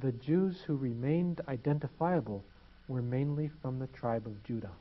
The 0.00 0.10
Jews 0.10 0.56
who 0.66 0.74
remained 0.74 1.40
identifiable 1.46 2.42
were 2.88 3.00
mainly 3.00 3.48
from 3.62 3.78
the 3.78 3.86
tribe 3.86 4.26
of 4.26 4.42
Judah. 4.44 4.72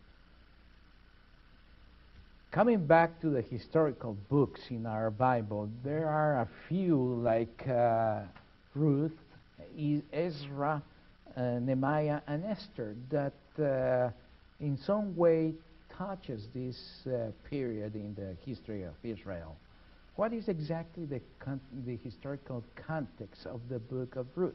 Coming 2.50 2.84
back 2.84 3.22
to 3.22 3.30
the 3.30 3.44
historical 3.44 4.18
books 4.28 4.62
in 4.72 4.88
our 4.88 5.12
Bible, 5.12 5.70
there 5.84 6.10
are 6.10 6.40
a 6.40 6.48
few 6.68 6.98
like 7.22 7.68
uh, 7.68 8.22
Ruth, 8.74 9.20
Ezra, 10.12 10.82
uh, 11.38 11.42
Nehemiah, 11.60 12.22
and 12.26 12.44
Esther 12.44 12.96
that 13.12 13.34
uh, 13.64 14.10
in 14.60 14.76
some 14.80 15.16
way 15.16 15.54
touches 16.08 16.48
this 16.56 17.06
uh, 17.06 17.30
period 17.48 17.94
in 17.96 18.16
the 18.16 18.36
history 18.44 18.84
of 18.84 18.94
Israel. 19.04 19.56
What 20.16 20.34
is 20.34 20.48
exactly 20.48 21.06
the, 21.06 21.22
the 21.86 21.98
historical 22.04 22.64
context 22.88 23.46
of 23.46 23.62
the 23.70 23.78
book 23.78 24.16
of 24.16 24.26
Ruth? 24.36 24.54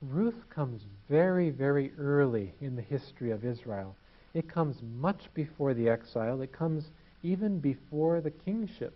Ruth 0.00 0.48
comes 0.48 0.82
very, 1.10 1.50
very 1.50 1.92
early 1.98 2.54
in 2.62 2.74
the 2.74 2.82
history 2.82 3.32
of 3.32 3.44
Israel. 3.44 3.94
It 4.32 4.48
comes 4.48 4.76
much 4.98 5.20
before 5.34 5.74
the 5.74 5.90
exile. 5.90 6.40
It 6.40 6.52
comes 6.52 6.84
even 7.22 7.58
before 7.58 8.22
the 8.22 8.30
kingship, 8.30 8.94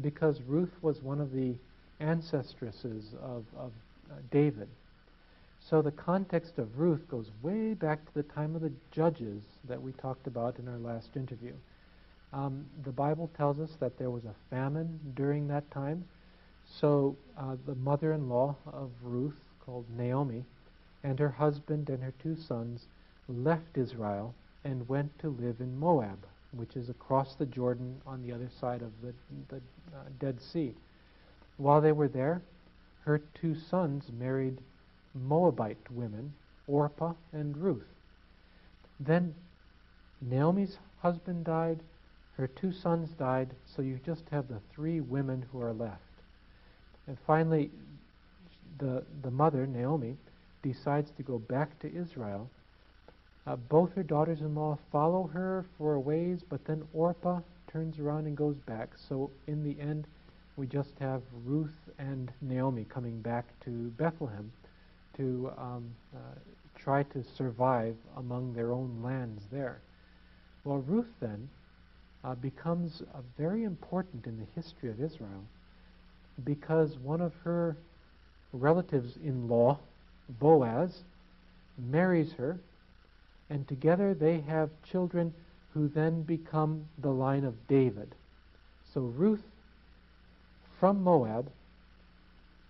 because 0.00 0.40
Ruth 0.46 0.72
was 0.80 1.02
one 1.02 1.20
of 1.20 1.32
the 1.32 1.54
ancestresses 1.98 3.04
of, 3.20 3.44
of 3.58 3.72
uh, 4.10 4.14
David. 4.30 4.68
So 5.68 5.82
the 5.82 5.92
context 5.92 6.58
of 6.58 6.78
Ruth 6.78 7.08
goes 7.08 7.30
way 7.42 7.74
back 7.74 8.04
to 8.06 8.14
the 8.14 8.22
time 8.22 8.56
of 8.56 8.62
the 8.62 8.72
judges 8.90 9.42
that 9.68 9.80
we 9.80 9.92
talked 9.92 10.26
about 10.26 10.58
in 10.58 10.66
our 10.66 10.78
last 10.78 11.16
interview. 11.16 11.52
Um, 12.32 12.64
the 12.84 12.92
Bible 12.92 13.30
tells 13.36 13.60
us 13.60 13.76
that 13.80 13.98
there 13.98 14.10
was 14.10 14.24
a 14.24 14.34
famine 14.48 14.98
during 15.14 15.48
that 15.48 15.70
time. 15.70 16.04
So 16.80 17.16
uh, 17.36 17.56
the 17.66 17.74
mother 17.74 18.12
in 18.12 18.28
law 18.28 18.56
of 18.72 18.90
Ruth, 19.02 19.38
called 19.64 19.84
Naomi, 19.96 20.44
and 21.04 21.18
her 21.18 21.30
husband 21.30 21.90
and 21.90 22.02
her 22.02 22.14
two 22.22 22.36
sons 22.36 22.86
left 23.28 23.76
Israel 23.76 24.34
and 24.64 24.88
went 24.88 25.16
to 25.20 25.28
live 25.28 25.56
in 25.60 25.78
Moab, 25.78 26.18
which 26.52 26.76
is 26.76 26.88
across 26.88 27.34
the 27.34 27.46
Jordan 27.46 28.00
on 28.06 28.22
the 28.22 28.32
other 28.32 28.50
side 28.60 28.82
of 28.82 28.90
the, 29.02 29.14
the 29.48 29.56
uh, 29.56 30.00
Dead 30.18 30.40
Sea. 30.40 30.74
While 31.56 31.80
they 31.80 31.92
were 31.92 32.08
there, 32.08 32.42
her 33.04 33.20
two 33.40 33.54
sons 33.54 34.04
married 34.18 34.58
Moabite 35.14 35.90
women, 35.90 36.32
Orpah 36.66 37.14
and 37.32 37.56
Ruth. 37.56 37.86
Then 38.98 39.34
Naomi's 40.20 40.78
husband 41.00 41.44
died, 41.44 41.80
her 42.36 42.46
two 42.46 42.72
sons 42.72 43.10
died, 43.10 43.50
so 43.64 43.82
you 43.82 43.98
just 44.04 44.28
have 44.30 44.48
the 44.48 44.60
three 44.74 45.00
women 45.00 45.44
who 45.50 45.60
are 45.60 45.72
left. 45.72 46.00
And 47.06 47.16
finally, 47.26 47.70
the, 48.78 49.02
the 49.22 49.30
mother, 49.30 49.66
Naomi, 49.66 50.16
decides 50.62 51.10
to 51.12 51.22
go 51.22 51.38
back 51.38 51.78
to 51.80 51.94
Israel 51.94 52.48
uh, 53.46 53.56
both 53.56 53.92
her 53.94 54.02
daughters 54.02 54.40
in 54.40 54.54
law 54.54 54.78
follow 54.92 55.26
her 55.32 55.64
for 55.78 55.94
a 55.94 56.00
ways, 56.00 56.40
but 56.48 56.64
then 56.66 56.86
Orpah 56.92 57.40
turns 57.72 57.98
around 57.98 58.26
and 58.26 58.36
goes 58.36 58.56
back. 58.66 58.90
So 58.96 59.30
in 59.46 59.64
the 59.64 59.80
end, 59.80 60.06
we 60.56 60.66
just 60.66 60.98
have 61.00 61.22
Ruth 61.44 61.74
and 61.98 62.30
Naomi 62.42 62.84
coming 62.84 63.20
back 63.20 63.46
to 63.64 63.70
Bethlehem 63.96 64.52
to 65.20 65.52
um, 65.58 65.94
uh, 66.16 66.18
try 66.74 67.02
to 67.02 67.22
survive 67.36 67.94
among 68.16 68.54
their 68.54 68.72
own 68.72 69.02
lands 69.02 69.42
there. 69.52 69.80
Well, 70.64 70.78
Ruth 70.78 71.12
then 71.20 71.48
uh, 72.24 72.34
becomes 72.36 73.02
uh, 73.02 73.18
very 73.36 73.64
important 73.64 74.26
in 74.26 74.38
the 74.38 74.46
history 74.60 74.88
of 74.88 75.00
Israel 75.00 75.44
because 76.42 76.96
one 76.98 77.20
of 77.20 77.34
her 77.44 77.76
relatives 78.54 79.18
in 79.22 79.46
law, 79.46 79.78
Boaz, 80.40 81.02
marries 81.78 82.32
her, 82.32 82.58
and 83.50 83.68
together 83.68 84.14
they 84.14 84.40
have 84.40 84.70
children 84.90 85.34
who 85.74 85.88
then 85.88 86.22
become 86.22 86.86
the 86.98 87.10
line 87.10 87.44
of 87.44 87.68
David. 87.68 88.14
So 88.94 89.02
Ruth 89.02 89.42
from 90.78 91.02
Moab 91.04 91.50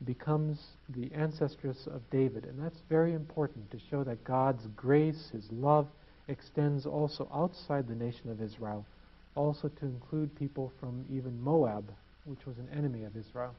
becomes 0.05 0.59
the 0.88 1.07
ancestress 1.11 1.86
of 1.86 2.01
David, 2.11 2.44
and 2.44 2.62
that's 2.62 2.78
very 2.88 3.12
important 3.12 3.70
to 3.70 3.78
show 3.90 4.03
that 4.05 4.24
God's 4.24 4.66
grace, 4.76 5.28
His 5.32 5.44
love, 5.51 5.86
extends 6.28 6.86
also 6.86 7.28
outside 7.34 7.86
the 7.88 7.94
nation 7.94 8.30
of 8.30 8.40
Israel, 8.40 8.84
also 9.34 9.68
to 9.68 9.84
include 9.84 10.34
people 10.38 10.72
from 10.80 11.05
even 11.11 11.40
Moab, 11.42 11.84
which 12.24 12.46
was 12.46 12.57
an 12.59 12.68
enemy 12.76 13.05
of 13.05 13.16
Israel. 13.16 13.55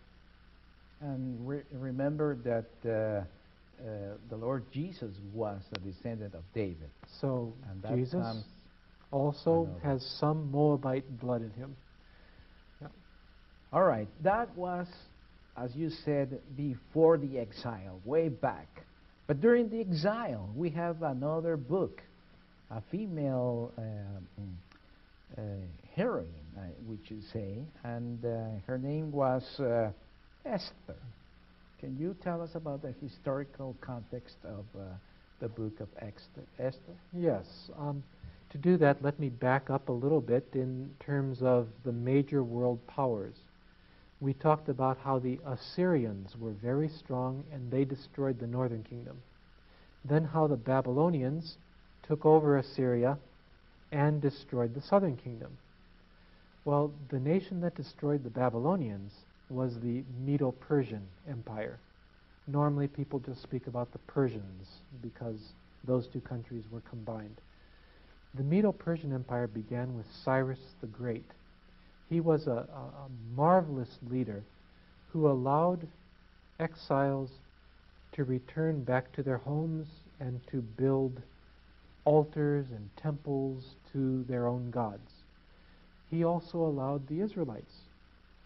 And 1.01 1.47
re- 1.47 1.63
remember 1.73 2.35
that 2.43 2.65
uh, 2.85 3.23
uh, 3.81 4.15
the 4.29 4.35
Lord 4.35 4.63
Jesus 4.71 5.15
was 5.33 5.61
a 5.75 5.79
descendant 5.79 6.35
of 6.35 6.43
David. 6.53 6.89
So 7.19 7.53
Jesus 7.95 8.43
also 9.11 9.67
has 9.83 10.05
some 10.19 10.51
Moabite 10.51 11.19
blood 11.19 11.41
in 11.41 11.49
him. 11.51 11.75
All 13.73 13.83
right, 13.83 14.07
that 14.23 14.55
was, 14.57 14.87
as 15.57 15.75
you 15.75 15.89
said, 15.89 16.39
before 16.55 17.17
the 17.17 17.37
exile, 17.37 17.99
way 18.05 18.29
back. 18.29 18.67
But 19.27 19.41
during 19.41 19.69
the 19.69 19.79
exile, 19.79 20.49
we 20.55 20.69
have 20.71 21.03
another 21.03 21.57
book, 21.57 22.01
a 22.69 22.81
female 22.91 23.71
um, 23.77 24.57
uh, 25.37 25.41
heroine, 25.95 26.27
uh, 26.57 26.61
which 26.87 27.09
you 27.09 27.21
say, 27.33 27.59
and 27.83 28.23
uh, 28.25 28.59
her 28.67 28.77
name 28.77 29.11
was 29.11 29.43
uh, 29.59 29.91
Esther. 30.45 30.95
Can 31.79 31.97
you 31.97 32.15
tell 32.23 32.41
us 32.41 32.51
about 32.55 32.81
the 32.81 32.93
historical 33.01 33.75
context 33.81 34.35
of 34.43 34.65
uh, 34.77 34.83
the 35.39 35.47
book 35.49 35.79
of 35.79 35.87
Esther? 35.97 36.43
Esther? 36.59 36.93
Yes. 37.13 37.45
Um, 37.77 38.03
to 38.51 38.57
do 38.57 38.77
that, 38.77 39.01
let 39.01 39.19
me 39.19 39.29
back 39.29 39.69
up 39.69 39.89
a 39.89 39.93
little 39.93 40.21
bit 40.21 40.47
in 40.53 40.89
terms 40.99 41.41
of 41.41 41.67
the 41.85 41.91
major 41.91 42.43
world 42.43 42.85
powers. 42.87 43.35
We 44.21 44.33
talked 44.33 44.69
about 44.69 44.99
how 45.03 45.17
the 45.17 45.39
Assyrians 45.47 46.37
were 46.39 46.51
very 46.51 46.87
strong 46.87 47.43
and 47.51 47.71
they 47.71 47.83
destroyed 47.85 48.39
the 48.39 48.45
northern 48.45 48.83
kingdom. 48.83 49.17
Then, 50.05 50.25
how 50.25 50.45
the 50.47 50.57
Babylonians 50.57 51.57
took 52.03 52.25
over 52.25 52.57
Assyria 52.57 53.17
and 53.91 54.21
destroyed 54.21 54.75
the 54.75 54.81
southern 54.81 55.17
kingdom. 55.17 55.57
Well, 56.65 56.91
the 57.09 57.19
nation 57.19 57.61
that 57.61 57.75
destroyed 57.75 58.23
the 58.23 58.29
Babylonians 58.29 59.11
was 59.49 59.79
the 59.79 60.03
Medo 60.23 60.51
Persian 60.51 61.07
Empire. 61.27 61.79
Normally, 62.47 62.87
people 62.87 63.19
just 63.19 63.41
speak 63.41 63.65
about 63.65 63.91
the 63.91 63.99
Persians 63.99 64.67
because 65.01 65.53
those 65.83 66.07
two 66.07 66.21
countries 66.21 66.63
were 66.71 66.81
combined. 66.81 67.41
The 68.35 68.43
Medo 68.43 68.71
Persian 68.71 69.13
Empire 69.13 69.47
began 69.47 69.97
with 69.97 70.05
Cyrus 70.23 70.59
the 70.79 70.87
Great. 70.87 71.25
He 72.11 72.19
was 72.19 72.45
a, 72.45 72.67
a, 72.73 73.09
marvelous 73.37 73.97
leader 74.09 74.43
who 75.13 75.29
allowed 75.29 75.87
exiles 76.59 77.29
to 78.11 78.25
return 78.25 78.83
back 78.83 79.13
to 79.13 79.23
their 79.23 79.37
homes 79.37 79.87
and 80.19 80.45
to 80.47 80.61
build 80.61 81.21
altars 82.03 82.65
and 82.71 82.89
temples 82.97 83.63
to 83.93 84.25
their 84.25 84.45
own 84.45 84.71
gods. 84.71 85.23
He 86.09 86.25
also 86.25 86.57
allowed 86.57 87.07
the 87.07 87.21
Israelites 87.21 87.75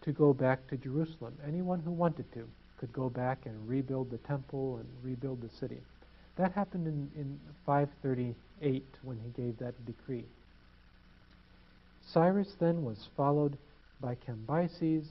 to 0.04 0.12
go 0.12 0.32
back 0.32 0.68
to 0.68 0.78
Jerusalem. 0.78 1.36
Anyone 1.44 1.80
who 1.80 1.92
wanted 1.92 2.32
to 2.34 2.48
could 2.78 2.94
go 2.94 3.10
back 3.10 3.48
and 3.48 3.68
rebuild 3.68 4.12
the 4.12 4.20
temple 4.20 4.78
and 4.78 4.88
rebuild 5.02 5.42
the 5.42 5.50
city. 5.50 5.82
That 6.36 6.52
happened 6.52 6.86
in, 6.86 7.10
in 7.20 7.40
538 7.66 8.84
when 9.02 9.18
he 9.18 9.42
gave 9.42 9.58
that 9.58 9.74
decree. 9.88 10.26
Cyrus 12.06 12.56
then 12.60 12.84
was 12.84 13.10
followed 13.18 13.58
by 14.00 14.16
Cambyses, 14.16 15.06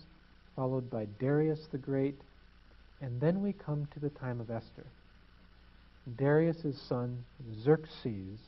followed 0.54 0.88
by 0.90 1.06
Darius 1.18 1.66
the 1.66 1.78
Great, 1.78 2.18
and 3.00 3.20
then 3.20 3.42
we 3.42 3.52
come 3.52 3.86
to 3.86 4.00
the 4.00 4.10
time 4.10 4.40
of 4.40 4.50
Esther. 4.50 4.86
Darius's 6.16 6.80
son 6.80 7.24
Xerxes 7.62 8.38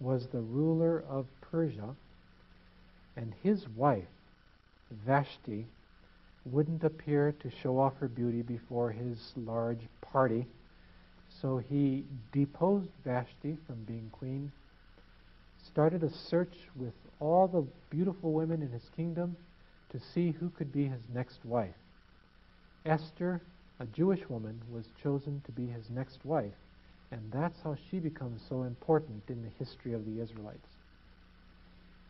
was 0.00 0.26
the 0.26 0.40
ruler 0.40 1.04
of 1.08 1.26
Persia, 1.40 1.94
and 3.16 3.32
his 3.42 3.68
wife 3.70 4.08
Vashti 5.06 5.66
wouldn't 6.44 6.84
appear 6.84 7.32
to 7.40 7.50
show 7.50 7.78
off 7.78 7.96
her 7.98 8.08
beauty 8.08 8.42
before 8.42 8.90
his 8.90 9.32
large 9.36 9.86
party, 10.00 10.46
so 11.40 11.58
he 11.58 12.04
deposed 12.32 12.90
Vashti 13.04 13.56
from 13.66 13.82
being 13.84 14.10
queen, 14.12 14.50
started 15.74 16.04
a 16.04 16.10
search 16.30 16.54
with 16.76 16.92
all 17.18 17.48
the 17.48 17.66
beautiful 17.90 18.32
women 18.32 18.62
in 18.62 18.70
his 18.70 18.88
kingdom 18.94 19.36
to 19.90 19.98
see 19.98 20.30
who 20.30 20.48
could 20.50 20.72
be 20.72 20.86
his 20.86 21.02
next 21.12 21.44
wife. 21.44 21.74
Esther, 22.86 23.42
a 23.80 23.86
Jewish 23.86 24.20
woman, 24.28 24.60
was 24.70 24.84
chosen 25.02 25.42
to 25.44 25.50
be 25.50 25.66
his 25.66 25.90
next 25.90 26.24
wife, 26.24 26.54
and 27.10 27.20
that's 27.32 27.58
how 27.64 27.76
she 27.90 27.98
becomes 27.98 28.40
so 28.48 28.62
important 28.62 29.20
in 29.28 29.42
the 29.42 29.48
history 29.58 29.94
of 29.94 30.04
the 30.06 30.22
Israelites. 30.22 30.68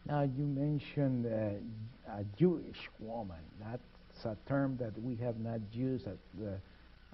Now, 0.06 0.24
you 0.24 0.44
mentioned 0.44 1.24
uh, 1.24 2.12
a 2.18 2.24
Jewish 2.38 2.90
woman. 3.00 3.40
That's 3.62 4.26
a 4.26 4.36
term 4.46 4.76
that 4.78 4.92
we 5.02 5.16
have 5.24 5.40
not 5.40 5.60
used 5.72 6.06
at 6.06 6.18
the, 6.38 6.50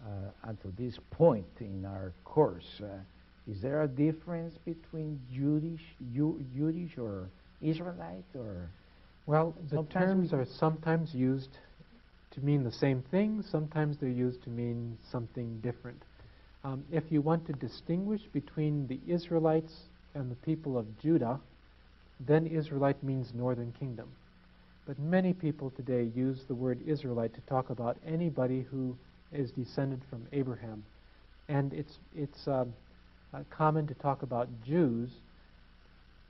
uh, 0.05 0.31
until 0.43 0.73
this 0.77 0.99
point 1.13 1.47
in 1.61 1.85
our 1.85 2.13
course. 2.25 2.81
Uh, 2.83 2.89
is 3.51 3.61
there 3.61 3.83
a 3.83 3.89
difference 3.89 4.55
between 4.65 5.21
Jewish, 5.33 5.83
Jewish 6.15 6.97
or 6.99 7.29
Israelite, 7.61 8.25
or 8.35 8.71
Well, 9.27 9.55
the 9.69 9.83
terms 9.85 10.33
we- 10.33 10.39
are 10.39 10.45
sometimes 10.45 11.15
used 11.15 11.59
to 12.33 12.41
mean 12.41 12.63
the 12.63 12.73
same 12.73 13.03
thing, 13.11 13.43
sometimes 13.43 13.99
they're 13.99 14.09
used 14.09 14.43
to 14.45 14.51
mean 14.51 14.97
something 15.11 15.61
different. 15.61 16.01
Um, 16.63 16.85
if 16.93 17.11
you 17.11 17.21
want 17.23 17.47
to 17.47 17.53
distinguish 17.55 18.23
between 18.33 18.87
the 18.87 19.01
Israelites 19.07 19.75
and 20.15 20.31
the 20.31 20.37
people 20.37 20.79
of 20.79 20.87
Judah, 20.99 21.41
then 22.21 22.47
Israelite 22.47 23.03
means 23.03 23.33
northern 23.35 23.73
kingdom. 23.73 24.09
But 24.87 24.99
many 24.99 25.33
people 25.33 25.71
today 25.71 26.05
use 26.15 26.45
the 26.47 26.55
word 26.55 26.81
Israelite 26.87 27.35
to 27.35 27.41
talk 27.43 27.71
about 27.71 27.97
anybody 28.07 28.63
who 28.71 28.97
is 29.33 29.51
descended 29.53 30.01
from 30.11 30.27
Abraham. 30.33 30.85
And 31.49 31.73
it's, 31.73 31.99
it's 32.15 32.47
um, 32.47 32.73
uh, 33.35 33.39
common 33.51 33.87
to 33.87 33.95
talk 33.95 34.23
about 34.23 34.49
Jews, 34.65 35.11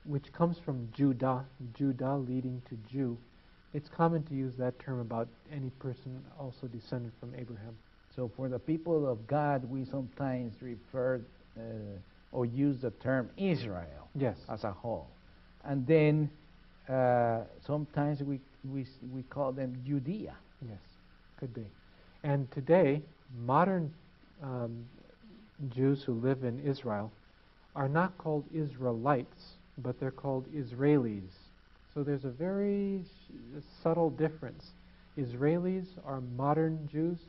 which 0.05 0.31
comes 0.33 0.57
from 0.65 0.87
Judah, 0.95 1.45
Judah 1.77 2.15
leading 2.15 2.61
to 2.69 2.77
Jew. 2.91 3.17
It's 3.73 3.89
common 3.89 4.23
to 4.23 4.33
use 4.33 4.53
that 4.57 4.79
term 4.79 4.99
about 4.99 5.27
any 5.51 5.69
person 5.71 6.21
also 6.39 6.67
descended 6.67 7.11
from 7.19 7.33
Abraham. 7.35 7.75
so 8.15 8.29
for 8.35 8.49
the 8.49 8.59
people 8.59 9.07
of 9.07 9.25
God, 9.27 9.63
we 9.69 9.85
sometimes 9.85 10.53
refer 10.61 11.21
uh, 11.57 11.61
or 12.31 12.45
use 12.45 12.81
the 12.81 12.91
term 12.91 13.29
Israel 13.37 14.09
Yes. 14.15 14.37
as 14.49 14.63
a 14.63 14.71
whole, 14.71 15.07
and 15.63 15.85
then 15.87 16.29
uh, 16.89 17.41
sometimes 17.65 18.21
we, 18.23 18.39
we 18.69 18.85
we 19.13 19.23
call 19.23 19.51
them 19.53 19.75
Judea. 19.85 20.33
Yes, 20.67 20.79
could 21.37 21.53
be. 21.53 21.65
And 22.23 22.49
today, 22.51 23.01
modern 23.37 23.93
um, 24.43 24.85
Jews 25.69 26.03
who 26.03 26.13
live 26.13 26.43
in 26.43 26.59
Israel 26.59 27.11
are 27.75 27.89
not 27.89 28.17
called 28.17 28.45
Israelites, 28.53 29.55
but 29.77 29.99
they're 29.99 30.11
called 30.11 30.45
Israelis. 30.53 31.31
So 31.93 32.03
there's 32.03 32.25
a 32.25 32.29
very 32.29 33.03
subtle 33.83 34.09
difference. 34.09 34.71
Israelis 35.17 35.87
are 36.05 36.21
modern 36.21 36.87
Jews, 36.91 37.19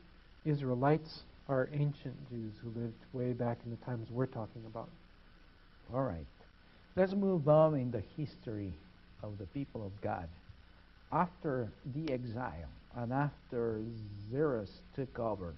Israelites 0.45 1.23
are 1.49 1.69
ancient 1.73 2.15
Jews 2.29 2.53
who 2.61 2.79
lived 2.79 2.93
way 3.11 3.33
back 3.33 3.59
in 3.65 3.71
the 3.71 3.85
times 3.85 4.07
we're 4.09 4.25
talking 4.25 4.63
about. 4.65 4.89
All 5.93 6.03
right. 6.03 6.25
Let's 6.95 7.13
move 7.13 7.47
on 7.47 7.75
in 7.75 7.91
the 7.91 8.03
history 8.17 8.73
of 9.21 9.37
the 9.37 9.45
people 9.47 9.85
of 9.85 9.91
God. 10.01 10.27
After 11.11 11.69
the 11.93 12.13
exile 12.13 12.69
and 12.95 13.11
after 13.11 13.81
Xerxes 14.31 14.69
took 14.95 15.19
over 15.19 15.53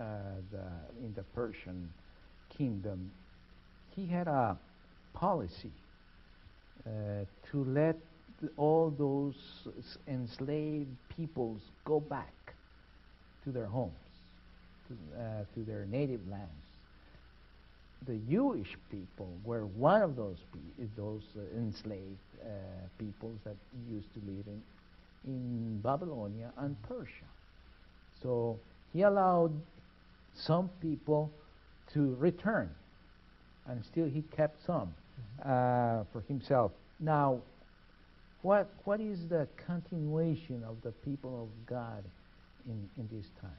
uh, 0.00 0.04
the, 0.50 1.04
in 1.04 1.12
the 1.14 1.22
Persian 1.34 1.88
kingdom, 2.58 3.10
he 3.96 4.06
had 4.06 4.28
a 4.28 4.58
policy 5.14 5.72
uh, 6.86 6.90
to 7.50 7.64
let 7.64 7.96
all 8.56 8.90
those 8.90 9.34
enslaved 10.06 10.90
peoples 11.16 11.60
go 11.84 12.00
back 12.00 12.34
to 13.44 13.50
their 13.50 13.66
homes, 13.66 13.92
to, 14.88 15.20
uh, 15.20 15.44
to 15.54 15.64
their 15.64 15.86
native 15.86 16.20
lands 16.28 16.68
the 18.06 18.14
Jewish 18.30 18.76
people 18.90 19.28
were 19.44 19.66
one 19.66 20.02
of 20.02 20.16
those 20.16 20.36
those 20.96 21.22
uh, 21.36 21.58
enslaved 21.58 22.18
uh, 22.42 22.46
peoples 22.98 23.38
that 23.44 23.56
used 23.90 24.12
to 24.14 24.20
live 24.20 24.46
in, 24.46 24.62
in 25.26 25.80
Babylonia 25.80 26.50
and 26.58 26.76
Persia. 26.82 27.28
So 28.22 28.58
he 28.92 29.02
allowed 29.02 29.52
some 30.34 30.70
people 30.80 31.30
to 31.94 32.14
return, 32.18 32.70
and 33.66 33.84
still 33.84 34.06
he 34.06 34.22
kept 34.36 34.64
some 34.66 34.94
uh, 35.44 36.04
for 36.12 36.22
himself. 36.26 36.72
Now, 37.00 37.40
what, 38.42 38.70
what 38.84 39.00
is 39.00 39.26
the 39.28 39.48
continuation 39.66 40.62
of 40.64 40.76
the 40.82 40.92
people 40.92 41.42
of 41.42 41.66
God 41.66 42.04
in, 42.66 42.88
in 42.96 43.08
this 43.16 43.26
time? 43.40 43.50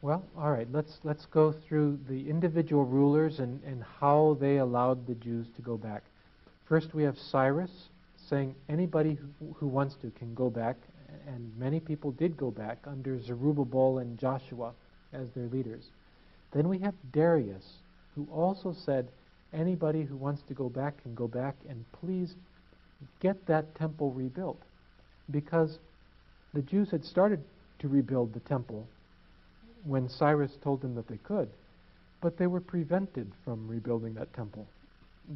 Well, 0.00 0.24
all 0.36 0.52
right, 0.52 0.68
let's, 0.72 0.98
let's 1.02 1.26
go 1.26 1.52
through 1.52 1.98
the 2.08 2.28
individual 2.28 2.84
rulers 2.84 3.40
and, 3.40 3.60
and 3.64 3.82
how 4.00 4.36
they 4.40 4.58
allowed 4.58 5.06
the 5.06 5.14
Jews 5.14 5.46
to 5.56 5.62
go 5.62 5.76
back. 5.76 6.04
First, 6.68 6.94
we 6.94 7.02
have 7.02 7.18
Cyrus 7.18 7.70
saying 8.28 8.54
anybody 8.68 9.14
who, 9.40 9.54
who 9.54 9.66
wants 9.66 9.96
to 10.02 10.10
can 10.10 10.34
go 10.34 10.50
back, 10.50 10.76
and 11.26 11.50
many 11.58 11.80
people 11.80 12.12
did 12.12 12.36
go 12.36 12.50
back 12.50 12.78
under 12.86 13.20
Zerubbabel 13.20 13.98
and 13.98 14.18
Joshua 14.18 14.72
as 15.12 15.30
their 15.30 15.46
leaders. 15.46 15.84
Then 16.52 16.68
we 16.68 16.78
have 16.78 16.94
Darius, 17.12 17.64
who 18.14 18.26
also 18.32 18.72
said 18.72 19.08
anybody 19.52 20.02
who 20.02 20.16
wants 20.16 20.42
to 20.48 20.54
go 20.54 20.68
back 20.68 21.02
can 21.02 21.14
go 21.14 21.28
back, 21.28 21.56
and 21.68 21.84
please 21.92 22.34
get 23.20 23.46
that 23.46 23.74
temple 23.74 24.12
rebuilt. 24.12 24.60
Because 25.30 25.78
the 26.54 26.62
Jews 26.62 26.90
had 26.90 27.04
started 27.04 27.42
to 27.80 27.88
rebuild 27.88 28.32
the 28.32 28.40
temple 28.40 28.86
when 29.84 30.08
Cyrus 30.08 30.56
told 30.62 30.80
them 30.80 30.94
that 30.94 31.08
they 31.08 31.18
could, 31.18 31.48
but 32.20 32.36
they 32.36 32.46
were 32.46 32.60
prevented 32.60 33.30
from 33.44 33.68
rebuilding 33.68 34.14
that 34.14 34.32
temple. 34.34 34.66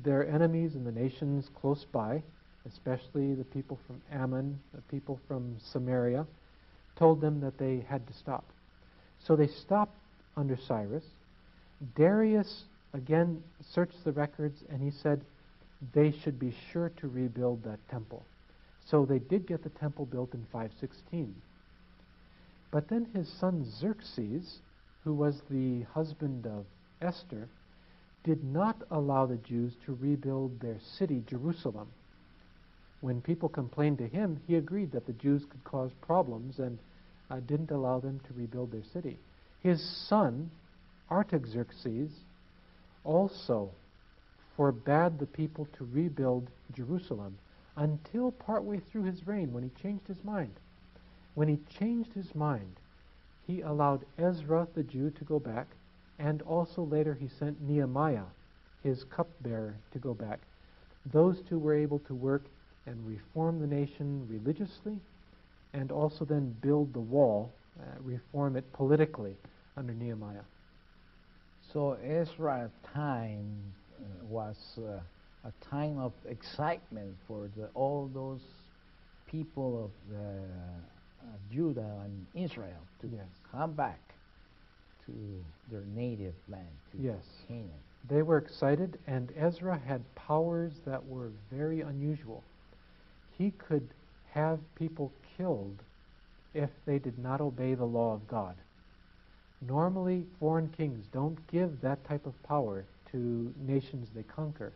Their 0.03 0.27
enemies 0.27 0.75
in 0.75 0.85
the 0.85 0.93
nations 0.93 1.51
close 1.61 1.85
by, 1.93 2.23
especially 2.67 3.35
the 3.35 3.45
people 3.45 3.79
from 3.87 4.01
Ammon, 4.11 4.59
the 4.75 4.81
people 4.83 5.21
from 5.29 5.57
Samaria, 5.61 6.27
told 6.97 7.21
them 7.21 7.41
that 7.41 7.59
they 7.59 7.85
had 7.89 8.07
to 8.07 8.13
stop. 8.15 8.45
So 9.25 9.37
they 9.37 9.47
stopped 9.47 9.95
under 10.37 10.57
Cyrus. 10.57 11.05
Darius 11.97 12.65
again 12.95 13.43
searched 13.61 14.05
the 14.05 14.13
records 14.13 14.63
and 14.71 14.81
he 14.81 14.91
said 14.91 15.21
they 15.95 16.13
should 16.13 16.39
be 16.39 16.55
sure 16.71 16.91
to 17.01 17.09
rebuild 17.09 17.65
that 17.65 17.79
temple. 17.91 18.25
So 18.85 19.05
they 19.05 19.19
did 19.19 19.47
get 19.47 19.63
the 19.63 19.71
temple 19.71 20.07
built 20.07 20.35
in 20.35 20.45
516. 20.53 21.35
But 22.71 22.89
then 22.89 23.07
his 23.15 23.29
son 23.29 23.65
Xerxes, 23.65 24.61
who 25.05 25.15
was 25.15 25.43
the 25.51 25.83
husband 25.93 26.47
of 26.47 26.65
Esther, 27.01 27.49
did 28.25 28.43
not 28.45 28.77
allow 28.91 29.27
the 29.27 29.37
Jews 29.37 29.75
to 29.85 29.99
rebuild 30.01 30.61
their 30.61 30.79
city, 30.81 31.23
Jerusalem. 31.27 31.89
When 33.01 33.21
people 33.21 33.49
complained 33.49 33.99
to 33.99 34.07
him, 34.07 34.41
he 34.47 34.55
agreed 34.55 34.93
that 34.93 35.07
the 35.07 35.13
Jews 35.13 35.45
could 35.45 35.65
cause 35.65 35.91
problems 36.01 36.61
and 36.61 36.79
uh, 37.31 37.41
didn't 37.41 37.73
allow 37.73 37.99
them 37.99 38.21
to 38.21 38.35
rebuild 38.35 38.71
their 38.71 38.85
city. 38.93 39.19
His 39.63 39.81
son, 39.81 40.51
Artaxerxes, 41.09 42.11
also 43.05 43.71
forbade 44.57 45.19
the 45.19 45.27
people 45.27 45.69
to 45.79 45.89
rebuild 45.93 46.49
Jerusalem 46.75 47.39
until 47.77 48.33
partway 48.33 48.81
through 48.81 49.05
his 49.05 49.25
reign 49.27 49.53
when 49.53 49.63
he 49.63 49.71
changed 49.81 50.09
his 50.09 50.25
mind. 50.25 50.53
When 51.35 51.47
he 51.47 51.61
changed 51.79 52.13
his 52.13 52.35
mind, 52.35 52.77
he 53.47 53.61
allowed 53.61 54.05
Ezra 54.19 54.67
the 54.75 54.83
Jew 54.83 55.11
to 55.11 55.25
go 55.25 55.39
back, 55.39 55.69
and 56.19 56.43
also 56.43 56.83
later 56.83 57.15
he 57.15 57.29
sent 57.29 57.63
Nehemiah, 57.63 58.27
his 58.83 59.05
cupbearer, 59.05 59.77
to 59.93 59.99
go 59.99 60.13
back. 60.13 60.41
Those 61.07 61.41
two 61.49 61.59
were 61.59 61.75
able 61.75 62.01
to 62.01 62.15
work 62.15 62.43
and 62.87 63.07
reform 63.07 63.61
the 63.61 63.67
nation 63.69 64.27
religiously, 64.29 64.99
and 65.73 65.93
also 65.93 66.25
then 66.25 66.55
build 66.61 66.93
the 66.93 67.01
wall, 67.01 67.53
uh, 67.81 67.85
reform 68.03 68.57
it 68.57 68.71
politically 68.73 69.37
under 69.77 69.93
Nehemiah. 69.93 70.45
So 71.73 71.97
Ezra's 72.05 72.71
time 72.93 73.57
uh, 73.99 74.25
was 74.29 74.57
uh, 74.79 75.01
a 75.49 75.53
time 75.71 75.99
of 75.99 76.13
excitement 76.29 77.15
for 77.27 77.49
the, 77.57 77.69
all 77.75 78.11
those 78.13 78.41
people 79.27 79.85
of 79.85 80.17
uh, 80.17 80.21
Judah 81.53 82.05
and 82.05 82.27
Israel 82.35 82.81
to 83.01 83.09
yes. 83.09 83.25
come 83.51 83.73
back 83.73 84.01
to 85.07 85.13
their 85.71 85.85
native 85.95 86.35
land, 86.49 86.67
to 86.93 87.03
yes. 87.03 87.25
Canaan. 87.49 87.71
They 88.09 88.23
were 88.23 88.39
excited, 88.39 88.99
and 89.07 89.33
Ezra 89.37 89.81
had 89.87 90.03
powers 90.15 90.73
that 90.87 91.07
were 91.07 91.31
very 91.51 91.81
unusual. 91.81 92.43
He 93.39 93.53
could 93.53 93.89
have 94.33 94.59
people 94.75 95.13
killed 95.37 95.79
if 96.55 96.71
they 96.85 96.99
did 96.99 97.19
not 97.19 97.41
obey 97.41 97.75
the 97.75 97.85
law 97.85 98.15
of 98.15 98.27
God. 98.29 98.55
Normally, 99.67 100.25
foreign 100.41 100.69
kings 100.69 101.07
don't 101.13 101.39
give 101.47 101.81
that 101.81 102.05
type 102.05 102.27
of 102.27 102.43
power 102.43 102.85
to 103.13 103.55
nations 103.67 104.09
they 104.15 104.25
conquer. 104.25 104.73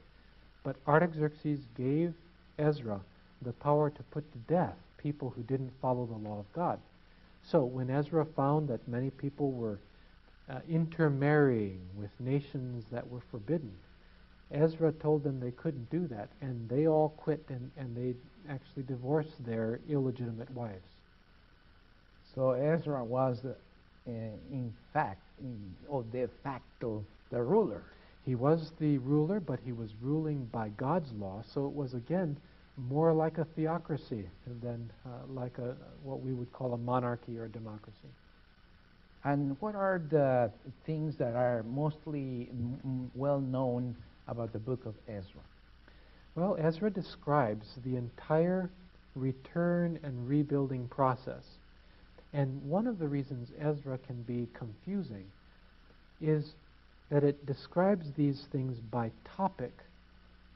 But 0.63 0.77
Artaxerxes 0.87 1.61
gave 1.77 2.15
Ezra 2.59 3.01
the 3.43 3.53
power 3.53 3.91
to 3.91 4.03
put 4.05 4.31
to 4.33 4.39
death 4.53 4.77
people 4.99 5.33
who 5.35 5.43
didn't 5.43 5.73
follow 5.81 6.07
the 6.07 6.29
law 6.29 6.39
of 6.39 6.53
God. 6.53 6.79
So 7.43 7.65
when 7.65 7.91
Ezra 7.91 8.25
found 8.25 8.69
that 8.69 8.89
many 8.89 9.11
people 9.11 9.53
were 9.53 9.79
uh, 10.49 10.61
intermarrying 10.69 11.81
with 11.97 12.11
nations 12.19 12.85
that 12.91 13.09
were 13.09 13.23
forbidden, 13.31 13.73
Ezra 14.51 14.93
told 14.93 15.25
them 15.25 15.41
they 15.41 15.51
couldn't 15.51 15.91
do 15.91 16.07
that, 16.09 16.29
and 16.41 16.69
they 16.69 16.87
all 16.87 17.11
quit 17.11 17.45
and, 17.49 17.71
and 17.77 17.97
they 17.97 18.15
actually 18.49 18.85
divorced 18.85 19.45
their 19.45 19.81
illegitimate 19.89 20.51
wives. 20.51 20.87
So 22.35 22.53
Ezra 22.53 23.03
was, 23.03 23.45
uh, 23.45 23.55
in 24.07 24.73
fact, 24.93 25.21
in, 25.41 25.75
or 25.89 26.03
de 26.05 26.29
facto, 26.43 27.05
the 27.31 27.43
ruler. 27.43 27.83
He 28.25 28.35
was 28.35 28.73
the 28.81 28.99
ruler, 28.99 29.41
but 29.41 29.61
he 29.65 29.73
was 29.73 29.91
ruling 30.03 30.45
by 30.53 30.69
God's 30.71 31.13
law, 31.13 31.43
so 31.53 31.67
it 31.67 31.73
was 31.73 31.95
again 31.95 32.37
more 32.77 33.13
like 33.13 33.39
a 33.39 33.45
theocracy 33.45 34.29
than 34.63 34.91
uh, 35.07 35.09
like 35.29 35.59
a 35.59 35.75
what 36.03 36.21
we 36.21 36.33
would 36.33 36.53
call 36.53 36.75
a 36.75 36.79
monarchy 36.79 37.39
or 37.39 37.45
a 37.45 37.49
democracy. 37.49 38.09
And 39.25 39.57
what 39.61 39.75
are 39.75 40.01
the 40.11 40.51
things 40.85 41.17
that 41.17 41.35
are 41.35 41.65
mostly 41.65 42.49
m- 42.51 43.11
well 43.15 43.41
known 43.41 43.97
about 44.29 44.53
the 44.53 44.59
book 44.59 44.87
of 44.87 44.95
Ezra? 45.09 45.41
Well, 46.35 46.57
Ezra 46.61 46.91
describes 46.91 47.67
the 47.85 47.97
entire 47.97 48.71
return 49.15 49.99
and 50.03 50.29
rebuilding 50.29 50.87
process. 50.89 51.45
And 52.37 52.63
one 52.69 52.87
of 52.87 52.99
the 52.99 53.09
reasons 53.09 53.49
Ezra 53.59 53.97
can 54.07 54.23
be 54.23 54.47
confusing 54.53 55.25
is 56.21 56.53
that 57.11 57.25
it 57.25 57.47
describes 57.47 58.13
these 58.13 58.47
things 58.53 58.79
by 58.79 59.11
topic 59.25 59.73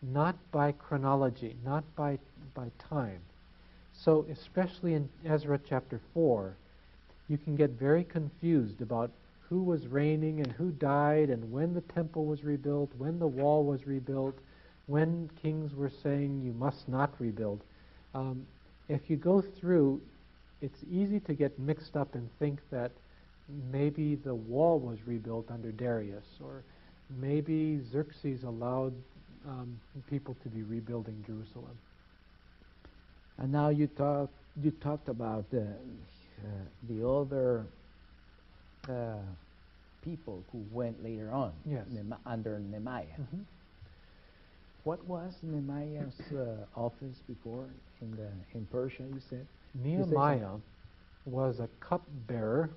not 0.03 0.35
by 0.51 0.73
chronology, 0.73 1.57
not 1.65 1.85
by, 1.97 2.19
by 2.55 2.71
time. 2.79 3.21
So, 3.93 4.27
especially 4.31 4.95
in 4.95 5.09
Ezra 5.25 5.59
chapter 5.69 6.01
4, 6.15 6.55
you 7.29 7.39
can 7.39 7.57
get 7.57 7.71
very 7.71 8.05
confused 8.05 8.81
about 8.81 9.11
who 9.49 9.63
was 9.63 9.87
reigning 9.89 10.41
and 10.41 10.53
who 10.53 10.71
died 10.71 11.29
and 11.29 11.53
when 11.53 11.75
the 11.75 11.81
temple 11.83 12.25
was 12.25 12.45
rebuilt, 12.45 12.91
when 12.97 13.19
the 13.19 13.27
wall 13.27 13.65
was 13.65 13.87
rebuilt, 13.87 14.39
when 14.87 15.31
kings 15.43 15.75
were 15.75 15.91
saying 16.03 16.43
you 16.45 16.53
must 16.53 16.89
not 16.89 17.13
rebuild. 17.19 17.61
Um, 18.15 18.47
if 18.89 19.11
you 19.11 19.17
go 19.17 19.41
through, 19.41 20.01
it's 20.63 20.83
easy 20.91 21.21
to 21.21 21.35
get 21.35 21.59
mixed 21.59 21.97
up 21.97 22.15
and 22.15 22.29
think 22.39 22.61
that 22.71 22.93
maybe 23.73 24.15
the 24.15 24.35
wall 24.35 24.79
was 24.79 24.99
rebuilt 25.07 25.51
under 25.51 25.73
Darius, 25.73 26.27
or 26.43 26.63
maybe 27.19 27.81
Xerxes 27.91 28.45
allowed 28.45 28.93
um, 29.49 29.81
people 30.09 30.37
to 30.43 30.49
be 30.49 30.63
rebuilding 30.63 31.25
Jerusalem. 31.27 31.77
And 33.39 33.51
now 33.51 33.71
you 33.71 33.87
talk 33.87 34.31
you 34.63 34.71
talked 34.83 35.09
about 35.09 35.47
uh, 35.55 35.59
uh, 35.59 36.49
the 36.89 37.09
other 37.09 37.65
uh, 38.89 39.23
people 40.05 40.43
who 40.53 40.65
went 40.73 41.03
later 41.03 41.31
on 41.31 41.53
yes. 41.65 41.85
under 42.27 42.59
Nehemiah. 42.59 43.05
Mm-hmm. 43.21 43.43
What 44.85 45.05
was 45.07 45.35
Nehemiah's 45.43 46.21
uh, 46.33 46.79
office 46.79 47.17
before 47.29 47.67
in 48.03 48.11
the 48.17 48.29
in 48.55 48.67
Persia? 48.67 49.03
You 49.03 49.21
said 49.29 49.47
Nehemiah 49.75 50.57
was 51.25 51.61
a 51.61 51.69
cupbearer, 51.81 52.71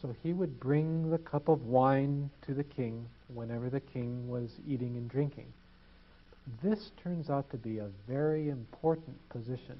so 0.00 0.14
he 0.22 0.32
would 0.32 0.58
bring 0.60 1.10
the 1.10 1.18
cup 1.18 1.48
of 1.48 1.66
wine 1.66 2.30
to 2.42 2.54
the 2.54 2.64
king 2.64 3.06
whenever 3.34 3.68
the 3.68 3.80
king 3.80 4.28
was 4.28 4.50
eating 4.66 4.96
and 4.96 5.10
drinking. 5.10 5.52
This 6.62 6.92
turns 7.02 7.28
out 7.28 7.50
to 7.50 7.56
be 7.56 7.78
a 7.78 7.90
very 8.06 8.48
important 8.48 9.16
position. 9.28 9.78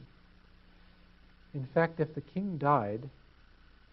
In 1.55 1.67
fact, 1.73 2.01
if 2.01 2.15
the 2.15 2.21
king 2.21 2.59
died, 2.59 3.09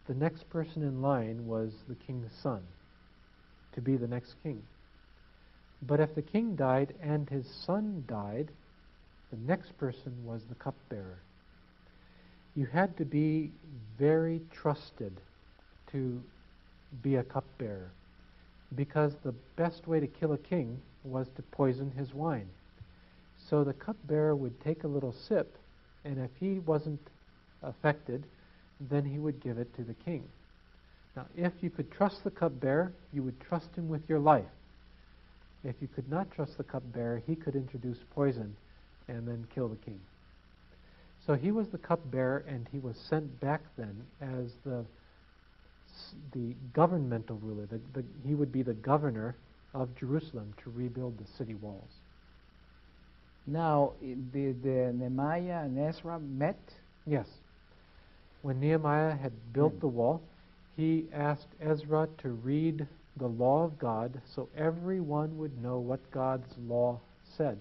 the 0.07 0.13
next 0.13 0.49
person 0.49 0.83
in 0.83 1.01
line 1.01 1.47
was 1.47 1.71
the 1.87 1.95
king's 1.95 2.31
son 2.43 2.61
to 3.73 3.81
be 3.81 3.95
the 3.95 4.07
next 4.07 4.35
king. 4.43 4.61
But 5.81 5.99
if 5.99 6.13
the 6.15 6.21
king 6.21 6.55
died 6.55 6.93
and 7.01 7.29
his 7.29 7.45
son 7.65 8.03
died, 8.07 8.49
the 9.31 9.37
next 9.37 9.77
person 9.77 10.13
was 10.25 10.41
the 10.49 10.55
cupbearer. 10.55 11.19
You 12.55 12.65
had 12.65 12.95
to 12.97 13.05
be 13.05 13.51
very 13.97 14.41
trusted 14.51 15.13
to 15.91 16.21
be 17.01 17.15
a 17.15 17.23
cupbearer 17.23 17.89
because 18.75 19.13
the 19.23 19.33
best 19.55 19.87
way 19.87 19.99
to 19.99 20.07
kill 20.07 20.33
a 20.33 20.37
king 20.37 20.79
was 21.03 21.27
to 21.35 21.41
poison 21.41 21.91
his 21.97 22.13
wine. 22.13 22.47
So 23.49 23.63
the 23.63 23.73
cupbearer 23.73 24.35
would 24.35 24.59
take 24.61 24.83
a 24.83 24.87
little 24.87 25.13
sip, 25.13 25.55
and 26.03 26.17
if 26.17 26.31
he 26.39 26.59
wasn't 26.59 26.99
affected, 27.61 28.23
then 28.79 29.05
he 29.05 29.19
would 29.19 29.41
give 29.41 29.57
it 29.57 29.73
to 29.75 29.83
the 29.83 29.93
king. 29.93 30.23
Now, 31.15 31.25
if 31.37 31.53
you 31.61 31.69
could 31.69 31.91
trust 31.91 32.23
the 32.23 32.31
cupbearer, 32.31 32.91
you 33.13 33.23
would 33.23 33.39
trust 33.39 33.75
him 33.75 33.87
with 33.87 34.01
your 34.09 34.19
life. 34.19 34.43
If 35.63 35.75
you 35.81 35.87
could 35.87 36.09
not 36.09 36.31
trust 36.31 36.57
the 36.57 36.63
cupbearer, 36.63 37.21
he 37.25 37.35
could 37.35 37.55
introduce 37.55 37.97
poison 38.13 38.55
and 39.07 39.27
then 39.27 39.47
kill 39.53 39.67
the 39.67 39.77
king. 39.77 39.99
So 41.25 41.33
he 41.33 41.51
was 41.51 41.67
the 41.69 41.77
cupbearer, 41.77 42.43
and 42.47 42.67
he 42.71 42.79
was 42.79 42.95
sent 42.97 43.39
back 43.39 43.61
then 43.77 43.95
as 44.21 44.51
the 44.65 44.85
the 46.33 46.53
governmental 46.73 47.37
ruler. 47.37 47.65
The, 47.65 47.79
the, 47.93 48.05
he 48.27 48.35
would 48.35 48.51
be 48.51 48.63
the 48.63 48.73
governor 48.73 49.35
of 49.73 49.95
Jerusalem 49.95 50.53
to 50.63 50.69
rebuild 50.69 51.17
the 51.17 51.25
city 51.37 51.53
walls. 51.55 51.89
Now, 53.47 53.93
did 54.33 54.57
uh, 54.65 54.91
Nehemiah 54.91 55.63
and 55.63 55.79
Ezra 55.79 56.19
met? 56.19 56.59
Yes. 57.05 57.27
When 58.41 58.59
Nehemiah 58.59 59.15
had 59.15 59.31
built 59.53 59.79
the 59.79 59.87
wall, 59.87 60.21
he 60.75 61.05
asked 61.13 61.47
Ezra 61.61 62.07
to 62.19 62.29
read 62.29 62.85
the 63.17 63.27
law 63.27 63.63
of 63.63 63.79
God 63.79 64.19
so 64.35 64.49
everyone 64.57 65.37
would 65.37 65.61
know 65.63 65.77
what 65.79 66.11
God's 66.11 66.53
law 66.67 66.99
said. 67.37 67.57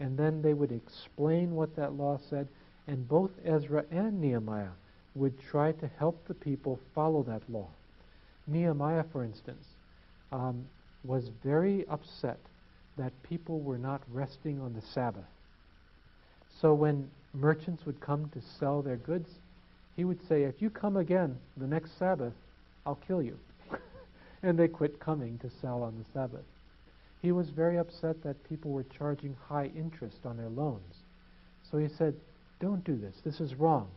And 0.00 0.16
then 0.18 0.40
they 0.42 0.54
would 0.54 0.72
explain 0.72 1.54
what 1.54 1.76
that 1.76 1.92
law 1.92 2.18
said, 2.30 2.48
and 2.86 3.08
both 3.08 3.30
Ezra 3.44 3.84
and 3.90 4.20
Nehemiah 4.20 4.72
would 5.14 5.40
try 5.40 5.72
to 5.72 5.90
help 5.98 6.26
the 6.26 6.34
people 6.34 6.78
follow 6.94 7.22
that 7.24 7.42
law. 7.48 7.68
Nehemiah, 8.46 9.04
for 9.12 9.24
instance, 9.24 9.64
um, 10.32 10.64
was 11.04 11.30
very 11.44 11.86
upset 11.88 12.38
that 12.96 13.12
people 13.22 13.60
were 13.60 13.78
not 13.78 14.02
resting 14.10 14.60
on 14.60 14.72
the 14.74 14.82
Sabbath. 14.82 15.24
So 16.60 16.74
when 16.74 17.10
merchants 17.34 17.86
would 17.86 18.00
come 18.00 18.28
to 18.30 18.40
sell 18.58 18.82
their 18.82 18.96
goods, 18.96 19.28
he 19.96 20.04
would 20.04 20.26
say, 20.28 20.42
If 20.44 20.60
you 20.60 20.70
come 20.70 20.96
again 20.96 21.36
the 21.56 21.66
next 21.66 21.98
Sabbath, 21.98 22.34
I'll 22.86 22.98
kill 23.06 23.22
you. 23.22 23.38
and 24.42 24.58
they 24.58 24.68
quit 24.68 25.00
coming 25.00 25.38
to 25.38 25.50
sell 25.60 25.82
on 25.82 25.96
the 25.98 26.04
Sabbath. 26.12 26.44
He 27.20 27.32
was 27.32 27.50
very 27.50 27.78
upset 27.78 28.22
that 28.24 28.48
people 28.48 28.72
were 28.72 28.84
charging 28.84 29.36
high 29.48 29.70
interest 29.76 30.18
on 30.24 30.36
their 30.36 30.48
loans. 30.48 30.96
So 31.70 31.78
he 31.78 31.88
said, 31.88 32.14
Don't 32.62 32.84
do 32.84 32.96
this. 32.96 33.16
This 33.24 33.40
is 33.40 33.56
wrong. 33.56 33.88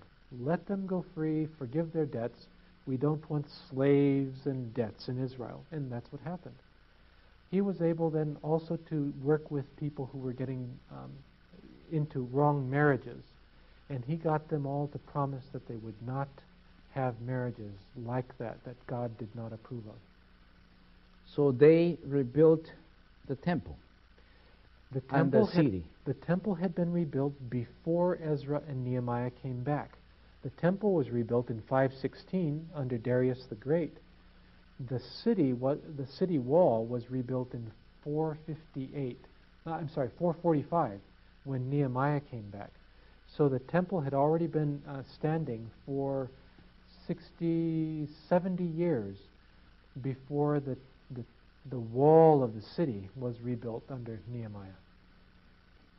Let 0.42 0.66
them 0.66 0.88
go 0.88 1.06
free, 1.14 1.48
forgive 1.60 1.94
their 1.94 2.08
debts. 2.08 2.48
We 2.88 2.98
don't 2.98 3.30
want 3.30 3.46
slaves 3.70 4.48
and 4.48 4.74
debts 4.74 5.08
in 5.08 5.24
Israel. 5.24 5.64
And 5.72 5.92
that's 5.92 6.12
what 6.12 6.20
happened. 6.24 6.56
He 7.52 7.62
was 7.62 7.82
able 7.84 8.10
then 8.10 8.38
also 8.42 8.78
to 8.90 9.14
work 9.24 9.52
with 9.52 9.66
people 9.78 10.10
who 10.12 10.18
were 10.18 10.34
getting 10.34 10.68
um, 10.92 11.12
into 11.92 12.28
wrong 12.32 12.68
marriages. 12.68 13.24
And 13.90 14.04
he 14.04 14.16
got 14.16 14.50
them 14.50 14.66
all 14.66 14.88
to 14.88 14.98
promise 14.98 15.46
that 15.54 15.68
they 15.68 15.76
would 15.76 16.02
not 16.06 16.28
have 16.96 17.22
marriages 17.22 17.74
like 18.04 18.36
that, 18.40 18.58
that 18.66 18.76
God 18.88 19.16
did 19.20 19.34
not 19.36 19.54
approve 19.54 19.86
of. 19.86 19.96
So 21.36 21.52
they 21.52 22.00
rebuilt 22.04 22.66
the 23.28 23.36
temple. 23.36 23.78
The 24.96 25.02
temple, 25.02 25.20
and 25.20 25.32
the 25.34 25.52
had, 25.52 25.66
city. 25.66 25.86
the 26.06 26.14
temple 26.14 26.56
had 26.56 26.74
been 26.74 26.90
rebuilt 26.94 27.34
before 27.50 28.18
Ezra 28.24 28.62
and 28.66 28.86
Nehemiah 28.86 29.30
came 29.30 29.62
back. 29.62 29.98
The 30.42 30.52
temple 30.52 30.94
was 30.94 31.10
rebuilt 31.10 31.50
in 31.50 31.60
516 31.64 32.70
under 32.74 32.98
Darius 32.98 33.46
the 33.50 33.56
Great. 33.56 33.98
The 34.88 35.02
city, 35.02 35.52
was, 35.52 35.80
the 35.98 36.08
city 36.08 36.38
wall 36.38 36.86
was 36.86 37.12
rebuilt 37.12 37.54
in 37.54 37.70
458. 38.06 39.20
Uh, 39.68 39.72
I'm 39.72 39.90
sorry, 39.90 40.12
445 40.18 41.02
when 41.44 41.70
Nehemiah 41.70 42.22
came 42.22 42.50
back. 42.50 42.72
So 43.36 43.50
the 43.50 43.60
temple 43.60 44.00
had 44.00 44.14
already 44.14 44.48
been 44.48 44.82
uh, 44.88 45.02
standing 45.14 45.70
for 45.86 46.32
60, 47.06 48.08
70 48.30 48.64
years 48.64 49.18
before 50.02 50.62
the, 50.62 50.78
the, 51.12 51.26
the 51.70 51.80
wall 51.80 52.42
of 52.42 52.56
the 52.56 52.62
city 52.62 53.10
was 53.18 53.36
rebuilt 53.42 53.84
under 53.90 54.22
Nehemiah. 54.32 54.72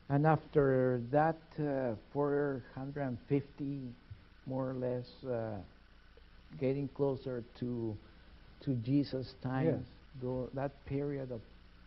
And 0.09 0.27
after 0.27 1.01
that, 1.11 1.37
uh, 1.59 1.97
450, 2.13 3.93
more 4.47 4.71
or 4.71 4.75
less, 4.75 5.25
uh, 5.25 5.59
getting 6.59 6.89
closer 6.89 7.43
to 7.61 7.97
to 8.61 8.75
Jesus' 8.77 9.35
time, 9.43 9.67
Yes. 9.67 10.51
that 10.55 10.73
period 10.87 11.31
of 11.31 11.41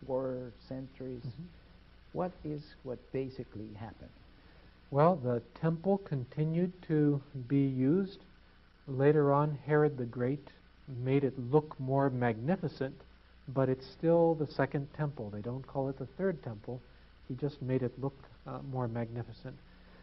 four 0.06 0.52
centuries, 0.68 1.22
Mhm. 1.24 1.46
what 2.12 2.32
is 2.44 2.74
what 2.84 2.98
basically 3.12 3.72
happened? 3.74 4.10
Well, 4.90 5.16
the 5.16 5.40
temple 5.54 5.98
continued 5.98 6.72
to 6.82 7.20
be 7.48 7.66
used. 7.66 8.24
Later 8.86 9.32
on, 9.32 9.54
Herod 9.66 9.96
the 9.96 10.06
Great 10.06 10.52
made 10.88 11.24
it 11.24 11.38
look 11.38 11.78
more 11.78 12.10
magnificent, 12.10 12.94
but 13.48 13.68
it's 13.68 13.86
still 13.86 14.34
the 14.34 14.46
second 14.46 14.92
temple. 14.94 15.30
They 15.30 15.40
don't 15.40 15.66
call 15.66 15.88
it 15.88 15.96
the 15.98 16.06
third 16.06 16.42
temple. 16.42 16.80
He 17.30 17.36
just 17.36 17.62
made 17.62 17.84
it 17.84 17.92
look 18.00 18.16
uh, 18.44 18.58
more 18.72 18.88
magnificent. 18.88 19.54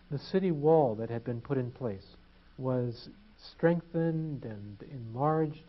The 0.09 0.17
city 0.17 0.51
wall 0.51 0.95
that 0.95 1.09
had 1.09 1.25
been 1.25 1.41
put 1.41 1.57
in 1.57 1.71
place 1.71 2.15
was 2.57 3.09
strengthened 3.37 4.45
and 4.45 4.77
enlarged 4.89 5.65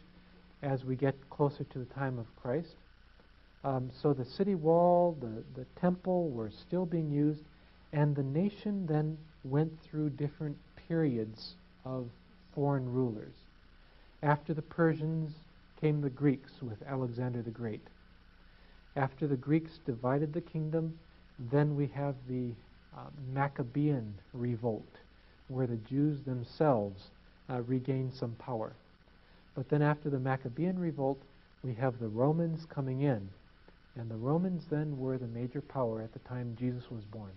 as 0.62 0.84
we 0.84 0.94
get 0.94 1.16
closer 1.30 1.64
to 1.64 1.80
the 1.80 1.84
time 1.86 2.16
of 2.16 2.26
Christ. 2.40 2.76
Um, 3.64 3.90
so 4.00 4.12
the 4.12 4.24
city 4.24 4.54
wall, 4.54 5.16
the, 5.20 5.42
the 5.60 5.66
temple 5.80 6.30
were 6.30 6.48
still 6.48 6.86
being 6.86 7.10
used, 7.10 7.42
and 7.92 8.14
the 8.14 8.22
nation 8.22 8.86
then 8.86 9.18
went 9.42 9.72
through 9.82 10.10
different 10.10 10.56
periods 10.86 11.54
of 11.84 12.06
foreign 12.54 12.88
rulers. 12.88 13.34
After 14.22 14.54
the 14.54 14.62
Persians 14.62 15.32
came 15.80 16.02
the 16.02 16.10
Greeks 16.10 16.52
with 16.62 16.80
Alexander 16.86 17.42
the 17.42 17.50
Great. 17.50 17.82
After 18.94 19.26
the 19.26 19.36
Greeks 19.36 19.80
divided 19.84 20.32
the 20.32 20.40
kingdom, 20.40 20.96
then 21.38 21.76
we 21.76 21.86
have 21.88 22.14
the 22.28 22.52
uh, 22.96 23.02
Maccabean 23.32 24.14
revolt, 24.32 24.98
where 25.48 25.66
the 25.66 25.76
Jews 25.76 26.20
themselves 26.22 27.10
uh, 27.48 27.62
regained 27.62 28.14
some 28.14 28.32
power. 28.32 28.72
But 29.54 29.68
then 29.68 29.82
after 29.82 30.10
the 30.10 30.18
Maccabean 30.18 30.78
revolt, 30.78 31.20
we 31.62 31.74
have 31.74 31.98
the 31.98 32.08
Romans 32.08 32.66
coming 32.68 33.02
in. 33.02 33.28
And 33.96 34.10
the 34.10 34.16
Romans 34.16 34.64
then 34.70 34.98
were 34.98 35.18
the 35.18 35.26
major 35.26 35.60
power 35.60 36.02
at 36.02 36.12
the 36.12 36.20
time 36.20 36.56
Jesus 36.58 36.84
was 36.90 37.04
born. 37.04 37.32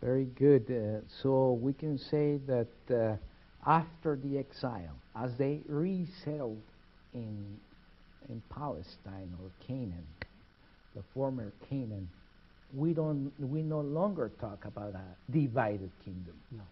Very 0.00 0.24
good. 0.24 0.70
Uh, 0.70 1.06
so 1.22 1.52
we 1.52 1.72
can 1.72 1.98
say 1.98 2.38
that 2.46 2.94
uh, 2.94 3.16
after 3.66 4.16
the 4.16 4.38
exile, 4.38 4.96
as 5.16 5.36
they 5.36 5.60
resettled 5.68 6.60
in 7.14 7.58
in 8.28 8.42
Palestine 8.48 9.32
or 9.42 9.50
Canaan, 9.66 10.06
the 10.94 11.02
former 11.12 11.52
Canaan, 11.68 12.08
we 12.76 12.92
don't 12.92 13.32
we 13.38 13.62
no 13.62 13.80
longer 13.80 14.30
talk 14.40 14.64
about 14.64 14.94
a 14.94 15.32
divided 15.32 15.90
kingdom. 16.04 16.34
No. 16.50 16.62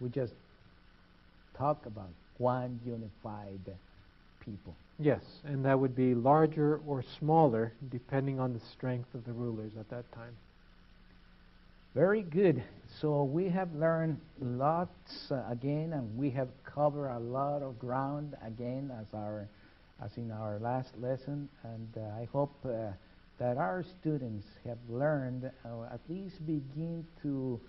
We 0.00 0.08
just 0.08 0.34
talk 1.56 1.86
about 1.86 2.10
one 2.38 2.80
unified 2.84 3.76
people. 4.44 4.74
Yes, 4.98 5.22
and 5.44 5.64
that 5.64 5.78
would 5.78 5.96
be 5.96 6.14
larger 6.14 6.80
or 6.86 7.02
smaller 7.18 7.72
depending 7.90 8.38
on 8.38 8.52
the 8.52 8.60
strength 8.72 9.12
of 9.14 9.24
the 9.24 9.32
rulers 9.32 9.72
at 9.78 9.88
that 9.90 10.10
time. 10.12 10.32
Very 11.94 12.22
good. 12.22 12.62
So 13.00 13.22
we 13.22 13.48
have 13.48 13.72
learned 13.74 14.18
lots 14.40 15.30
uh, 15.30 15.42
again, 15.48 15.92
and 15.92 16.18
we 16.18 16.30
have 16.30 16.48
covered 16.64 17.08
a 17.08 17.18
lot 17.18 17.62
of 17.62 17.78
ground 17.78 18.36
again 18.44 18.90
as 19.00 19.06
our 19.14 19.46
as 20.02 20.10
in 20.16 20.30
our 20.32 20.58
last 20.58 20.90
lesson. 21.00 21.48
And 21.62 21.88
uh, 21.96 22.20
I 22.20 22.28
hope 22.32 22.52
uh, 22.64 22.90
that 23.38 23.56
our 23.56 23.84
students 24.00 24.46
have 24.66 24.78
learned, 24.88 25.50
or 25.64 25.86
at 25.92 26.00
least 26.08 26.44
begin 26.46 27.04
to 27.22 27.60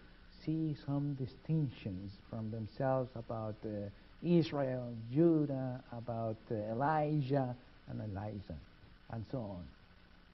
see 0.45 0.75
some 0.85 1.15
distinctions 1.15 2.11
from 2.29 2.51
themselves 2.51 3.09
about 3.15 3.55
uh, 3.65 3.89
Israel, 4.23 4.93
Judah, 5.13 5.83
about 5.91 6.37
uh, 6.51 6.55
Elijah 6.71 7.55
and 7.89 8.01
Elijah, 8.01 8.57
and 9.11 9.25
so 9.31 9.37
on. 9.37 9.63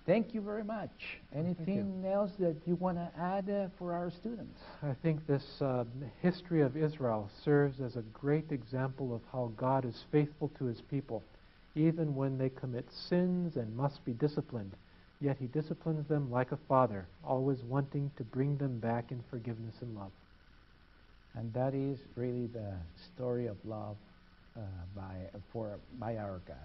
Thank 0.05 0.34
you 0.34 0.41
very 0.41 0.63
much. 0.63 0.89
Anything 1.34 2.03
else 2.11 2.32
that 2.39 2.55
you 2.65 2.75
want 2.75 2.97
to 2.97 3.09
add 3.19 3.49
uh, 3.49 3.67
for 3.77 3.93
our 3.93 4.09
students? 4.09 4.59
I 4.82 4.95
think 5.03 5.25
this 5.27 5.43
uh, 5.61 5.84
history 6.21 6.61
of 6.61 6.75
Israel 6.75 7.29
serves 7.45 7.79
as 7.79 7.95
a 7.95 8.01
great 8.11 8.51
example 8.51 9.13
of 9.13 9.21
how 9.32 9.51
God 9.57 9.86
is 9.86 10.03
faithful 10.11 10.51
to 10.57 10.65
his 10.65 10.82
people. 10.82 11.23
Even 11.75 12.15
when 12.15 12.38
they 12.38 12.49
commit 12.49 12.86
sins 13.09 13.55
and 13.57 13.77
must 13.77 14.03
be 14.03 14.13
disciplined, 14.13 14.71
yet 15.22 15.38
he 15.39 15.45
disciplines 15.47 16.07
them 16.07 16.32
like 16.32 16.51
a 16.51 16.57
father, 16.67 17.05
always 17.24 17.59
wanting 17.63 18.11
to 18.17 18.24
bring 18.24 18.57
them 18.57 18.80
back 18.80 19.11
in 19.11 19.24
forgiveness 19.30 19.76
and 19.82 19.95
love. 19.95 20.11
And 21.36 21.53
that 21.53 21.74
is 21.74 21.99
really 22.15 22.47
the 22.47 22.74
story 23.13 23.47
of 23.47 23.55
love 23.63 23.95
uh, 24.57 24.61
by, 24.95 25.15
for, 25.53 25.78
by 25.99 26.17
our 26.17 26.41
God. 26.47 26.57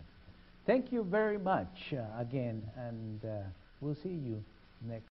Thank 0.67 0.91
you 0.91 1.05
very 1.05 1.39
much 1.39 1.93
uh, 1.93 2.21
again, 2.21 2.63
and 2.77 3.25
uh, 3.25 3.43
we'll 3.81 3.95
see 3.95 4.09
you 4.09 4.43
next. 4.89 5.05